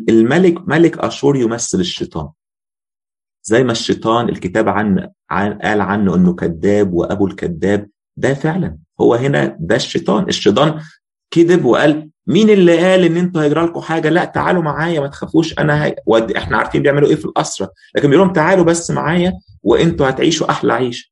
الملك 0.08 0.68
ملك 0.68 0.98
أشور 0.98 1.36
يمثل 1.36 1.80
الشيطان. 1.80 2.28
زي 3.42 3.64
ما 3.64 3.72
الشيطان 3.72 4.28
الكتاب 4.28 4.68
عن, 4.68 5.10
عن 5.30 5.58
قال 5.58 5.80
عنه 5.80 6.14
إنه 6.14 6.34
كذاب 6.34 6.92
وأبو 6.92 7.26
الكذاب 7.26 7.90
ده 8.16 8.34
فعلا 8.34 8.78
هو 9.00 9.14
هنا 9.14 9.56
ده 9.60 9.76
الشيطان. 9.76 10.28
الشيطان 10.28 10.80
كذب 11.30 11.64
وقال 11.64 12.10
مين 12.26 12.50
اللي 12.50 12.78
قال 12.78 13.04
إن 13.04 13.16
أنتوا 13.16 13.42
هيجرى 13.42 13.64
لكم 13.64 13.80
حاجة 13.80 14.08
لا 14.08 14.24
تعالوا 14.24 14.62
معايا 14.62 15.00
ما 15.00 15.06
تخافوش 15.06 15.58
أنا. 15.58 15.94
ود... 16.06 16.32
إحنا 16.32 16.56
عارفين 16.56 16.82
بيعملوا 16.82 17.08
إيه 17.08 17.14
في 17.16 17.24
الاسره 17.24 17.70
لكن 17.96 18.10
بيقول 18.10 18.24
لهم 18.24 18.32
تعالوا 18.32 18.64
بس 18.64 18.90
معايا 18.90 19.32
وأنتوا 19.62 20.08
هتعيشوا 20.08 20.50
أحلى 20.50 20.72
عيشه 20.72 21.10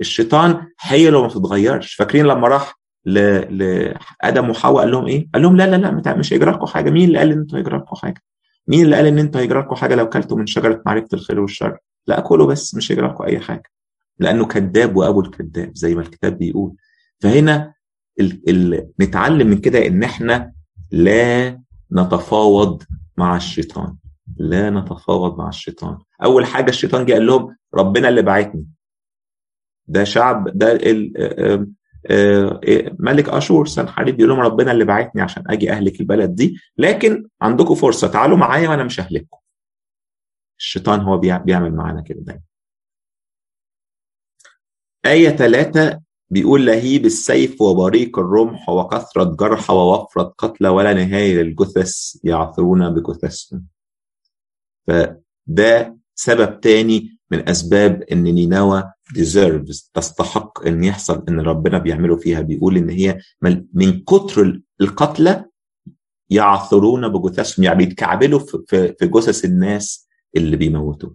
الشيطان 0.00 0.66
حيله 0.76 1.22
ما 1.22 1.26
بتتغيرش 1.26 1.94
فاكرين 1.94 2.26
لما 2.26 2.48
راح 2.48 2.80
ل... 3.06 3.18
لآدم 3.58 4.50
وحواء 4.50 4.82
قال 4.82 4.90
لهم 4.90 5.06
إيه؟ 5.06 5.28
قال 5.34 5.42
لهم 5.42 5.56
لا 5.56 5.66
لا 5.66 5.76
لا 5.76 6.16
مش 6.16 6.32
هيجرى 6.32 6.50
لكم 6.50 6.66
حاجة، 6.66 6.90
مين 6.90 7.08
اللي 7.08 7.18
قال 7.18 7.32
إن 7.32 7.38
أنتوا 7.38 7.58
هيجرى 7.58 7.76
لكم 7.76 7.96
حاجة؟ 7.96 8.22
مين 8.68 8.84
اللي 8.84 8.96
قال 8.96 9.06
إن 9.06 9.18
أنتوا 9.18 9.40
هيجرى 9.40 9.60
لكم 9.60 9.74
حاجة 9.74 9.94
لو 9.94 10.08
كلتوا 10.08 10.36
من 10.36 10.46
شجرة 10.46 10.82
معرفة 10.86 11.08
الخير 11.12 11.40
والشر؟ 11.40 11.78
لا 12.06 12.20
كلوا 12.20 12.46
بس 12.46 12.74
مش 12.74 12.92
هيجرى 12.92 13.06
لكم 13.06 13.24
أي 13.24 13.40
حاجة. 13.40 13.70
لأنه 14.18 14.46
كذاب 14.46 14.96
وأبو 14.96 15.20
الكذاب 15.20 15.70
زي 15.74 15.94
ما 15.94 16.00
الكتاب 16.00 16.38
بيقول. 16.38 16.72
فهنا 17.20 17.74
ال... 18.20 18.50
ال... 18.50 18.90
نتعلم 19.00 19.46
من 19.46 19.58
كده 19.60 19.86
إن 19.86 20.02
إحنا 20.02 20.52
لا 20.90 21.60
نتفاوض 21.92 22.82
مع 23.16 23.36
الشيطان. 23.36 23.96
لا 24.36 24.70
نتفاوض 24.70 25.38
مع 25.38 25.48
الشيطان. 25.48 25.98
أول 26.24 26.46
حاجة 26.46 26.70
الشيطان 26.70 27.06
جه 27.06 27.12
قال 27.12 27.26
لهم 27.26 27.56
ربنا 27.74 28.08
اللي 28.08 28.22
بعتني. 28.22 28.66
ده 29.86 30.04
شعب 30.04 30.58
ده 30.58 30.72
ال... 30.72 31.12
ملك 32.98 33.28
أشور 33.28 33.66
سنحارب 33.66 34.16
بيقول 34.16 34.30
لهم 34.30 34.40
ربنا 34.40 34.72
اللي 34.72 34.84
بعتني 34.84 35.22
عشان 35.22 35.44
أجي 35.46 35.72
أهلك 35.72 36.00
البلد 36.00 36.34
دي 36.34 36.56
لكن 36.78 37.28
عندكم 37.42 37.74
فرصة 37.74 38.08
تعالوا 38.08 38.36
معايا 38.36 38.68
وأنا 38.68 38.84
مش 38.84 39.00
ههلككم 39.00 39.38
الشيطان 40.58 41.00
هو 41.00 41.18
بيعمل 41.18 41.74
معانا 41.74 42.00
كده 42.02 42.20
دايما 42.20 42.42
آية 45.06 45.28
ثلاثة 45.28 46.00
بيقول 46.30 46.66
لهيب 46.66 47.06
السيف 47.06 47.60
وبريق 47.60 48.18
الرمح 48.18 48.68
وكثرة 48.68 49.24
جرحى 49.24 49.74
ووفرة 49.74 50.22
قتلى 50.38 50.68
ولا 50.68 50.92
نهاية 50.94 51.42
للجثث 51.42 52.16
يعثرون 52.24 52.94
بجثثهم 52.94 53.66
فده 54.86 55.98
سبب 56.14 56.60
تاني 56.60 57.18
من 57.30 57.48
أسباب 57.48 58.02
إن 58.02 58.22
نينوى 58.22 58.92
deserves 59.18 59.90
تستحق 59.94 60.66
إن 60.66 60.84
يحصل 60.84 61.24
إن 61.28 61.40
ربنا 61.40 61.78
بيعمله 61.78 62.16
فيها. 62.16 62.40
بيقول 62.40 62.76
إن 62.76 62.90
هي 62.90 63.18
من 63.72 64.00
كتر 64.04 64.60
القتلى 64.80 65.44
يعثرون 66.30 67.08
بجثثهم 67.08 67.64
يعني 67.64 67.78
بيتكعبلوا 67.78 68.38
في 68.68 68.94
جثث 69.02 69.44
الناس 69.44 70.08
اللي 70.36 70.56
بيموتوا. 70.56 71.10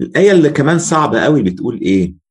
الآية 0.00 0.32
اللي 0.32 0.50
كمان 0.50 0.78
صعبة 0.78 1.20
قوي 1.20 1.42
بتقول 1.42 1.80
إيه؟ 1.80 2.25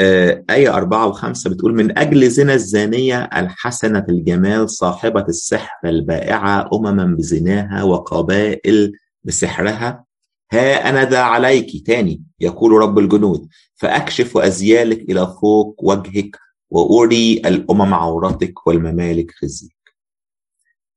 آية 0.00 0.74
أربعة 0.76 1.06
وخمسة 1.06 1.50
بتقول 1.50 1.74
من 1.74 1.98
أجل 1.98 2.30
زنا 2.30 2.54
الزانية 2.54 3.22
الحسنة 3.22 4.06
الجمال 4.08 4.70
صاحبة 4.70 5.24
السحر 5.28 5.88
البائعة 5.88 6.68
أمما 6.74 7.04
بزناها 7.04 7.82
وقبائل 7.82 8.92
بسحرها. 9.24 10.04
ها 10.52 10.88
أنا 10.88 11.04
ذا 11.04 11.18
عليك. 11.18 11.86
تاني 11.86 12.22
يقول 12.40 12.72
رب 12.72 12.98
الجنود 12.98 13.48
فأكشف 13.74 14.36
أزيالك 14.38 15.00
إلى 15.00 15.34
فوق 15.40 15.76
وجهك 15.82 16.36
وأري 16.70 17.32
الأمم 17.46 17.94
عورتك 17.94 18.66
والممالك 18.66 19.30
خزيك. 19.30 19.76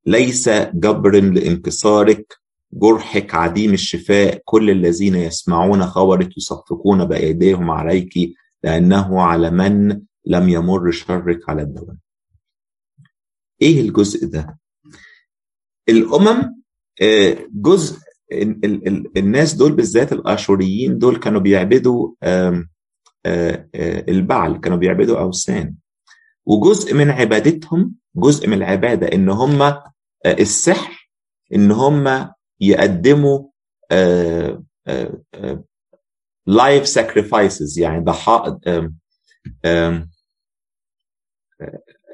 ليس 0.06 0.50
جبر 0.74 1.12
لانكسارك 1.22 2.38
جرحك 2.74 3.36
عديم 3.36 3.74
الشفاء. 3.74 4.41
كل 4.45 4.70
الذين 4.70 5.16
يسمعون 5.16 5.86
خبرك 5.86 6.38
يصفقون 6.38 7.06
بأيديهم 7.06 7.72
عليك. 7.72 8.14
لأنه 8.64 9.22
على 9.22 9.49
من 9.51 10.01
لم 10.26 10.49
يمر 10.49 10.91
شرك 10.91 11.49
على 11.49 11.62
الدوام 11.62 11.99
إيه 13.62 13.82
الجزء 13.82 14.28
ده؟ 14.28 14.60
الأمم 15.89 16.55
جزء 17.53 17.99
الناس 19.18 19.53
دول 19.53 19.72
بالذات 19.72 20.14
الآشوريين 20.14 20.97
دول 20.97 21.16
كانوا 21.20 21.41
بيعبدوا 21.41 22.12
البعل 24.10 24.57
كانوا 24.57 24.78
بيعبدوا 24.78 25.20
أوثان 25.20 25.76
وجزء 26.45 26.93
من 26.95 27.10
عبادتهم 27.10 27.95
جزء 28.16 28.47
من 28.47 28.53
العبادة 28.53 29.07
إن 29.07 29.30
هم 29.30 29.74
السحر 30.26 31.10
إن 31.55 31.72
هم 31.72 32.30
يقدموا 32.60 33.49
live 36.49 36.88
sacrifices 36.88 37.80
يعني 37.80 38.04
ضحايا 38.03 38.59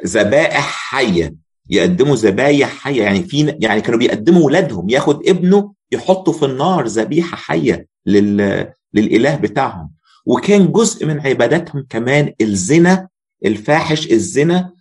ذبائح 0.05 0.89
حية 0.89 1.35
يقدموا 1.69 2.15
ذبايح 2.15 2.69
حية. 2.69 3.03
يعني 3.03 3.23
في 3.23 3.55
يعني 3.59 3.81
كانوا 3.81 3.99
بيقدموا 3.99 4.45
ولادهم 4.45 4.89
ياخد 4.89 5.27
ابنه 5.27 5.73
يحطه 5.91 6.31
في 6.31 6.45
النار 6.45 6.85
ذبيحة 6.85 7.37
حية 7.37 7.87
لل 8.05 8.71
للإله 8.93 9.35
بتاعهم. 9.35 9.91
وكان 10.25 10.71
جزء 10.71 11.05
من 11.05 11.19
عباداتهم 11.19 11.85
كمان 11.89 12.33
الزنا 12.41 13.07
الفاحش 13.45 14.11
الزنا 14.11 14.71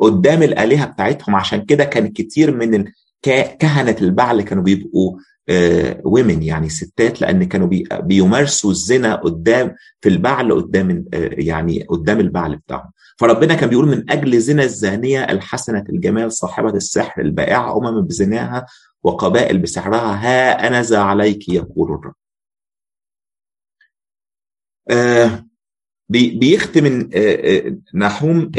قدام 0.00 0.42
الآلهة 0.42 0.86
بتاعتهم. 0.86 1.36
عشان 1.36 1.64
كده 1.64 1.84
كان 1.84 2.08
كتير 2.08 2.56
من 2.56 2.84
كهنة 3.58 3.96
البعل 4.00 4.42
كانوا 4.42 4.62
بيبقوا 4.62 5.18
ومن 6.04 6.42
يعني 6.42 6.68
ستات 6.68 7.20
لأن 7.20 7.44
كانوا 7.44 7.66
بي 7.66 7.88
بيمارسوا 7.92 8.70
الزنا 8.70 9.14
قدام 9.14 9.74
في 10.00 10.08
البعل 10.08 10.52
قدام 10.52 11.04
يعني 11.32 11.82
قدام 11.82 12.20
البعل 12.20 12.56
بتاعهم. 12.56 12.90
فربنا 13.18 13.54
كان 13.54 13.68
بيقول 13.70 13.86
من 13.88 14.10
أجل 14.10 14.40
زنا 14.40 14.62
الزانية 14.62 15.24
الحسنة 15.24 15.84
الجمال 15.88 16.32
صاحبة 16.32 16.70
السحر 16.70 17.22
البائعة 17.22 17.78
أمم 17.78 18.00
بزناها 18.00 18.66
وقبائل 19.02 19.58
بسحرها 19.58 20.14
ها 20.14 20.66
أنا 20.68 20.82
ذا 20.82 20.98
عليك 20.98 21.48
يقول 21.48 21.92
الرب. 21.92 22.14
آه 24.90 25.46
بيختم 26.08 27.08
نحوم 27.94 28.50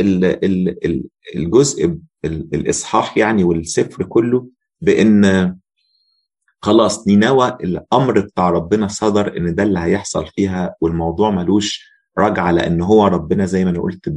الجزء 1.36 1.98
الإصحاح 2.26 3.18
يعني 3.18 3.44
والسفر 3.44 4.04
كله 4.04 4.48
بإن 4.82 5.56
خلاص 6.62 7.08
نينوى 7.08 7.58
الأمر 7.64 8.20
بتاع 8.20 8.50
ربنا 8.50 8.88
صدر 8.88 9.38
إن 9.38 9.56
ده 9.56 9.64
اللي 9.64 9.80
هيحصل 9.80 10.28
فيها 10.28 10.76
والموضوع 10.82 11.30
ملوش 11.32 11.86
رجعة 12.18 12.52
لأن 12.52 12.82
هو 12.82 13.08
ربنا 13.08 13.46
زي 13.46 13.66
ما 13.66 13.72
أنا 13.72 13.82
قلت 13.82 14.10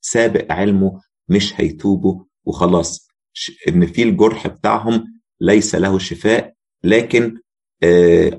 بسابق 0.00 0.52
علمه 0.52 1.00
مش 1.28 1.60
هيتوبوا 1.60 2.24
وخلاص. 2.44 3.08
إن 3.68 3.86
في 3.86 4.02
الجرح 4.02 4.46
بتاعهم 4.46 5.20
ليس 5.40 5.74
له 5.74 5.98
شفاء 5.98 6.52
لكن 6.84 7.38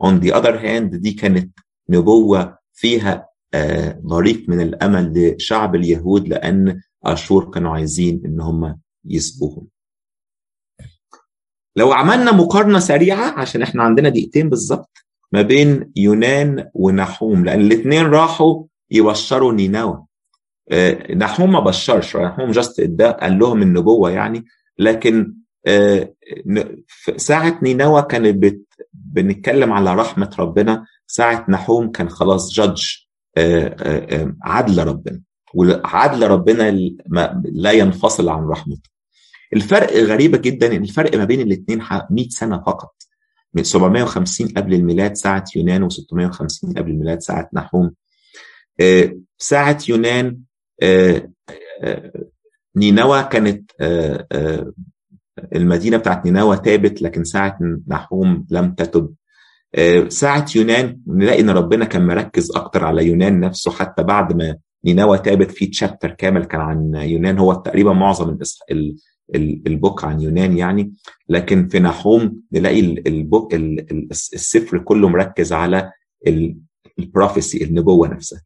on 0.03 0.18
the 0.20 0.38
other 0.38 0.57
hand 0.57 0.95
دي 0.95 1.11
كانت 1.11 1.59
نبوة 1.89 2.57
فيها 2.73 3.28
بريق 4.03 4.49
من 4.49 4.61
الأمل 4.61 5.13
لشعب 5.36 5.75
اليهود 5.75 6.28
لأن 6.28 6.82
أشور 7.05 7.51
كانوا 7.51 7.71
عايزين 7.71 8.21
إن 8.25 8.41
هم 8.41 8.80
يسبوهم 9.05 9.67
لو 11.78 11.91
عملنا 11.93 12.32
مقارنة 12.32 12.80
سريعة 12.80 13.39
عشان 13.39 13.61
إحنا 13.61 13.84
عندنا 13.84 14.09
دقيقتين 14.09 14.49
بالظبط 14.49 14.97
ما 15.32 15.41
بين 15.41 15.91
يونان 15.95 16.69
ونحوم 16.73 17.45
لأن 17.45 17.59
الاثنين 17.61 18.05
راحوا 18.05 18.63
يبشروا 18.91 19.53
نينوى. 19.53 20.03
آه 20.71 21.13
نحوم 21.13 21.51
ما 21.51 21.59
بشرش 21.59 22.17
نحوم 22.17 22.51
جاست 22.51 22.82
قال 23.01 23.39
لهم 23.39 23.61
النبوة 23.61 24.11
يعني 24.11 24.45
لكن 24.80 25.34
آه 25.67 26.13
ساعة 27.17 27.59
نينوى 27.63 28.01
كانت 28.01 28.36
بت 28.38 28.61
بنتكلم 28.93 29.73
على 29.73 29.95
رحمة 29.95 30.36
ربنا 30.39 30.86
ساعة 31.07 31.45
نحوم 31.49 31.91
كان 31.91 32.09
خلاص 32.09 32.53
جادج 32.53 32.84
آه 33.38 34.34
عدل 34.43 34.88
ربنا 34.88 35.21
وعدل 35.53 36.28
ربنا 36.28 36.71
لا 37.43 37.71
ينفصل 37.71 38.30
عن 38.30 38.43
رحمته. 38.43 38.89
الفرق 39.54 39.93
غريبة 39.93 40.38
جدا 40.38 40.76
إن 40.76 40.84
الفرق 40.84 41.16
ما 41.18 41.24
بين 41.26 41.41
الاثنين 41.41 41.82
100 42.12 42.30
سنة 42.30 42.58
فقط. 42.58 42.93
من 43.54 43.64
750 43.64 44.48
قبل 44.48 44.74
الميلاد 44.74 45.14
ساعة 45.16 45.43
يونان 45.56 45.89
و650 45.89 46.78
قبل 46.78 46.91
الميلاد 46.91 47.20
ساعة 47.22 47.50
نحوم. 47.54 47.91
ساعة 49.38 49.78
يونان 49.89 50.38
نينوى 52.76 53.24
كانت 53.24 53.72
المدينة 55.56 55.98
بتاعت 55.98 56.26
نينوى 56.26 56.58
تابت 56.58 57.02
لكن 57.02 57.24
ساعة 57.24 57.60
نحوم 57.88 58.48
لم 58.50 58.72
تتب. 58.72 59.14
ساعة 60.08 60.45
يونان 60.56 61.00
نلاقي 61.08 61.39
إن 61.41 61.50
ربنا 61.50 61.86
كان 61.86 62.08
مركز 62.08 62.52
أكتر 62.56 62.84
على 62.86 63.08
يونان 63.08 63.39
نفسه 63.39 63.72
حتى 63.72 64.04
بعد 64.04 64.36
ما 64.36 64.58
نينوى 64.86 65.18
تابت 65.18 65.52
في 65.52 65.66
chapter 65.65 66.11
كامل 66.12 66.45
كان 66.45 66.62
عن 66.62 66.95
يونان 66.95 67.38
هو 67.38 67.54
تقريبا 67.54 67.93
معظم 67.93 68.30
ال 69.36 69.49
book 69.49 70.03
عن 70.03 70.21
يونان 70.21 70.57
يعني. 70.57 70.93
لكن 71.30 71.67
في 71.67 71.80
نحوم 71.80 72.41
نلاقي 72.53 72.80
ال 72.80 72.94
book 72.94 73.53
السفر 73.53 74.78
كله 74.78 75.09
مركز 75.09 75.53
على 75.53 75.91
ال 76.99 77.07
prophecy 77.07 77.63
النبوه 77.63 78.07
نفسها. 78.07 78.41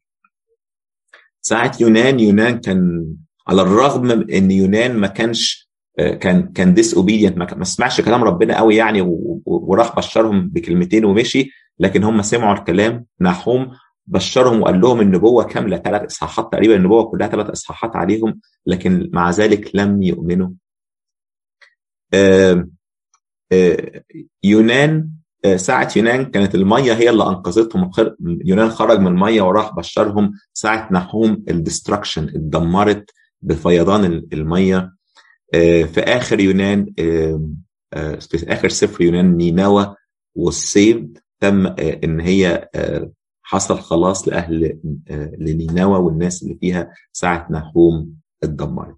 ساعة 1.40 1.72
يونان 1.80 2.20
يونان 2.20 2.58
كان 2.58 3.06
على 3.48 3.62
الرغم 3.62 4.10
إن 4.10 4.50
يونان 4.50 4.96
ما 4.96 5.06
كانش 5.06 5.70
كان 5.96 6.52
كان 6.52 6.74
disobedient 6.74 7.38
ما 7.38 7.64
سمعش 7.64 8.00
كلام 8.00 8.24
ربنا 8.24 8.58
قوي 8.58 8.76
يعني 8.76 9.00
وراح 9.46 9.96
بشرهم 9.96 10.48
بكلمتين 10.48 11.04
ومشي. 11.04 11.50
لكن 11.78 12.04
هم 12.04 12.22
سمعوا 12.22 12.58
الكلام 12.58 13.04
نحوم 13.20 13.70
بشرهم 14.06 14.62
وقال 14.62 14.80
لهم 14.80 15.00
النبوة 15.00 15.44
كاملة 15.44 15.76
ثلاث 15.76 16.02
إصحاحات 16.02 16.52
تقريبا 16.52 16.76
النبوة 16.76 17.04
كلها 17.04 17.28
ثلاث 17.28 17.50
إصحاحات 17.50 17.96
عليهم. 17.96 18.40
لكن 18.66 19.10
مع 19.12 19.30
ذلك 19.30 19.70
لم 19.74 20.02
يؤمنوا. 20.02 20.50
يونان 24.44 25.10
ساعة 25.56 25.92
يونان 25.96 26.24
كانت 26.24 26.54
المية 26.54 26.92
هي 26.92 27.10
اللي 27.10 27.22
أنقذتهم 27.28 27.90
يونان 28.44 28.70
خرج 28.70 28.98
من 28.98 29.06
المية 29.06 29.42
وراح 29.42 29.74
بشرهم 29.74 30.32
ساعة 30.52 30.88
نحوم 30.92 31.44
الدستركشن 31.50 32.28
اتدمرت 32.28 33.10
بفيضان 33.42 34.04
المية. 34.32 34.92
في 35.92 36.00
آخر 36.00 36.40
يونان 36.40 36.92
في 38.20 38.44
آخر 38.48 38.68
سفر 38.68 39.02
يونان 39.04 39.36
نينوى 39.36 39.94
والسيفد 40.34 41.18
تم 41.40 41.66
إن 41.66 42.20
هي 42.20 42.68
حصل 43.42 43.78
خلاص 43.78 44.28
لأهل 44.28 44.78
لنينوى 45.38 45.98
والناس 45.98 46.42
اللي 46.42 46.54
فيها 46.60 46.94
ساعة 47.12 47.48
نحوم 47.50 48.14
اتدمرت. 48.42 48.96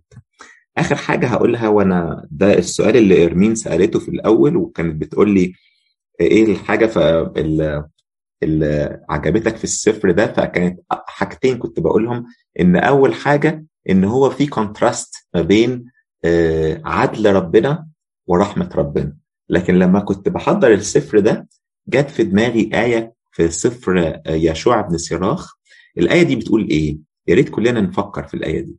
آخر 0.78 0.94
حاجة 0.94 1.26
هقولها 1.26 1.68
وأنا 1.68 2.28
ده 2.30 2.58
السؤال 2.58 2.96
اللي 2.96 3.24
إرمين 3.24 3.54
سألته 3.54 3.98
في 3.98 4.08
الأول 4.08 4.56
وكانت 4.56 4.94
بتقول 5.02 5.30
لي 5.34 5.52
إيه 6.20 6.44
الحاجة 6.52 6.86
ف 6.86 6.98
اللي 8.42 9.00
عجبتك 9.10 9.56
في 9.56 9.64
السفر 9.64 10.10
ده؟ 10.10 10.26
فكانت 10.32 10.80
حاجتين 10.90 11.58
كنت 11.58 11.80
بقولهم 11.80 12.26
إن 12.60 12.76
أول 12.76 13.14
حاجة 13.14 13.64
إن 13.90 14.04
هو 14.04 14.30
في 14.30 14.46
كونتراست 14.46 15.14
ما 15.34 15.42
بين 15.42 15.84
عدل 16.84 17.32
ربنا 17.32 17.88
ورحمة 18.26 18.70
ربنا. 18.74 19.16
لكن 19.48 19.74
لما 19.78 20.00
كنت 20.00 20.28
بحضر 20.28 20.72
السفر 20.72 21.18
ده 21.18 21.48
جت 21.88 22.10
في 22.10 22.24
دماغي 22.24 22.70
آية 22.74 23.14
في 23.32 23.48
سفر 23.50 24.20
يشوع 24.28 24.80
بن 24.80 24.98
سراخ 24.98 25.54
الآية 25.98 26.22
دي 26.22 26.36
بتقول 26.36 26.68
إيه؟ 26.70 26.98
يا 27.26 27.34
ريت 27.34 27.48
كلنا 27.48 27.80
نفكر 27.80 28.26
في 28.26 28.34
الآية 28.34 28.60
دي. 28.60 28.76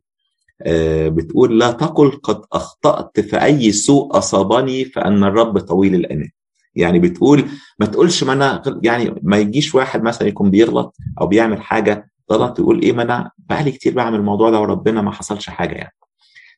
بتقول 1.06 1.58
لا 1.58 1.70
تقل 1.70 2.10
قد 2.10 2.40
أخطأت 2.52 3.20
فأي 3.20 3.72
سوء 3.72 4.18
أصابني 4.18 4.84
فأن 4.84 5.24
الرب 5.24 5.58
طويل 5.58 5.94
الاناه 5.94 6.28
يعني 6.74 6.98
بتقول 6.98 7.44
ما 7.78 7.86
تقولش 7.86 8.24
ما 8.24 8.32
أنا 8.32 8.62
يعني 8.82 9.14
ما 9.22 9.36
يجيش 9.38 9.74
واحد 9.74 10.02
مثلا 10.02 10.28
يكون 10.28 10.50
بيغلط 10.50 10.96
أو 11.20 11.26
بيعمل 11.26 11.62
حاجة 11.62 12.10
غلط 12.32 12.58
يقول 12.58 12.82
إيه 12.82 12.92
ما 12.92 13.02
أنا 13.02 13.30
بقالي 13.38 13.72
كتير 13.72 13.94
بعمل 13.94 14.18
الموضوع 14.18 14.50
ده 14.50 14.60
وربنا 14.60 15.02
ما 15.02 15.10
حصلش 15.10 15.50
حاجة 15.50 15.74
يعني. 15.74 15.92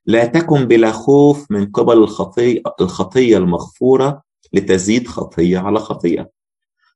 لا 0.07 0.25
تكن 0.25 0.65
بلا 0.65 0.93
خوف 0.93 1.47
من 1.51 1.67
قبل 1.67 1.93
الخطيه 1.93 2.63
الخطية 2.81 3.37
المغفورة 3.37 4.23
لتزيد 4.53 5.09
خطية 5.09 5.59
على 5.59 5.79
خطية. 5.79 6.31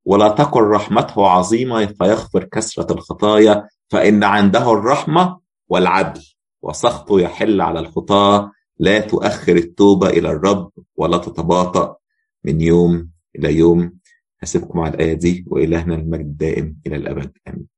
ولا 0.04 0.28
تكن 0.28 0.60
رحمته 0.60 1.26
عظيمة 1.26 1.86
فيغفر 1.86 2.44
كثرة 2.44 2.92
الخطايا 2.92 3.68
فإن 3.90 4.24
عنده 4.24 4.72
الرحمة 4.72 5.38
والعدل. 5.68 6.22
وسخطه 6.62 7.20
يحل 7.20 7.60
على 7.60 7.80
الخطاه 7.80 8.52
لا 8.78 9.00
تؤخر 9.00 9.56
التوبة 9.56 10.08
إلى 10.08 10.30
الرب 10.30 10.70
ولا 10.96 11.18
تتباطأ 11.18 11.96
من 12.44 12.60
يوم 12.60 13.10
إلى 13.38 13.56
يوم. 13.56 13.98
هسيبكم 14.40 14.80
على 14.80 14.94
الآية 14.94 15.12
دي 15.14 15.44
وإلهنا 15.48 15.94
المجد 15.94 16.36
دائم 16.36 16.76
إلى 16.86 16.96
الأبد. 16.96 17.32
آمين. 17.48 17.71